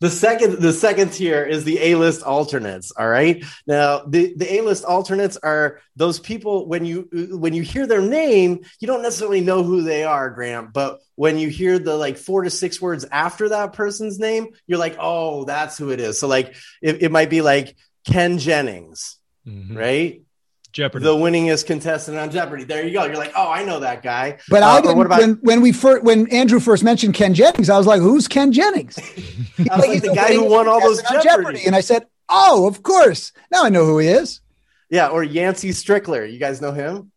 The 0.00 0.10
second, 0.10 0.60
the 0.60 0.72
second 0.72 1.12
tier 1.12 1.44
is 1.44 1.64
the 1.64 1.80
A-list 1.80 2.22
alternates. 2.22 2.92
All 2.92 3.08
right. 3.08 3.44
Now, 3.66 4.04
the, 4.06 4.32
the 4.36 4.54
A-list 4.54 4.84
alternates 4.84 5.36
are 5.38 5.80
those 5.96 6.20
people 6.20 6.68
when 6.68 6.84
you 6.84 7.08
when 7.32 7.52
you 7.52 7.62
hear 7.62 7.84
their 7.84 8.00
name, 8.00 8.60
you 8.78 8.86
don't 8.86 9.02
necessarily 9.02 9.40
know 9.40 9.64
who 9.64 9.82
they 9.82 10.04
are, 10.04 10.30
Grant. 10.30 10.72
But 10.72 11.00
when 11.16 11.36
you 11.36 11.48
hear 11.48 11.80
the 11.80 11.96
like 11.96 12.16
four 12.16 12.44
to 12.44 12.50
six 12.50 12.80
words 12.80 13.06
after 13.10 13.48
that 13.48 13.72
person's 13.72 14.20
name, 14.20 14.50
you're 14.68 14.78
like, 14.78 14.96
oh, 15.00 15.44
that's 15.44 15.76
who 15.76 15.90
it 15.90 15.98
is. 15.98 16.16
So 16.20 16.28
like, 16.28 16.54
it, 16.80 17.02
it 17.02 17.10
might 17.10 17.28
be 17.28 17.42
like 17.42 17.76
Ken 18.06 18.38
Jennings, 18.38 19.16
mm-hmm. 19.44 19.76
right? 19.76 20.22
Jeopardy. 20.72 21.04
The 21.04 21.14
winningest 21.14 21.66
contestant 21.66 22.18
on 22.18 22.30
Jeopardy. 22.30 22.64
There 22.64 22.86
you 22.86 22.92
go. 22.92 23.04
You're 23.04 23.16
like, 23.16 23.32
oh, 23.36 23.50
I 23.50 23.64
know 23.64 23.80
that 23.80 24.02
guy. 24.02 24.38
But 24.48 24.62
uh, 24.62 24.66
I 24.66 24.80
didn't. 24.80 25.00
About- 25.00 25.20
when, 25.20 25.34
when 25.42 25.60
we 25.60 25.72
first, 25.72 26.04
when 26.04 26.30
Andrew 26.30 26.60
first 26.60 26.84
mentioned 26.84 27.14
Ken 27.14 27.34
Jennings, 27.34 27.70
I 27.70 27.78
was 27.78 27.86
like, 27.86 28.00
who's 28.00 28.28
Ken 28.28 28.52
Jennings? 28.52 28.98
I 29.70 29.76
was 29.76 29.86
like, 29.88 30.02
the, 30.02 30.08
the 30.10 30.14
guy 30.14 30.34
who 30.34 30.44
won 30.44 30.68
all 30.68 30.80
those 30.80 31.00
Jeopardy. 31.10 31.22
Jeopardy. 31.22 31.66
And 31.66 31.74
I 31.74 31.80
said, 31.80 32.06
oh, 32.28 32.66
of 32.68 32.82
course. 32.82 33.32
Now 33.50 33.64
I 33.64 33.70
know 33.70 33.86
who 33.86 33.98
he 33.98 34.08
is. 34.08 34.40
Yeah, 34.90 35.08
or 35.08 35.22
Yancey 35.22 35.70
Strickler. 35.70 36.30
You 36.30 36.38
guys 36.38 36.60
know 36.60 36.72
him? 36.72 37.12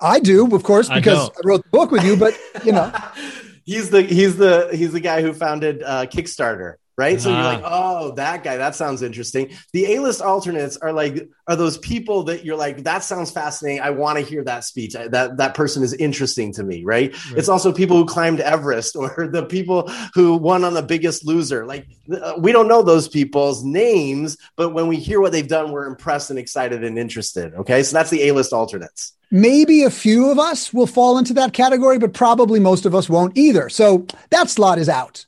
I 0.00 0.20
do, 0.20 0.54
of 0.54 0.62
course, 0.62 0.88
because 0.88 1.30
I, 1.30 1.32
I 1.32 1.40
wrote 1.44 1.62
the 1.62 1.70
book 1.70 1.90
with 1.90 2.04
you. 2.04 2.16
But 2.16 2.38
you 2.64 2.72
know, 2.72 2.92
he's 3.64 3.90
the 3.90 4.02
he's 4.02 4.36
the 4.36 4.68
he's 4.72 4.92
the 4.92 5.00
guy 5.00 5.22
who 5.22 5.32
founded 5.32 5.82
uh, 5.82 6.06
Kickstarter 6.06 6.74
right? 6.96 7.20
So 7.20 7.30
you're 7.30 7.42
like, 7.42 7.62
uh-huh. 7.64 7.98
oh, 8.00 8.10
that 8.12 8.44
guy, 8.44 8.56
that 8.56 8.74
sounds 8.74 9.02
interesting. 9.02 9.50
The 9.72 9.94
A-list 9.94 10.20
alternates 10.20 10.76
are 10.76 10.92
like 10.92 11.28
are 11.46 11.56
those 11.56 11.78
people 11.78 12.24
that 12.24 12.44
you're 12.44 12.56
like, 12.56 12.84
that 12.84 13.02
sounds 13.04 13.30
fascinating. 13.30 13.82
I 13.82 13.90
want 13.90 14.18
to 14.18 14.24
hear 14.24 14.44
that 14.44 14.64
speech. 14.64 14.94
That 14.94 15.36
that 15.36 15.54
person 15.54 15.82
is 15.82 15.92
interesting 15.94 16.52
to 16.54 16.62
me, 16.62 16.84
right? 16.84 17.12
right? 17.12 17.38
It's 17.38 17.48
also 17.48 17.72
people 17.72 17.96
who 17.96 18.06
climbed 18.06 18.40
Everest 18.40 18.96
or 18.96 19.28
the 19.30 19.44
people 19.44 19.88
who 20.14 20.36
won 20.36 20.64
on 20.64 20.74
the 20.74 20.82
Biggest 20.82 21.26
Loser. 21.26 21.66
Like 21.66 21.86
uh, 22.10 22.34
we 22.38 22.52
don't 22.52 22.68
know 22.68 22.82
those 22.82 23.08
people's 23.08 23.64
names, 23.64 24.36
but 24.56 24.70
when 24.70 24.86
we 24.86 24.96
hear 24.96 25.20
what 25.20 25.32
they've 25.32 25.48
done, 25.48 25.72
we're 25.72 25.86
impressed 25.86 26.30
and 26.30 26.38
excited 26.38 26.84
and 26.84 26.98
interested. 26.98 27.54
Okay, 27.54 27.82
so 27.82 27.96
that's 27.96 28.10
the 28.10 28.28
A-list 28.28 28.52
alternates. 28.52 29.12
Maybe 29.30 29.82
a 29.82 29.90
few 29.90 30.30
of 30.30 30.38
us 30.38 30.72
will 30.72 30.86
fall 30.86 31.18
into 31.18 31.34
that 31.34 31.52
category, 31.52 31.98
but 31.98 32.12
probably 32.12 32.60
most 32.60 32.86
of 32.86 32.94
us 32.94 33.08
won't 33.08 33.36
either. 33.36 33.68
So 33.68 34.06
that 34.30 34.48
slot 34.48 34.78
is 34.78 34.88
out. 34.88 35.26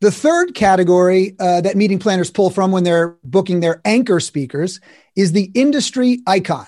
The 0.00 0.12
third 0.12 0.54
category 0.54 1.34
uh, 1.40 1.60
that 1.62 1.76
meeting 1.76 1.98
planners 1.98 2.30
pull 2.30 2.50
from 2.50 2.70
when 2.70 2.84
they're 2.84 3.16
booking 3.24 3.60
their 3.60 3.80
anchor 3.84 4.20
speakers 4.20 4.80
is 5.16 5.32
the 5.32 5.50
industry 5.54 6.20
icon. 6.26 6.66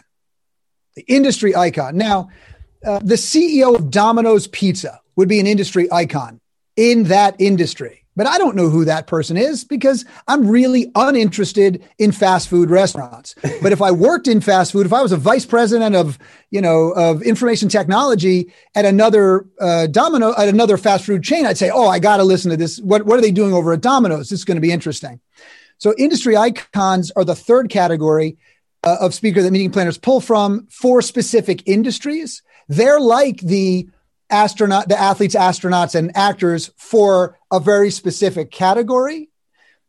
The 0.97 1.03
industry 1.03 1.55
icon. 1.55 1.97
Now, 1.97 2.31
uh, 2.85 2.99
the 2.99 3.14
CEO 3.14 3.77
of 3.77 3.90
Domino's 3.90 4.49
Pizza 4.49 5.01
would 5.14 5.29
be 5.29 5.38
an 5.38 5.47
industry 5.47 5.90
icon 5.93 6.40
in 6.77 7.05
that 7.05 7.37
industry 7.38 8.00
but 8.16 8.27
I 8.27 8.38
don't 8.38 8.57
know 8.57 8.68
who 8.68 8.85
that 8.85 9.07
person 9.07 9.37
is 9.37 9.64
because 9.64 10.05
I'm 10.27 10.49
really 10.49 10.90
uninterested 10.94 11.83
in 11.99 12.12
fast 12.12 12.49
food 12.49 12.70
restaurants. 12.70 13.35
but 13.62 13.73
if 13.73 13.81
I 13.81 13.90
worked 13.92 14.29
in 14.29 14.40
fast 14.40 14.73
food, 14.73 14.87
if 14.87 14.92
I 14.92 15.03
was 15.03 15.12
a 15.12 15.16
vice 15.16 15.46
president 15.46 15.94
of, 15.94 16.18
you 16.51 16.61
know, 16.61 16.90
of 16.90 17.23
information 17.23 17.68
technology 17.68 18.53
at 18.75 18.85
another 18.85 19.46
uh, 19.61 19.87
Domino, 19.87 20.35
at 20.37 20.49
another 20.49 20.77
fast 20.77 21.05
food 21.05 21.23
chain, 21.23 21.46
I'd 21.46 21.59
say, 21.59 21.70
oh, 21.70 21.88
I 21.88 21.99
got 21.99 22.16
to 22.16 22.25
listen 22.25 22.51
to 22.51 22.57
this. 22.57 22.81
What, 22.81 23.07
what 23.07 23.18
are 23.18 23.23
they 23.23 23.33
doing 23.33 23.53
over 23.53 23.73
at 23.73 23.81
Domino's? 23.81 24.29
This 24.31 24.40
is 24.40 24.44
going 24.44 24.57
to 24.57 24.61
be 24.61 24.73
interesting. 24.73 25.20
So 25.79 25.94
industry 25.96 26.37
icons 26.37 27.11
are 27.12 27.25
the 27.25 27.35
third 27.35 27.70
category 27.70 28.37
uh, 28.85 28.96
of 29.01 29.14
speaker 29.14 29.42
that 29.42 29.51
meeting 29.51 29.70
planners 29.70 29.99
pull 29.99 30.20
from 30.20 30.66
for 30.70 31.01
specific 31.01 31.62
industries. 31.66 32.42
They're 32.68 33.01
like 33.01 33.40
the 33.40 33.88
astronaut, 34.31 34.88
the 34.88 34.99
athletes, 34.99 35.35
astronauts, 35.35 35.95
and 35.95 36.16
actors 36.16 36.71
for 36.77 37.38
a 37.51 37.61
very 37.61 37.90
specific 37.90 38.51
category. 38.51 39.29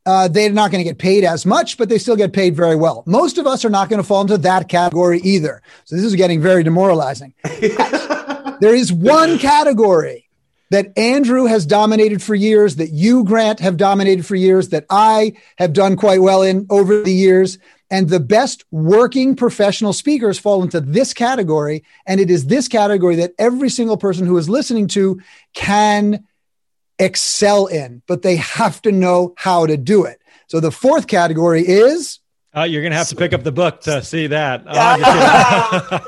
Uh, 0.06 0.28
they're 0.28 0.52
not 0.52 0.72
going 0.72 0.84
to 0.84 0.90
get 0.90 0.98
paid 0.98 1.24
as 1.24 1.46
much, 1.46 1.78
but 1.78 1.88
they 1.88 2.00
still 2.00 2.16
get 2.16 2.34
paid 2.34 2.56
very 2.56 2.76
well. 2.76 3.04
Most 3.06 3.38
of 3.38 3.46
us 3.46 3.64
are 3.64 3.70
not 3.70 3.88
going 3.88 4.02
to 4.02 4.08
fall 4.08 4.22
into 4.22 4.38
that 4.40 4.68
category 4.68 5.20
either. 5.20 5.62
So 5.86 5.96
this 5.96 6.06
is 6.06 6.16
getting 6.16 6.42
very 6.42 6.64
demoralizing. 6.64 7.34
there 7.44 8.74
is 8.74 8.92
one 8.92 9.38
category 9.38 10.28
that 10.72 10.98
Andrew 10.98 11.46
has 11.46 11.66
dominated 11.66 12.22
for 12.24 12.34
years, 12.34 12.78
that 12.78 12.92
you, 12.92 13.26
Grant, 13.26 13.60
have 13.60 13.78
dominated 13.78 14.26
for 14.26 14.36
years, 14.36 14.70
that 14.70 14.86
I 14.90 15.34
have 15.58 15.74
done 15.74 15.98
quite 15.98 16.22
well 16.22 16.42
in 16.42 16.66
over 16.70 17.02
the 17.02 17.14
years. 17.14 17.60
And 17.92 18.10
the 18.10 18.20
best 18.20 18.66
working 18.72 19.36
professional 19.36 19.94
speakers 19.94 20.40
fall 20.40 20.64
into 20.64 20.80
this 20.82 21.14
category. 21.14 21.84
And 22.08 22.20
it 22.20 22.32
is 22.32 22.48
this 22.48 22.68
category 22.68 23.18
that 23.18 23.34
every 23.38 23.70
single 23.70 23.98
person 23.98 24.26
who 24.26 24.38
is 24.38 24.50
listening 24.50 24.88
to 24.90 25.22
can 25.54 26.26
excel 26.98 27.68
in, 27.68 28.02
but 28.08 28.22
they 28.22 28.38
have 28.38 28.82
to 28.84 28.92
know 28.92 29.34
how 29.38 29.66
to 29.66 29.76
do 29.76 30.06
it. 30.06 30.22
So 30.48 30.60
the 30.60 30.72
fourth 30.72 31.08
category 31.08 31.68
is 31.68 32.20
uh, 32.56 32.64
you're 32.64 32.84
gonna 32.84 32.96
have 32.96 33.08
to 33.08 33.16
pick 33.16 33.32
up 33.32 33.44
the 33.44 33.52
book 33.52 33.80
to 33.82 34.04
see 34.04 34.28
that. 34.28 34.64
Oh, 34.68 36.00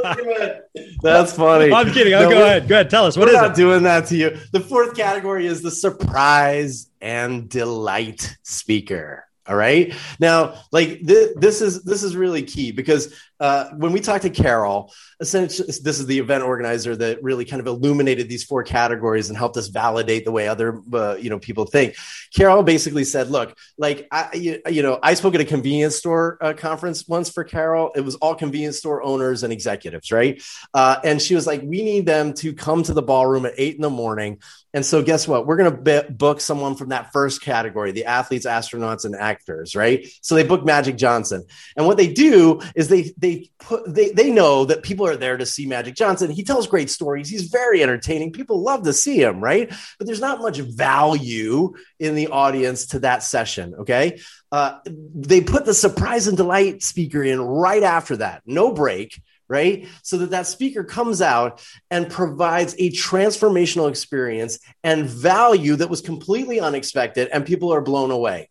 That's 1.02 1.32
funny. 1.34 1.72
I'm 1.72 1.92
kidding. 1.92 2.14
Oh, 2.14 2.24
no, 2.24 2.30
go 2.30 2.44
ahead. 2.44 2.68
Go 2.68 2.76
ahead. 2.76 2.90
Tell 2.90 3.06
us 3.06 3.16
what 3.16 3.28
we're 3.28 3.36
is 3.36 3.42
not 3.42 3.52
it? 3.52 3.56
Doing 3.56 3.84
that 3.84 4.08
to 4.08 4.18
you. 4.18 4.38
The 4.52 4.60
fourth 4.60 4.94
category 4.96 5.48
is 5.48 5.62
the 5.62 5.72
surprise 5.72 6.90
and 7.00 7.48
delight 7.48 8.38
speaker. 8.44 9.26
All 9.48 9.56
right. 9.56 9.94
Now, 10.20 10.56
like 10.72 11.06
th- 11.06 11.32
this 11.36 11.62
is 11.62 11.84
this 11.84 12.04
is 12.04 12.16
really 12.16 12.44
key 12.44 12.72
because 12.72 13.14
uh, 13.44 13.70
when 13.72 13.92
we 13.92 14.00
talked 14.00 14.22
to 14.22 14.30
Carol, 14.30 14.94
essentially 15.20 15.68
this 15.84 16.00
is 16.00 16.06
the 16.06 16.18
event 16.18 16.46
organizer 16.46 16.96
that 16.96 17.22
really 17.22 17.44
kind 17.44 17.60
of 17.60 17.68
illuminated 17.68 18.30
these 18.30 18.46
four 18.46 18.64
categories 18.64 19.28
and 19.28 19.38
helped 19.38 19.58
us 19.58 19.68
validate 19.68 20.24
the 20.24 20.32
way 20.32 20.48
other 20.48 20.82
uh, 20.94 21.18
you 21.20 21.30
know 21.30 21.40
people 21.40 21.66
think. 21.66 21.98
Carol 22.34 22.64
basically 22.64 23.04
said, 23.04 23.30
"Look, 23.30 23.58
like 23.78 24.08
I 24.14 24.30
you, 24.34 24.62
you 24.70 24.82
know 24.82 24.98
I 25.04 25.16
spoke 25.16 25.36
at 25.36 25.42
a 25.42 25.46
convenience 25.46 25.98
store 25.98 26.38
uh, 26.40 26.54
conference 26.54 27.06
once 27.06 27.30
for 27.30 27.44
Carol. 27.44 27.92
It 27.98 28.02
was 28.02 28.16
all 28.16 28.34
convenience 28.34 28.78
store 28.78 29.04
owners 29.04 29.44
and 29.44 29.52
executives, 29.52 30.10
right? 30.10 30.42
Uh, 30.74 31.02
and 31.04 31.22
she 31.22 31.36
was 31.36 31.46
like, 31.46 31.62
we 31.64 31.84
need 31.84 32.06
them 32.06 32.34
to 32.36 32.54
come 32.54 32.82
to 32.84 32.94
the 32.94 33.02
ballroom 33.02 33.46
at 33.46 33.56
eight 33.58 33.76
in 33.76 33.82
the 33.82 33.90
morning 33.90 34.40
and 34.74 34.84
so, 34.84 35.04
guess 35.04 35.28
what? 35.28 35.46
We're 35.46 35.58
going 35.58 35.84
to 35.84 36.12
book 36.12 36.42
someone 36.42 36.76
from 36.76 36.90
that 36.90 37.14
first 37.14 37.42
category 37.42 37.92
the 37.92 38.06
athletes, 38.06 38.48
astronauts, 38.48 39.06
and 39.06 39.16
actors, 39.16 39.76
right? 39.76 40.08
So, 40.22 40.34
they 40.34 40.44
book 40.44 40.66
Magic 40.66 40.98
Johnson. 40.98 41.44
And 41.78 41.86
what 41.86 41.98
they 41.98 42.12
do 42.12 42.60
is 42.76 42.88
they, 42.88 43.14
they, 43.18 43.33
put, 43.60 43.94
they, 43.94 44.10
they 44.10 44.32
know 44.32 44.66
that 44.66 44.84
people 44.84 45.06
are 45.08 45.16
there 45.16 45.38
to 45.38 45.46
see 45.46 45.66
Magic 45.66 45.96
Johnson. 45.96 46.32
He 46.32 46.44
tells 46.44 46.68
great 46.68 46.90
stories. 46.90 47.30
He's 47.30 47.50
very 47.50 47.84
entertaining. 47.84 48.32
People 48.32 48.62
love 48.62 48.84
to 48.84 48.94
see 48.94 49.22
him, 49.22 49.42
right? 49.42 49.72
But 49.98 50.08
there's 50.08 50.22
not 50.22 50.42
much 50.42 50.60
value 50.60 51.74
in 52.00 52.16
the 52.16 52.28
audience 52.28 52.88
to 52.88 53.00
that 53.00 53.24
session, 53.24 53.76
okay? 53.80 54.20
Uh, 54.52 54.80
they 54.86 55.42
put 55.42 55.66
the 55.66 55.74
surprise 55.74 56.28
and 56.28 56.38
delight 56.38 56.84
speaker 56.84 57.24
in 57.24 57.42
right 57.42 57.84
after 57.84 58.18
that, 58.18 58.42
no 58.46 58.74
break 58.74 59.22
right? 59.50 59.88
So 60.02 60.18
that 60.20 60.32
that 60.32 60.48
speaker 60.48 60.84
comes 60.84 61.22
out 61.22 61.64
and 61.92 62.10
provides 62.10 62.74
a 62.80 62.90
transformational 62.90 63.90
experience 63.90 64.58
and 64.84 65.06
value 65.06 65.76
that 65.76 65.90
was 65.90 66.02
completely 66.02 66.60
unexpected 66.60 67.28
and 67.32 67.46
people 67.46 67.72
are 67.72 67.82
blown 67.82 68.10
away. 68.10 68.50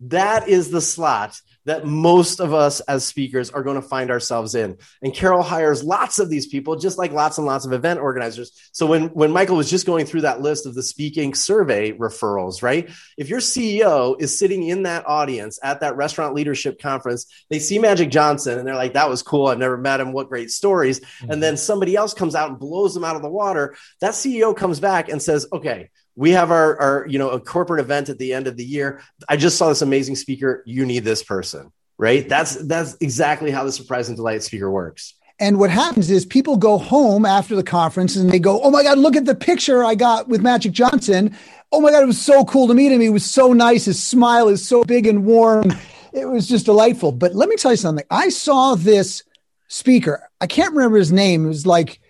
That 0.00 0.48
is 0.48 0.70
the 0.70 0.80
slot 0.80 1.40
that 1.64 1.86
most 1.86 2.40
of 2.40 2.52
us 2.52 2.80
as 2.80 3.04
speakers 3.04 3.50
are 3.50 3.62
going 3.62 3.80
to 3.80 3.86
find 3.86 4.10
ourselves 4.10 4.54
in. 4.54 4.76
And 5.02 5.14
Carol 5.14 5.42
hires 5.42 5.82
lots 5.82 6.18
of 6.18 6.28
these 6.28 6.46
people, 6.46 6.76
just 6.76 6.98
like 6.98 7.12
lots 7.12 7.38
and 7.38 7.46
lots 7.46 7.64
of 7.64 7.72
event 7.72 8.00
organizers. 8.00 8.52
So 8.72 8.86
when, 8.86 9.08
when 9.08 9.32
Michael 9.32 9.56
was 9.56 9.70
just 9.70 9.86
going 9.86 10.06
through 10.06 10.22
that 10.22 10.40
list 10.40 10.66
of 10.66 10.74
the 10.74 10.82
speaking 10.82 11.34
survey 11.34 11.92
referrals, 11.92 12.62
right? 12.62 12.90
If 13.16 13.28
your 13.28 13.40
CEO 13.40 14.20
is 14.20 14.38
sitting 14.38 14.62
in 14.64 14.84
that 14.84 15.06
audience 15.06 15.58
at 15.62 15.80
that 15.80 15.96
restaurant 15.96 16.34
leadership 16.34 16.80
conference, 16.80 17.26
they 17.50 17.58
see 17.58 17.78
Magic 17.78 18.10
Johnson 18.10 18.58
and 18.58 18.66
they're 18.66 18.74
like, 18.74 18.94
that 18.94 19.08
was 19.08 19.22
cool. 19.22 19.46
I've 19.46 19.58
never 19.58 19.78
met 19.78 20.00
him. 20.00 20.12
What 20.12 20.28
great 20.28 20.50
stories. 20.50 21.00
Mm-hmm. 21.00 21.32
And 21.32 21.42
then 21.42 21.56
somebody 21.56 21.96
else 21.96 22.14
comes 22.14 22.34
out 22.34 22.50
and 22.50 22.58
blows 22.58 22.94
them 22.94 23.04
out 23.04 23.16
of 23.16 23.22
the 23.22 23.30
water. 23.30 23.76
That 24.00 24.12
CEO 24.12 24.56
comes 24.56 24.80
back 24.80 25.08
and 25.08 25.20
says, 25.20 25.46
okay, 25.52 25.90
we 26.16 26.30
have 26.30 26.50
our, 26.50 26.80
our 26.80 27.06
you 27.08 27.18
know 27.18 27.30
a 27.30 27.40
corporate 27.40 27.80
event 27.80 28.08
at 28.08 28.18
the 28.18 28.32
end 28.32 28.46
of 28.46 28.56
the 28.56 28.64
year. 28.64 29.00
I 29.28 29.36
just 29.36 29.58
saw 29.58 29.68
this 29.68 29.82
amazing 29.82 30.16
speaker. 30.16 30.62
You 30.66 30.86
need 30.86 31.04
this 31.04 31.22
person 31.22 31.72
right? 31.98 32.28
That's 32.28 32.56
that's 32.66 32.96
exactly 33.00 33.50
how 33.50 33.64
the 33.64 33.72
surprise 33.72 34.08
and 34.08 34.16
delight 34.16 34.42
speaker 34.42 34.70
works. 34.70 35.14
And 35.40 35.58
what 35.58 35.70
happens 35.70 36.10
is 36.10 36.24
people 36.24 36.56
go 36.56 36.78
home 36.78 37.26
after 37.26 37.56
the 37.56 37.64
conference 37.64 38.14
and 38.14 38.30
they 38.30 38.38
go 38.38 38.60
oh 38.62 38.70
my 38.70 38.84
god 38.84 38.98
look 38.98 39.16
at 39.16 39.24
the 39.24 39.34
picture 39.34 39.84
i 39.84 39.94
got 39.94 40.28
with 40.28 40.42
magic 40.42 40.72
johnson. 40.72 41.36
Oh 41.72 41.80
my 41.80 41.90
god 41.90 42.02
it 42.02 42.06
was 42.06 42.20
so 42.20 42.44
cool 42.44 42.68
to 42.68 42.74
meet 42.74 42.92
him. 42.92 43.00
He 43.00 43.10
was 43.10 43.28
so 43.28 43.52
nice. 43.52 43.86
His 43.86 44.02
smile 44.02 44.48
is 44.48 44.66
so 44.66 44.84
big 44.84 45.06
and 45.06 45.24
warm. 45.24 45.72
It 46.12 46.26
was 46.26 46.46
just 46.46 46.66
delightful. 46.66 47.10
But 47.10 47.34
let 47.34 47.48
me 47.48 47.56
tell 47.56 47.72
you 47.72 47.76
something. 47.76 48.04
I 48.10 48.28
saw 48.28 48.76
this 48.76 49.24
speaker. 49.66 50.28
I 50.40 50.46
can't 50.46 50.72
remember 50.72 50.98
his 50.98 51.10
name. 51.10 51.44
It 51.44 51.48
was 51.48 51.66
like 51.66 52.00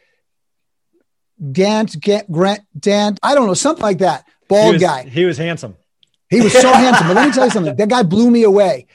Dant, 1.52 1.96
Grant, 2.30 2.60
Dant, 2.78 3.18
I 3.22 3.34
don't 3.34 3.46
know, 3.46 3.54
something 3.54 3.82
like 3.82 3.98
that. 3.98 4.26
Bald 4.48 4.66
he 4.66 4.72
was, 4.74 4.82
guy. 4.82 5.04
He 5.04 5.24
was 5.24 5.38
handsome. 5.38 5.76
He 6.28 6.40
was 6.40 6.52
so 6.52 6.72
handsome. 6.72 7.08
But 7.08 7.16
let 7.16 7.26
me 7.26 7.32
tell 7.32 7.44
you 7.44 7.50
something. 7.50 7.76
That 7.76 7.88
guy 7.88 8.02
blew 8.02 8.30
me 8.30 8.42
away. 8.42 8.86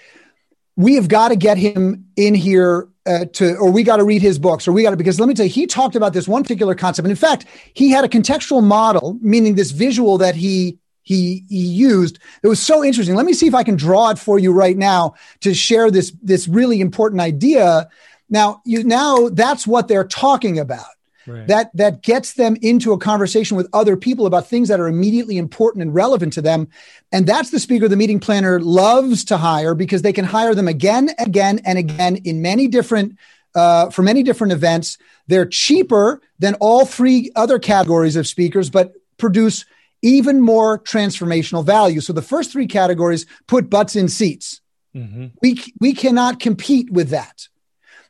We 0.75 0.95
have 0.95 1.07
got 1.07 1.29
to 1.29 1.35
get 1.35 1.57
him 1.57 2.05
in 2.15 2.33
here 2.35 2.87
uh, 3.05 3.25
to, 3.33 3.57
or 3.57 3.71
we 3.71 3.83
got 3.83 3.97
to 3.97 4.03
read 4.03 4.21
his 4.21 4.39
books, 4.39 4.67
or 4.67 4.71
we 4.71 4.83
got 4.83 4.91
to, 4.91 4.97
because 4.97 5.19
let 5.19 5.27
me 5.27 5.33
tell 5.33 5.45
you, 5.45 5.51
he 5.51 5.67
talked 5.67 5.95
about 5.95 6.13
this 6.13 6.27
one 6.27 6.43
particular 6.43 6.75
concept. 6.75 7.05
And 7.05 7.11
in 7.11 7.17
fact, 7.17 7.45
he 7.73 7.89
had 7.89 8.05
a 8.05 8.07
contextual 8.07 8.63
model, 8.63 9.17
meaning 9.21 9.55
this 9.55 9.71
visual 9.71 10.17
that 10.19 10.35
he 10.35 10.77
he 11.01 11.43
he 11.49 11.65
used. 11.65 12.19
It 12.43 12.47
was 12.47 12.61
so 12.61 12.83
interesting. 12.83 13.15
Let 13.15 13.25
me 13.25 13.33
see 13.33 13.47
if 13.47 13.55
I 13.55 13.63
can 13.63 13.75
draw 13.75 14.11
it 14.11 14.19
for 14.19 14.37
you 14.37 14.53
right 14.53 14.77
now 14.77 15.15
to 15.41 15.53
share 15.53 15.89
this 15.89 16.13
this 16.21 16.47
really 16.47 16.81
important 16.81 17.19
idea. 17.19 17.89
Now, 18.29 18.61
you 18.63 18.83
now 18.83 19.29
that's 19.29 19.65
what 19.65 19.87
they're 19.87 20.07
talking 20.07 20.59
about. 20.59 20.85
Right. 21.27 21.47
That 21.47 21.69
that 21.75 22.01
gets 22.01 22.33
them 22.33 22.57
into 22.61 22.93
a 22.93 22.97
conversation 22.97 23.57
with 23.57 23.67
other 23.73 23.97
people 23.97 24.25
about 24.25 24.47
things 24.47 24.69
that 24.69 24.79
are 24.79 24.87
immediately 24.87 25.37
important 25.37 25.81
and 25.81 25.93
relevant 25.93 26.33
to 26.33 26.41
them. 26.41 26.69
And 27.11 27.27
that's 27.27 27.51
the 27.51 27.59
speaker 27.59 27.87
the 27.87 27.97
meeting 27.97 28.19
planner 28.19 28.59
loves 28.59 29.25
to 29.25 29.37
hire 29.37 29.75
because 29.75 30.01
they 30.01 30.13
can 30.13 30.25
hire 30.25 30.55
them 30.55 30.67
again, 30.67 31.11
again, 31.19 31.59
and 31.65 31.77
again 31.77 32.17
in 32.17 32.41
many 32.41 32.67
different 32.67 33.17
uh, 33.53 33.89
for 33.89 34.01
many 34.01 34.23
different 34.23 34.53
events. 34.53 34.97
They're 35.27 35.45
cheaper 35.45 36.21
than 36.39 36.55
all 36.55 36.85
three 36.85 37.31
other 37.35 37.59
categories 37.59 38.15
of 38.15 38.25
speakers, 38.25 38.69
but 38.69 38.93
produce 39.17 39.65
even 40.01 40.39
more 40.41 40.79
transformational 40.79 41.65
value. 41.65 41.99
So 41.99 42.13
the 42.13 42.21
first 42.21 42.51
three 42.51 42.67
categories 42.67 43.25
put 43.47 43.69
butts 43.69 43.95
in 43.95 44.07
seats. 44.07 44.61
Mm-hmm. 44.95 45.27
We 45.41 45.61
we 45.79 45.93
cannot 45.93 46.39
compete 46.39 46.89
with 46.91 47.09
that 47.09 47.47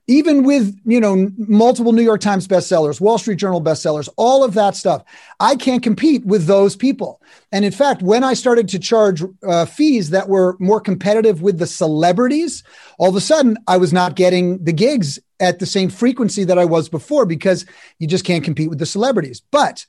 even 0.09 0.43
with 0.43 0.75
you 0.85 0.99
know 0.99 1.31
multiple 1.37 1.93
new 1.93 2.01
york 2.01 2.19
times 2.19 2.47
bestsellers 2.47 2.99
wall 2.99 3.17
street 3.17 3.37
journal 3.37 3.61
bestsellers 3.61 4.09
all 4.17 4.43
of 4.43 4.55
that 4.55 4.75
stuff 4.75 5.03
i 5.39 5.55
can't 5.55 5.83
compete 5.83 6.25
with 6.25 6.45
those 6.45 6.75
people 6.75 7.21
and 7.51 7.63
in 7.63 7.71
fact 7.71 8.01
when 8.01 8.23
i 8.23 8.33
started 8.33 8.67
to 8.67 8.79
charge 8.79 9.23
uh, 9.47 9.65
fees 9.65 10.09
that 10.09 10.27
were 10.27 10.57
more 10.59 10.81
competitive 10.81 11.41
with 11.41 11.59
the 11.59 11.67
celebrities 11.67 12.63
all 12.97 13.09
of 13.09 13.15
a 13.15 13.21
sudden 13.21 13.55
i 13.67 13.77
was 13.77 13.93
not 13.93 14.15
getting 14.15 14.61
the 14.63 14.73
gigs 14.73 15.19
at 15.39 15.59
the 15.59 15.65
same 15.65 15.89
frequency 15.89 16.43
that 16.43 16.57
i 16.57 16.65
was 16.65 16.89
before 16.89 17.25
because 17.25 17.65
you 17.99 18.07
just 18.07 18.25
can't 18.25 18.43
compete 18.43 18.69
with 18.69 18.79
the 18.79 18.85
celebrities 18.85 19.41
but 19.51 19.85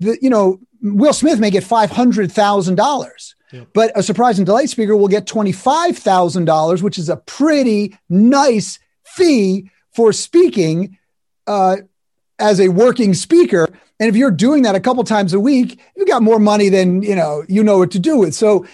the 0.00 0.18
you 0.20 0.28
know 0.28 0.58
will 0.82 1.12
smith 1.12 1.38
may 1.38 1.50
get 1.50 1.64
$500000 1.64 3.32
Yep. 3.52 3.68
But 3.74 3.92
a 3.94 4.02
surprise 4.02 4.40
and 4.40 4.44
delight 4.46 4.70
speaker 4.70 4.96
will 4.96 5.06
get 5.06 5.24
$25,000, 5.24 6.82
which 6.82 6.98
is 6.98 7.08
a 7.08 7.16
pretty 7.16 7.96
nice 8.08 8.80
fee 9.16 9.70
for 9.92 10.12
speaking 10.12 10.98
uh, 11.46 11.76
as 12.38 12.60
a 12.60 12.68
working 12.68 13.14
speaker. 13.14 13.66
And 13.98 14.08
if 14.08 14.16
you're 14.16 14.30
doing 14.30 14.62
that 14.62 14.74
a 14.74 14.80
couple 14.80 15.02
times 15.04 15.32
a 15.32 15.40
week, 15.40 15.80
you've 15.96 16.08
got 16.08 16.22
more 16.22 16.38
money 16.38 16.68
than 16.68 17.02
you 17.02 17.16
know 17.16 17.44
you 17.48 17.64
know 17.64 17.78
what 17.78 17.90
to 17.92 17.98
do 17.98 18.18
with. 18.18 18.34
So 18.34 18.66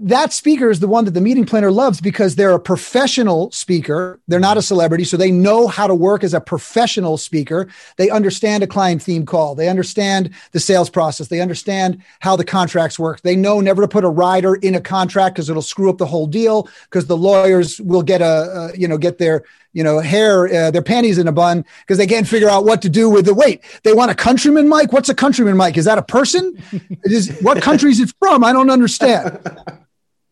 that 0.00 0.32
speaker 0.32 0.70
is 0.70 0.80
the 0.80 0.88
one 0.88 1.04
that 1.04 1.12
the 1.12 1.20
meeting 1.20 1.46
planner 1.46 1.70
loves 1.70 2.00
because 2.00 2.34
they're 2.34 2.52
a 2.52 2.58
professional 2.58 3.50
speaker. 3.52 4.20
They're 4.26 4.40
not 4.40 4.56
a 4.56 4.62
celebrity, 4.62 5.04
so 5.04 5.16
they 5.16 5.30
know 5.30 5.68
how 5.68 5.86
to 5.86 5.94
work 5.94 6.24
as 6.24 6.34
a 6.34 6.40
professional 6.40 7.16
speaker. 7.16 7.68
They 7.96 8.10
understand 8.10 8.64
a 8.64 8.66
client 8.66 9.02
theme 9.02 9.24
call. 9.24 9.54
They 9.54 9.68
understand 9.68 10.30
the 10.50 10.58
sales 10.58 10.90
process. 10.90 11.28
They 11.28 11.40
understand 11.40 12.02
how 12.20 12.34
the 12.34 12.44
contracts 12.44 12.98
work. 12.98 13.22
They 13.22 13.36
know 13.36 13.60
never 13.60 13.82
to 13.82 13.88
put 13.88 14.04
a 14.04 14.08
rider 14.08 14.56
in 14.56 14.74
a 14.74 14.80
contract 14.80 15.36
because 15.36 15.48
it'll 15.48 15.62
screw 15.62 15.90
up 15.90 15.98
the 15.98 16.06
whole 16.06 16.26
deal 16.26 16.68
because 16.90 17.06
the 17.06 17.16
lawyers 17.16 17.80
will 17.80 18.02
get 18.02 18.20
a, 18.20 18.72
a, 18.74 18.76
you 18.76 18.88
know 18.88 18.98
get 18.98 19.18
their 19.18 19.44
you 19.74 19.84
know 19.84 20.00
hair 20.00 20.46
uh, 20.46 20.70
their 20.70 20.82
panties 20.82 21.18
in 21.18 21.28
a 21.28 21.32
bun 21.32 21.64
because 21.80 21.98
they 21.98 22.06
can't 22.06 22.26
figure 22.26 22.48
out 22.48 22.64
what 22.64 22.80
to 22.82 22.88
do 22.88 23.10
with 23.10 23.26
the 23.26 23.34
weight. 23.34 23.62
They 23.82 23.92
want 23.92 24.10
a 24.10 24.14
countryman 24.14 24.68
mic. 24.68 24.92
What's 24.92 25.10
a 25.10 25.14
countryman 25.14 25.58
mic? 25.58 25.76
Is 25.76 25.84
that 25.84 25.98
a 25.98 26.02
person? 26.02 26.56
is 27.04 27.36
what 27.42 27.60
country 27.60 27.90
is 27.90 28.00
it 28.00 28.12
from? 28.18 28.42
I 28.42 28.52
don't 28.52 28.70
understand. 28.70 29.38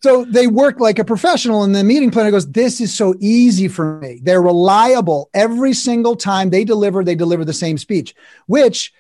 So 0.02 0.24
they 0.24 0.48
work 0.48 0.80
like 0.80 0.98
a 0.98 1.04
professional, 1.04 1.62
and 1.62 1.74
the 1.74 1.84
meeting 1.84 2.10
planner 2.10 2.32
goes, 2.32 2.50
This 2.50 2.80
is 2.80 2.92
so 2.92 3.14
easy 3.20 3.68
for 3.68 4.00
me. 4.00 4.18
They're 4.20 4.42
reliable 4.42 5.30
every 5.32 5.74
single 5.74 6.16
time 6.16 6.50
they 6.50 6.64
deliver, 6.64 7.04
they 7.04 7.14
deliver 7.14 7.44
the 7.44 7.52
same 7.52 7.78
speech, 7.78 8.14
which 8.46 8.92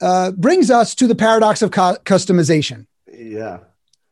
uh, 0.00 0.30
brings 0.32 0.70
us 0.70 0.94
to 0.96 1.08
the 1.08 1.16
paradox 1.16 1.60
of 1.60 1.72
co- 1.72 1.96
customization. 2.04 2.86
Yeah. 3.12 3.58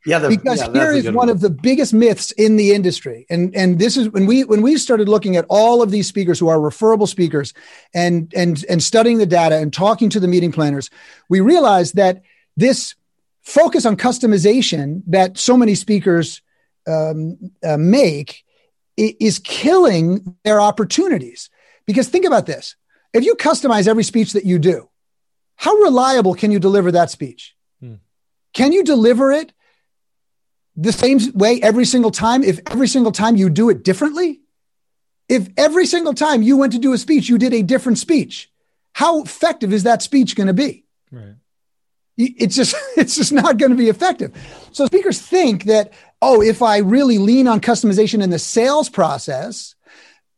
Yeah, 0.07 0.21
the, 0.21 0.29
because 0.29 0.61
yeah, 0.61 0.73
here 0.73 0.93
is 0.93 1.05
one, 1.07 1.15
one 1.15 1.29
of 1.29 1.41
the 1.41 1.51
biggest 1.51 1.93
myths 1.93 2.31
in 2.31 2.55
the 2.57 2.73
industry, 2.73 3.27
and 3.29 3.55
and 3.57 3.81
this 3.81 3.97
is 3.97 4.09
when 4.09 4.25
we 4.25 4.45
when 4.45 4.63
we 4.63 4.77
started 4.77 5.09
looking 5.09 5.37
at 5.37 5.45
all 5.49 5.83
of 5.83 5.91
these 5.91 6.07
speakers 6.07 6.39
who 6.39 6.47
are 6.47 6.61
referable 6.61 7.09
speakers, 7.09 7.53
and 7.93 8.33
and 8.35 8.65
and 8.69 8.83
studying 8.83 9.19
the 9.19 9.27
data 9.27 9.57
and 9.57 9.73
talking 9.73 10.09
to 10.11 10.21
the 10.21 10.29
meeting 10.29 10.53
planners, 10.53 10.91
we 11.29 11.41
realized 11.41 11.97
that 11.97 12.23
this 12.57 12.95
focus 13.43 13.85
on 13.85 13.97
customization 13.97 15.03
that 15.09 15.39
so 15.39 15.57
many 15.57 15.75
speakers 15.75 16.41
um, 16.87 17.37
uh, 17.65 17.77
make 17.77 18.45
is 18.97 19.41
killing 19.41 20.37
their 20.45 20.61
opportunities. 20.61 21.51
Because 21.85 22.09
think 22.09 22.25
about 22.25 22.47
this 22.47 22.77
if 23.13 23.25
you 23.25 23.35
customize 23.35 23.89
every 23.89 24.05
speech 24.05 24.35
that 24.35 24.45
you 24.45 24.61
do, 24.61 24.89
how 25.57 25.75
reliable 25.75 26.35
can 26.35 26.53
you 26.53 26.61
deliver 26.61 26.93
that 26.93 27.11
speech? 27.11 27.57
Hmm. 27.81 27.95
Can 28.53 28.73
you 28.73 28.85
deliver 28.85 29.33
it 29.33 29.53
the 30.77 30.93
same 30.93 31.19
way 31.35 31.61
every 31.63 31.85
single 31.85 32.11
time 32.11 32.43
if 32.43 32.61
every 32.71 32.89
single 32.89 33.13
time 33.13 33.37
you 33.37 33.49
do 33.49 33.71
it 33.71 33.83
differently? 33.83 34.41
If 35.29 35.49
every 35.57 35.87
single 35.87 36.15
time 36.15 36.43
you 36.43 36.57
went 36.57 36.73
to 36.75 36.79
do 36.79 36.93
a 36.93 36.99
speech, 36.99 37.29
you 37.29 37.39
did 37.39 37.53
a 37.53 37.63
different 37.63 37.99
speech, 37.99 38.51
how 38.93 39.23
effective 39.23 39.73
is 39.73 39.83
that 39.83 40.03
speech 40.03 40.37
going 40.37 40.47
to 40.47 40.55
be? 40.55 40.85
Right. 41.11 41.35
It's 42.17 42.57
just 42.57 42.75
it's 42.97 43.17
just 43.17 43.33
not 43.33 43.59
going 43.59 43.71
to 43.71 43.77
be 43.77 43.89
effective. 43.89 44.35
So 44.73 44.87
speakers 44.87 45.21
think 45.21 45.65
that 45.65 45.93
oh, 46.23 46.43
if 46.43 46.63
I 46.63 46.79
really 46.79 47.19
lean 47.19 47.47
on 47.47 47.61
customization 47.61 48.23
in 48.23 48.31
the 48.31 48.39
sales 48.39 48.89
process, 48.89 49.76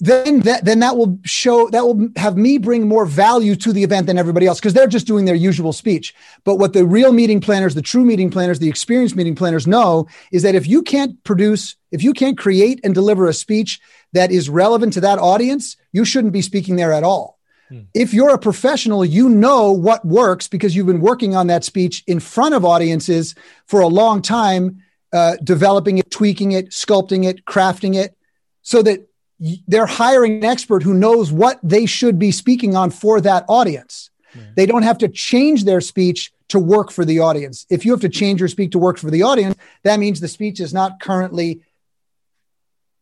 then 0.01 0.41
that 0.41 0.65
then 0.65 0.79
that 0.79 0.97
will 0.97 1.19
show 1.25 1.69
that 1.71 1.85
will 1.85 2.09
have 2.17 2.37
me 2.37 2.59
bring 2.59 2.87
more 2.87 3.05
value 3.05 3.57
to 3.57 3.73
the 3.73 3.83
event 3.83 4.07
than 4.07 4.17
everybody 4.17 4.47
else 4.47 4.61
because 4.61 4.73
they're 4.73 4.87
just 4.87 5.09
doing 5.09 5.25
their 5.25 5.35
usual 5.35 5.73
speech. 5.73 6.15
But 6.45 6.57
what 6.57 6.73
the 6.73 6.87
real 6.87 7.13
meeting 7.13 7.41
planners, 7.41 7.75
the 7.75 7.83
true 7.83 8.05
meeting 8.05 8.31
planners, 8.31 8.61
the 8.61 8.69
experienced 8.69 9.17
meeting 9.17 9.35
planners 9.35 9.67
know 9.67 10.07
is 10.31 10.43
that 10.45 10.55
if 10.55 10.69
you 10.69 10.83
can't 10.83 11.23
produce, 11.25 11.77
if 11.91 12.05
you 12.05 12.13
can't 12.13 12.39
create 12.39 12.81
and 12.85 12.95
deliver 12.95 13.27
a 13.27 13.33
speech 13.33 13.81
that 14.13 14.31
is 14.31 14.49
relevant 14.49 14.93
to 14.93 15.01
that 15.01 15.19
audience, 15.19 15.77
you 15.93 16.05
shouldn't 16.05 16.33
be 16.33 16.43
speaking 16.43 16.77
there 16.77 16.93
at 16.93 17.03
all. 17.03 17.39
Hmm. 17.69 17.81
If 17.93 18.15
you're 18.15 18.35
a 18.35 18.39
professional, 18.39 19.05
you 19.05 19.29
know 19.29 19.73
what 19.73 20.05
works 20.05 20.47
because 20.47 20.77
you've 20.77 20.87
been 20.87 21.01
working 21.01 21.35
on 21.35 21.49
that 21.49 21.65
speech 21.65 22.05
in 22.07 22.21
front 22.21 22.55
of 22.55 22.65
audiences 22.65 23.35
for 23.67 23.81
a 23.81 23.89
long 23.89 24.23
time, 24.23 24.81
uh, 25.13 25.37
developing 25.43 25.99
it, 25.99 26.09
tweaking 26.09 26.53
it, 26.53 26.71
sculpting 26.71 27.25
it, 27.25 27.45
crafting 27.45 27.97
it, 27.97 28.17
so 28.63 28.81
that 28.83 29.08
they're 29.41 29.87
hiring 29.87 30.39
an 30.39 30.45
expert 30.45 30.83
who 30.83 30.95
knows 30.95 31.31
what 31.31 31.59
they 31.63 31.87
should 31.87 32.19
be 32.19 32.33
speaking 32.33 32.75
on 32.75 32.91
for 32.91 33.21
that 33.21 33.45
audience. 33.49 34.11
Right. 34.35 34.57
They 34.57 34.67
don't 34.67 34.83
have 34.83 34.99
to 34.99 35.09
change 35.09 35.65
their 35.65 35.81
speech 35.81 36.33
to 36.49 36.59
work 36.59 36.91
for 36.91 37.05
the 37.05 37.21
audience. 37.21 37.67
If 37.71 37.85
you 37.85 37.93
have 37.93 38.01
to 38.01 38.09
change 38.09 38.41
your 38.41 38.49
speech 38.49 38.73
to 38.73 38.79
work 38.79 38.99
for 38.99 39.11
the 39.11 39.23
audience, 39.23 39.57
that 39.85 40.01
means 40.01 40.21
the 40.21 40.29
speech 40.29 40.61
is 40.61 40.75
not 40.75 41.01
currently 41.01 41.61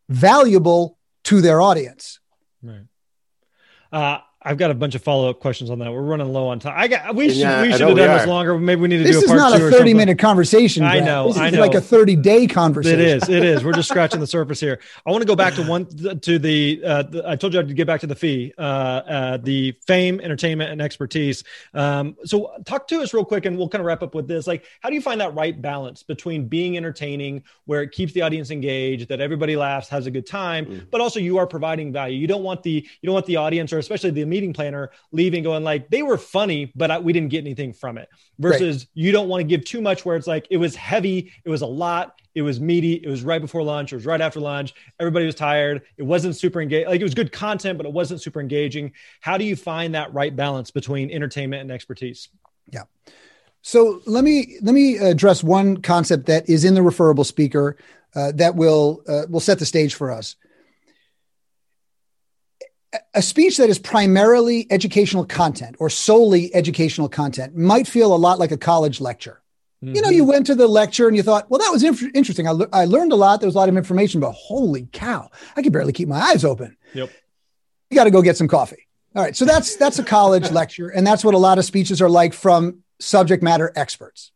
valuable 0.09 0.99
to 1.25 1.41
their 1.41 1.61
audience. 1.61 2.21
Right. 2.63 2.87
Uh, 3.93 4.19
I've 4.47 4.59
got 4.59 4.71
a 4.71 4.75
bunch 4.75 4.95
of 4.95 5.03
follow 5.03 5.29
up 5.29 5.41
questions 5.41 5.71
on 5.71 5.81
that. 5.81 5.93
We're 5.93 6.03
running 6.03 6.33
low 6.33 6.47
on 6.47 6.61
time. 6.61 6.75
I 6.77 6.87
got 6.87 7.17
we 7.17 7.29
should 7.31 7.39
yeah, 7.39 7.63
we 7.63 7.73
should 7.73 7.81
have 7.81 7.97
done 7.97 8.17
this 8.17 8.29
longer. 8.29 8.57
Maybe 8.57 8.81
we 8.81 8.87
need 8.87 8.99
to 8.99 9.03
this 9.03 9.19
do 9.19 9.25
a 9.25 9.37
part 9.37 9.41
two. 9.41 9.45
This 9.51 9.55
is 9.55 9.71
not 9.71 9.75
a 9.75 9.77
thirty 9.77 9.93
minute 9.93 10.21
conversation. 10.21 10.85
I 10.85 11.01
know. 11.01 11.27
This 11.27 11.37
is 11.37 11.43
I 11.43 11.51
know. 11.51 11.61
like 11.61 11.75
a 11.75 11.81
thirty 11.81 12.15
day 12.15 12.47
conversation. 12.47 13.01
It 13.01 13.07
is. 13.07 13.29
It 13.29 13.45
is. 13.45 13.65
We're 13.65 13.73
just 13.73 13.89
scratching 13.97 14.21
the 14.21 14.27
surface 14.27 14.61
here. 14.61 14.81
I 15.05 15.11
want 15.11 15.23
to 15.23 15.27
go 15.27 15.35
back 15.35 15.55
to 15.55 15.65
one 15.65 15.87
to 15.87 16.39
the. 16.39 16.81
Uh, 16.85 17.03
the 17.03 17.29
I 17.29 17.35
told 17.35 17.55
you 17.55 17.61
I'd 17.61 17.75
get 17.75 17.89
back 17.89 18.01
to 18.03 18.07
the 18.07 18.15
fee, 18.15 18.53
uh, 18.57 18.61
uh, 18.61 19.37
the 19.39 19.73
fame, 19.85 20.21
entertainment, 20.21 20.71
and 20.71 20.81
expertise. 20.81 21.43
Um, 21.75 22.17
so 22.25 22.53
talk 22.65 22.87
to 22.89 23.01
us 23.01 23.13
real 23.13 23.25
quick, 23.25 23.47
and 23.47 23.59
we'll 23.59 23.69
kind 23.69 23.81
of 23.81 23.87
wrap 23.87 24.05
up 24.05 24.15
with 24.15 24.29
this. 24.29 24.47
Like, 24.47 24.65
how 24.81 24.91
do 24.91 24.95
you 24.95 25.03
find 25.03 25.21
that 25.21 25.35
right 25.35 25.61
balance 25.61 26.05
between 26.05 26.47
being 26.47 26.77
entertaining, 26.77 27.43
where 27.65 27.83
it 27.83 27.91
keeps 27.91 28.13
the 28.13 28.23
audience 28.23 28.53
engaged, 28.53 29.09
that 29.09 29.21
everybody 29.21 29.57
laughs, 29.57 29.89
has 29.89 30.07
a 30.07 30.11
good 30.11 30.27
time, 30.27 30.67
mm. 30.67 30.91
but 30.93 31.01
also 31.01 31.19
you 31.19 31.37
are 31.39 31.49
providing 31.49 31.93
value. 31.93 32.17
You 32.17 32.29
don't 32.29 32.45
want 32.45 32.63
the 32.63 32.87
you 33.01 33.07
don't 33.07 33.15
want 33.15 33.27
the 33.27 33.37
audience, 33.37 33.73
or 33.73 33.79
especially 33.79 34.11
the 34.11 34.23
meeting 34.37 34.53
planner 34.53 34.91
leaving 35.13 35.43
going 35.43 35.65
like 35.65 35.89
they 35.89 36.03
were 36.03 36.19
funny, 36.19 36.71
but 36.77 36.91
I, 36.91 36.99
we 36.99 37.15
didn't 37.15 37.31
get 37.31 37.39
anything 37.39 37.73
from 37.73 37.97
it. 37.97 38.09
Versus 38.39 38.83
right. 38.83 38.89
you 38.93 39.13
don't 39.13 39.29
want 39.29 39.41
to 39.41 39.45
give 39.45 39.65
too 39.65 39.81
much 39.81 40.05
where 40.05 40.15
it's 40.15 40.27
like 40.27 40.47
it 40.51 40.59
was 40.59 40.77
heavy, 40.77 41.33
it 41.43 41.49
was 41.49 41.63
a 41.63 41.67
lot, 41.67 42.21
it 42.35 42.43
was 42.43 42.61
meaty, 42.61 42.95
it 42.95 43.09
was 43.09 43.23
right 43.23 43.41
before 43.41 43.63
lunch, 43.63 43.93
it 43.93 43.97
was 43.97 44.05
right 44.05 44.21
after 44.21 44.41
lunch. 44.41 44.75
Everybody 45.01 45.25
was 45.25 45.35
tired. 45.35 45.83
It 45.97 46.03
wasn't 46.03 46.37
super 46.37 46.61
engaged. 46.61 46.89
Like 46.89 47.01
it 47.01 47.05
was 47.05 47.15
good 47.15 47.33
content, 47.33 47.79
but 47.79 47.87
it 47.87 47.93
wasn't 47.93 48.21
super 48.21 48.41
engaging. 48.41 48.93
How 49.21 49.39
do 49.39 49.45
you 49.45 49.57
find 49.57 49.95
that 49.95 50.13
right 50.13 50.37
balance 50.37 50.71
between 50.71 51.11
entertainment 51.11 51.63
and 51.63 51.71
expertise? 51.71 52.29
Yeah. 52.71 52.83
So 53.63 54.03
let 54.05 54.23
me 54.23 54.59
let 54.61 54.75
me 54.75 54.99
address 54.99 55.43
one 55.43 55.79
concept 55.79 56.27
that 56.27 56.49
is 56.49 56.65
in 56.65 56.75
the 56.75 56.83
referable 56.83 57.25
speaker 57.25 57.79
uh, 58.15 58.33
that 58.35 58.55
will 58.55 59.03
uh, 59.09 59.23
will 59.31 59.41
set 59.41 59.59
the 59.59 59.67
stage 59.67 59.95
for 59.95 60.13
us 60.13 60.37
a 63.15 63.23
speech 63.23 63.57
that 63.57 63.69
is 63.69 63.79
primarily 63.79 64.67
educational 64.71 65.25
content 65.25 65.77
or 65.79 65.91
solely 65.91 66.55
educational 66.55 67.09
content 67.09 67.57
might 67.57 67.87
feel 67.87 68.15
a 68.15 68.17
lot 68.17 68.39
like 68.39 68.53
a 68.53 68.57
college 68.57 69.01
lecture. 69.01 69.43
Mm-hmm. 69.85 69.95
You 69.95 70.03
know, 70.03 70.09
you 70.11 70.23
mm-hmm. 70.23 70.31
went 70.31 70.47
to 70.47 70.55
the 70.55 70.67
lecture 70.67 71.07
and 71.07 71.17
you 71.17 71.23
thought, 71.23 71.51
well, 71.51 71.59
that 71.59 71.71
was 71.71 71.83
inf- 71.83 72.15
interesting. 72.15 72.49
I, 72.49 72.53
le- 72.53 72.69
I 72.73 72.87
learned 72.87 73.13
a 73.13 73.17
lot. 73.17 73.41
There 73.41 73.47
was 73.47 73.55
a 73.55 73.59
lot 73.59 73.69
of 73.69 73.77
information, 73.77 74.21
but 74.21 74.33
holy 74.33 74.89
cow, 74.93 75.31
I 75.57 75.63
could 75.63 75.73
barely 75.73 75.93
keep 75.93 76.09
my 76.09 76.21
eyes 76.21 76.45
open. 76.45 76.77
Yep. 76.95 77.11
You 77.91 77.95
got 77.95 78.05
to 78.05 78.11
go 78.11 78.23
get 78.23 78.37
some 78.37 78.49
coffee. 78.49 78.87
All 79.15 79.23
right. 79.23 79.37
So 79.37 79.45
that's 79.45 79.77
that's 79.77 79.99
a 79.99 80.05
college 80.05 80.51
lecture. 80.53 80.89
And 80.89 81.07
that's 81.07 81.25
what 81.25 81.35
a 81.35 81.39
lot 81.39 81.59
of 81.59 81.65
speeches 81.65 82.03
are 82.03 82.09
like 82.09 82.35
from 82.35 82.83
subject 83.01 83.43
matter 83.43 83.73
experts. 83.77 84.33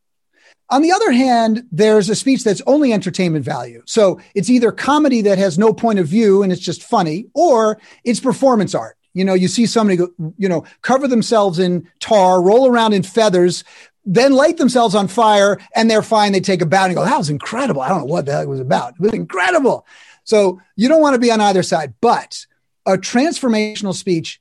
On 0.70 0.82
the 0.82 0.92
other 0.92 1.10
hand, 1.10 1.64
there's 1.72 2.08
a 2.08 2.14
speech 2.14 2.44
that's 2.44 2.62
only 2.66 2.92
entertainment 2.92 3.44
value. 3.44 3.82
So 3.86 4.20
it's 4.34 4.48
either 4.48 4.70
comedy 4.70 5.20
that 5.22 5.38
has 5.38 5.58
no 5.58 5.72
point 5.72 5.98
of 5.98 6.06
view 6.06 6.42
and 6.42 6.52
it's 6.52 6.60
just 6.60 6.84
funny, 6.84 7.26
or 7.34 7.80
it's 8.04 8.20
performance 8.20 8.74
art. 8.74 8.96
You 9.12 9.24
know, 9.24 9.34
you 9.34 9.48
see 9.48 9.66
somebody 9.66 9.96
go, 9.96 10.10
you 10.38 10.48
know, 10.48 10.64
cover 10.82 11.08
themselves 11.08 11.58
in 11.58 11.88
tar, 11.98 12.40
roll 12.40 12.68
around 12.68 12.92
in 12.92 13.02
feathers, 13.02 13.64
then 14.04 14.32
light 14.32 14.56
themselves 14.58 14.94
on 14.94 15.08
fire, 15.08 15.58
and 15.74 15.90
they're 15.90 16.02
fine. 16.02 16.30
They 16.30 16.40
take 16.40 16.62
a 16.62 16.66
bow 16.66 16.84
and 16.84 16.94
go, 16.94 17.04
that 17.04 17.18
was 17.18 17.30
incredible. 17.30 17.82
I 17.82 17.88
don't 17.88 18.00
know 18.00 18.04
what 18.04 18.26
the 18.26 18.32
hell 18.32 18.42
it 18.42 18.48
was 18.48 18.60
about. 18.60 18.94
It 18.94 19.00
was 19.00 19.12
incredible. 19.12 19.84
So 20.22 20.60
you 20.76 20.88
don't 20.88 21.00
want 21.00 21.14
to 21.14 21.20
be 21.20 21.32
on 21.32 21.40
either 21.40 21.64
side. 21.64 21.94
But 22.00 22.46
a 22.86 22.92
transformational 22.92 23.94
speech 23.94 24.40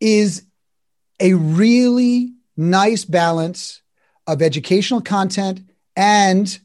is 0.00 0.44
a 1.20 1.34
really 1.34 2.32
nice 2.56 3.04
balance 3.04 3.82
of 4.28 4.42
educational 4.42 5.00
content 5.00 5.60
and 5.96 6.60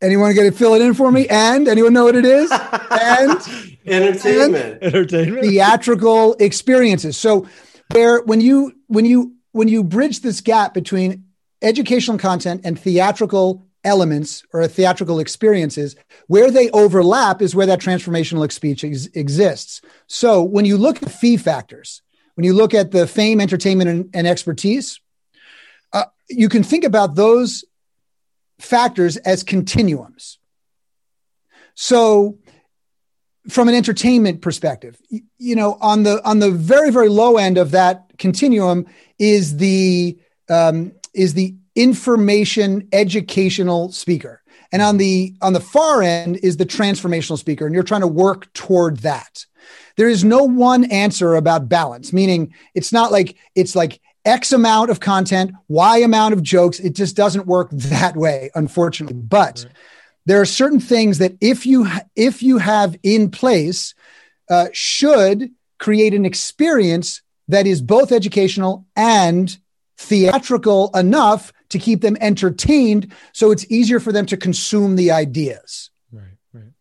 anyone 0.00 0.34
going 0.34 0.50
to 0.50 0.56
fill 0.56 0.74
it 0.74 0.82
in 0.82 0.94
for 0.94 1.12
me? 1.12 1.28
And 1.28 1.68
anyone 1.68 1.92
know 1.92 2.04
what 2.04 2.16
it 2.16 2.24
is? 2.24 2.50
And 2.50 3.78
entertainment. 3.86 4.78
and 4.82 4.82
entertainment. 4.82 5.46
theatrical 5.46 6.34
experiences. 6.40 7.16
So 7.16 7.46
where 7.92 8.22
when 8.22 8.40
you 8.40 8.72
when 8.88 9.04
you 9.04 9.34
when 9.52 9.68
you 9.68 9.84
bridge 9.84 10.20
this 10.20 10.40
gap 10.40 10.74
between 10.74 11.26
educational 11.60 12.18
content 12.18 12.62
and 12.64 12.78
theatrical 12.78 13.66
elements 13.84 14.44
or 14.52 14.66
theatrical 14.66 15.18
experiences 15.18 15.96
where 16.28 16.50
they 16.50 16.70
overlap 16.70 17.42
is 17.42 17.54
where 17.54 17.66
that 17.66 17.80
transformational 17.80 18.50
speech 18.50 18.84
ex- 18.84 19.06
exists. 19.14 19.80
So 20.06 20.42
when 20.42 20.64
you 20.64 20.78
look 20.78 21.02
at 21.02 21.10
fee 21.10 21.36
factors 21.36 22.00
when 22.34 22.44
you 22.44 22.54
look 22.54 22.74
at 22.74 22.90
the 22.90 23.06
fame, 23.06 23.40
entertainment, 23.40 23.90
and, 23.90 24.10
and 24.14 24.26
expertise, 24.26 25.00
uh, 25.92 26.04
you 26.28 26.48
can 26.48 26.62
think 26.62 26.84
about 26.84 27.14
those 27.14 27.64
factors 28.58 29.16
as 29.18 29.42
continuums. 29.42 30.38
So, 31.74 32.38
from 33.48 33.68
an 33.68 33.74
entertainment 33.74 34.40
perspective, 34.40 34.96
you, 35.08 35.22
you 35.38 35.56
know, 35.56 35.76
on 35.80 36.04
the 36.04 36.24
on 36.24 36.38
the 36.38 36.50
very 36.50 36.90
very 36.90 37.08
low 37.08 37.38
end 37.38 37.58
of 37.58 37.72
that 37.72 38.12
continuum 38.18 38.86
is 39.18 39.56
the 39.56 40.18
um, 40.48 40.92
is 41.14 41.34
the 41.34 41.54
information 41.74 42.88
educational 42.92 43.90
speaker, 43.90 44.42
and 44.70 44.80
on 44.82 44.98
the 44.98 45.34
on 45.42 45.54
the 45.54 45.60
far 45.60 46.02
end 46.02 46.38
is 46.42 46.56
the 46.56 46.66
transformational 46.66 47.38
speaker, 47.38 47.66
and 47.66 47.74
you're 47.74 47.82
trying 47.82 48.02
to 48.02 48.06
work 48.06 48.52
toward 48.52 48.98
that. 48.98 49.46
There 49.96 50.08
is 50.08 50.24
no 50.24 50.44
one 50.44 50.84
answer 50.84 51.34
about 51.34 51.68
balance, 51.68 52.12
meaning 52.12 52.54
it's 52.74 52.92
not 52.92 53.12
like 53.12 53.36
it's 53.54 53.74
like 53.74 54.00
X 54.24 54.52
amount 54.52 54.90
of 54.90 55.00
content, 55.00 55.52
Y 55.68 55.98
amount 55.98 56.34
of 56.34 56.42
jokes. 56.42 56.78
It 56.80 56.94
just 56.94 57.16
doesn't 57.16 57.46
work 57.46 57.70
that 57.70 58.16
way, 58.16 58.50
unfortunately. 58.54 59.16
But 59.16 59.64
right. 59.64 59.74
there 60.26 60.40
are 60.40 60.46
certain 60.46 60.80
things 60.80 61.18
that 61.18 61.32
if 61.40 61.66
you 61.66 61.88
if 62.14 62.42
you 62.42 62.58
have 62.58 62.96
in 63.02 63.30
place, 63.30 63.94
uh, 64.48 64.68
should 64.72 65.50
create 65.78 66.14
an 66.14 66.24
experience 66.24 67.22
that 67.48 67.66
is 67.66 67.82
both 67.82 68.12
educational 68.12 68.86
and 68.94 69.58
theatrical 69.96 70.90
enough 70.94 71.52
to 71.70 71.78
keep 71.78 72.02
them 72.02 72.16
entertained, 72.20 73.12
so 73.32 73.50
it's 73.50 73.68
easier 73.70 73.98
for 73.98 74.12
them 74.12 74.26
to 74.26 74.36
consume 74.36 74.96
the 74.96 75.10
ideas. 75.10 75.90
Right, 76.12 76.36
right. 76.52 76.72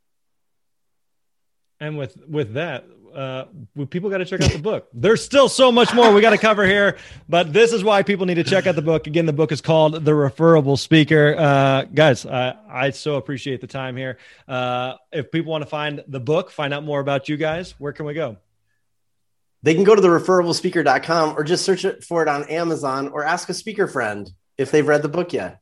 And 1.79 1.97
with 1.97 2.17
with 2.27 2.53
that, 2.53 2.85
uh, 3.15 3.45
people 3.89 4.09
got 4.09 4.19
to 4.19 4.25
check 4.25 4.41
out 4.41 4.51
the 4.51 4.59
book. 4.59 4.87
There's 4.93 5.23
still 5.23 5.49
so 5.49 5.71
much 5.71 5.93
more 5.93 6.11
we 6.13 6.21
got 6.21 6.31
to 6.31 6.37
cover 6.37 6.65
here, 6.65 6.97
but 7.29 7.53
this 7.53 7.73
is 7.73 7.83
why 7.83 8.03
people 8.03 8.25
need 8.25 8.35
to 8.35 8.43
check 8.43 8.67
out 8.67 8.75
the 8.75 8.81
book. 8.81 9.07
Again, 9.07 9.25
the 9.25 9.33
book 9.33 9.51
is 9.51 9.61
called 9.61 10.03
The 10.05 10.13
Referable 10.13 10.77
Speaker. 10.77 11.35
Uh, 11.37 11.83
guys, 11.83 12.25
I, 12.25 12.55
I 12.69 12.89
so 12.91 13.15
appreciate 13.15 13.61
the 13.61 13.67
time 13.67 13.95
here. 13.95 14.17
Uh, 14.47 14.95
if 15.11 15.31
people 15.31 15.51
want 15.51 15.63
to 15.63 15.69
find 15.69 16.03
the 16.07 16.19
book, 16.19 16.51
find 16.51 16.73
out 16.73 16.83
more 16.83 16.99
about 16.99 17.29
you 17.29 17.37
guys, 17.37 17.75
where 17.79 17.93
can 17.93 18.05
we 18.05 18.13
go? 18.13 18.37
They 19.63 19.75
can 19.75 19.83
go 19.83 19.93
to 19.93 20.01
the 20.01 20.07
referablespeaker.com 20.07 21.37
or 21.37 21.43
just 21.43 21.63
search 21.63 21.85
it 21.85 22.03
for 22.03 22.23
it 22.23 22.27
on 22.27 22.49
Amazon 22.49 23.09
or 23.09 23.23
ask 23.23 23.47
a 23.49 23.53
speaker 23.53 23.87
friend 23.87 24.29
if 24.57 24.71
they've 24.71 24.87
read 24.87 25.03
the 25.03 25.09
book 25.09 25.33
yet. 25.33 25.60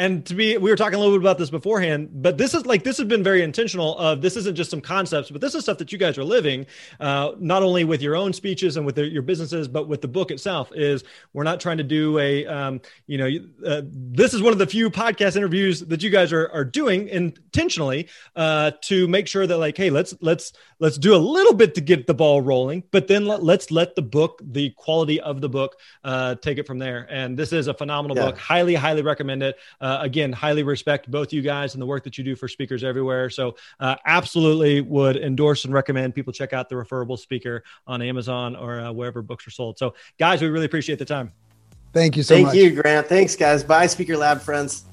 And 0.00 0.24
to 0.24 0.34
be, 0.34 0.56
we 0.56 0.70
were 0.70 0.76
talking 0.76 0.94
a 0.94 0.98
little 0.98 1.14
bit 1.14 1.22
about 1.22 1.36
this 1.36 1.50
beforehand, 1.50 2.08
but 2.10 2.38
this 2.38 2.54
is 2.54 2.64
like 2.64 2.84
this 2.84 2.96
has 2.96 3.06
been 3.06 3.22
very 3.22 3.42
intentional. 3.42 3.98
Of 3.98 4.22
this 4.22 4.34
isn't 4.38 4.56
just 4.56 4.70
some 4.70 4.80
concepts, 4.80 5.30
but 5.30 5.42
this 5.42 5.54
is 5.54 5.62
stuff 5.64 5.76
that 5.76 5.92
you 5.92 5.98
guys 5.98 6.16
are 6.16 6.24
living, 6.24 6.64
uh, 7.00 7.32
not 7.38 7.62
only 7.62 7.84
with 7.84 8.00
your 8.00 8.16
own 8.16 8.32
speeches 8.32 8.78
and 8.78 8.86
with 8.86 8.94
the, 8.94 9.06
your 9.06 9.20
businesses, 9.20 9.68
but 9.68 9.88
with 9.88 10.00
the 10.00 10.08
book 10.08 10.30
itself. 10.30 10.72
Is 10.74 11.04
we're 11.34 11.44
not 11.44 11.60
trying 11.60 11.76
to 11.76 11.84
do 11.84 12.18
a, 12.18 12.46
um, 12.46 12.80
you 13.08 13.18
know, 13.18 13.28
uh, 13.66 13.82
this 13.84 14.32
is 14.32 14.40
one 14.40 14.54
of 14.54 14.58
the 14.58 14.66
few 14.66 14.90
podcast 14.90 15.36
interviews 15.36 15.80
that 15.80 16.02
you 16.02 16.08
guys 16.08 16.32
are 16.32 16.48
are 16.50 16.64
doing 16.64 17.08
intentionally 17.08 18.08
uh, 18.36 18.70
to 18.84 19.06
make 19.06 19.28
sure 19.28 19.46
that 19.46 19.58
like, 19.58 19.76
hey, 19.76 19.90
let's 19.90 20.14
let's 20.22 20.54
let's 20.80 20.98
do 20.98 21.14
a 21.14 21.18
little 21.18 21.52
bit 21.52 21.74
to 21.74 21.80
get 21.80 22.06
the 22.06 22.14
ball 22.14 22.40
rolling, 22.40 22.82
but 22.90 23.06
then 23.06 23.26
let, 23.26 23.40
us 23.42 23.70
let 23.70 23.94
the 23.94 24.02
book, 24.02 24.40
the 24.42 24.70
quality 24.70 25.20
of 25.20 25.40
the 25.40 25.48
book, 25.48 25.76
uh, 26.02 26.34
take 26.36 26.58
it 26.58 26.66
from 26.66 26.78
there. 26.78 27.06
And 27.10 27.38
this 27.38 27.52
is 27.52 27.68
a 27.68 27.74
phenomenal 27.74 28.16
yeah. 28.16 28.26
book. 28.26 28.38
Highly, 28.38 28.74
highly 28.74 29.02
recommend 29.02 29.42
it. 29.42 29.56
Uh, 29.80 29.98
again, 30.00 30.32
highly 30.32 30.62
respect 30.62 31.10
both 31.10 31.32
you 31.32 31.42
guys 31.42 31.74
and 31.74 31.82
the 31.82 31.86
work 31.86 32.02
that 32.04 32.18
you 32.18 32.24
do 32.24 32.34
for 32.34 32.48
speakers 32.48 32.82
everywhere. 32.82 33.30
So, 33.30 33.56
uh, 33.78 33.96
absolutely 34.06 34.80
would 34.80 35.16
endorse 35.16 35.64
and 35.64 35.74
recommend 35.74 36.14
people 36.14 36.32
check 36.32 36.52
out 36.52 36.68
the 36.68 36.76
referable 36.76 37.16
speaker 37.16 37.62
on 37.86 38.02
Amazon 38.02 38.56
or 38.56 38.80
uh, 38.80 38.92
wherever 38.92 39.22
books 39.22 39.46
are 39.46 39.50
sold. 39.50 39.78
So, 39.78 39.94
guys, 40.18 40.40
we 40.40 40.48
really 40.48 40.66
appreciate 40.66 40.98
the 40.98 41.04
time. 41.04 41.32
Thank 41.92 42.16
you 42.16 42.22
so 42.22 42.34
Thank 42.34 42.46
much. 42.46 42.54
Thank 42.54 42.64
you, 42.64 42.82
Grant. 42.82 43.06
Thanks, 43.06 43.36
guys. 43.36 43.64
Bye, 43.64 43.86
Speaker 43.86 44.16
Lab 44.16 44.40
friends. 44.40 44.84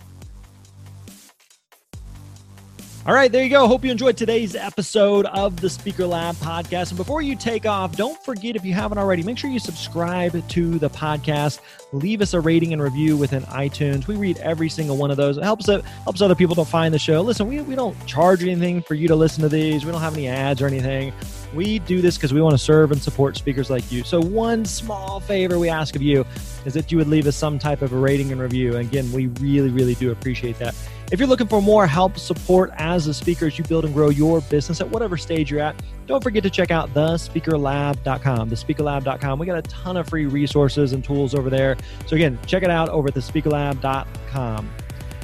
All 3.08 3.14
right, 3.14 3.32
there 3.32 3.42
you 3.42 3.50
go. 3.50 3.70
Hope 3.70 3.86
you 3.86 3.92
enjoyed 3.92 4.18
today's 4.18 4.54
episode 4.54 5.28
of 5.28 5.62
the 5.62 5.70
Speaker 5.70 6.06
Lab 6.06 6.36
podcast. 6.36 6.90
And 6.90 6.98
before 6.98 7.22
you 7.22 7.38
take 7.38 7.66
off, 7.66 7.96
don't 7.96 8.22
forget 8.22 8.58
if 8.58 8.66
you 8.66 8.74
haven't 8.74 8.98
already, 8.98 9.24
make 9.24 9.38
sure 9.38 9.50
you 9.50 9.60
subscribe 9.60 10.46
to 10.46 10.78
the 10.78 10.90
podcast. 10.90 11.62
Leave 11.94 12.22
us 12.22 12.34
a 12.34 12.42
rating 12.42 12.74
and 12.74 12.82
review 12.82 13.16
within 13.16 13.44
iTunes. 13.44 14.08
We 14.08 14.18
read 14.18 14.40
every 14.40 14.68
single 14.68 14.98
one 14.98 15.10
of 15.10 15.16
those. 15.16 15.38
It 15.38 15.46
helps 15.46 15.70
it 15.70 15.86
helps 16.04 16.22
other 16.22 16.36
people 16.36 16.54
to 16.56 16.66
find 16.66 16.94
the 16.94 17.00
show. 17.00 17.22
Listen, 17.22 17.48
we, 17.48 17.62
we 17.62 17.76
don't 17.76 17.96
charge 18.06 18.44
anything 18.44 18.82
for 18.82 18.94
you 18.94 19.08
to 19.08 19.16
listen 19.16 19.42
to 19.44 19.48
these. 19.48 19.86
We 19.86 19.94
don't 19.94 20.02
have 20.02 20.16
any 20.16 20.28
ads 20.28 20.62
or 20.62 20.68
anything. 20.68 21.14
We 21.56 21.80
do 21.80 22.02
this 22.02 22.18
because 22.18 22.34
we 22.34 22.42
want 22.42 22.56
to 22.56 22.62
serve 22.62 22.92
and 22.92 23.02
support 23.02 23.38
speakers 23.38 23.70
like 23.70 23.90
you. 23.90 24.04
So, 24.04 24.22
one 24.22 24.66
small 24.66 25.22
favor 25.22 25.58
we 25.58 25.70
ask 25.70 25.96
of 25.96 26.02
you 26.02 26.26
is 26.66 26.74
that 26.74 26.92
you 26.92 26.98
would 26.98 27.08
leave 27.08 27.26
us 27.26 27.38
some 27.38 27.58
type 27.58 27.82
of 27.82 27.94
a 27.94 27.98
rating 27.98 28.34
and 28.34 28.42
review. 28.42 28.76
And 28.76 28.86
again, 28.86 29.10
we 29.14 29.28
really, 29.28 29.70
really 29.70 29.96
do 29.96 30.12
appreciate 30.12 30.60
that. 30.60 30.76
If 31.10 31.20
you're 31.20 31.30
looking 31.30 31.48
for 31.48 31.62
more 31.62 31.88
help, 31.88 32.18
support 32.18 32.72
as 32.76 33.08
a 33.08 33.14
speaker 33.14 33.46
as 33.46 33.58
you 33.58 33.64
build 33.64 33.86
and 33.86 33.94
grow 33.94 34.10
your 34.10 34.42
business 34.42 34.82
at 34.82 34.90
whatever 34.90 35.16
stage 35.16 35.50
you're 35.50 35.62
at, 35.62 35.82
don't 36.06 36.22
forget 36.22 36.44
to 36.44 36.50
check 36.50 36.70
out 36.70 36.94
thespeakerlab.com. 36.94 38.50
Thespeakerlab.com. 38.50 39.40
We 39.40 39.46
got 39.46 39.58
a 39.58 39.62
ton 39.64 39.96
of 39.96 40.10
free 40.10 40.26
resources 40.26 40.92
and 40.92 41.04
tools 41.04 41.34
over 41.34 41.50
there. 41.50 41.78
So, 42.08 42.18
again, 42.18 42.38
check 42.46 42.64
it 42.64 42.70
out 42.70 42.90
over 42.90 43.08
at 43.08 43.14
thespeakerlab.com. 43.14 44.70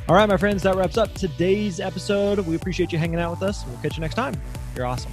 All 0.08 0.16
right, 0.16 0.28
my 0.28 0.38
friends, 0.38 0.64
that 0.64 0.76
wraps 0.76 0.98
up 0.98 1.14
today's 1.14 1.80
episode. 1.80 2.40
We 2.40 2.56
appreciate 2.56 2.92
you 2.92 2.98
hanging 2.98 3.20
out 3.20 3.32
with 3.32 3.44
us. 3.44 3.66
We'll 3.66 3.78
catch 3.78 3.96
you 3.98 4.02
next 4.02 4.16
time. 4.16 4.40
You're 4.76 4.86
awesome. 4.86 5.12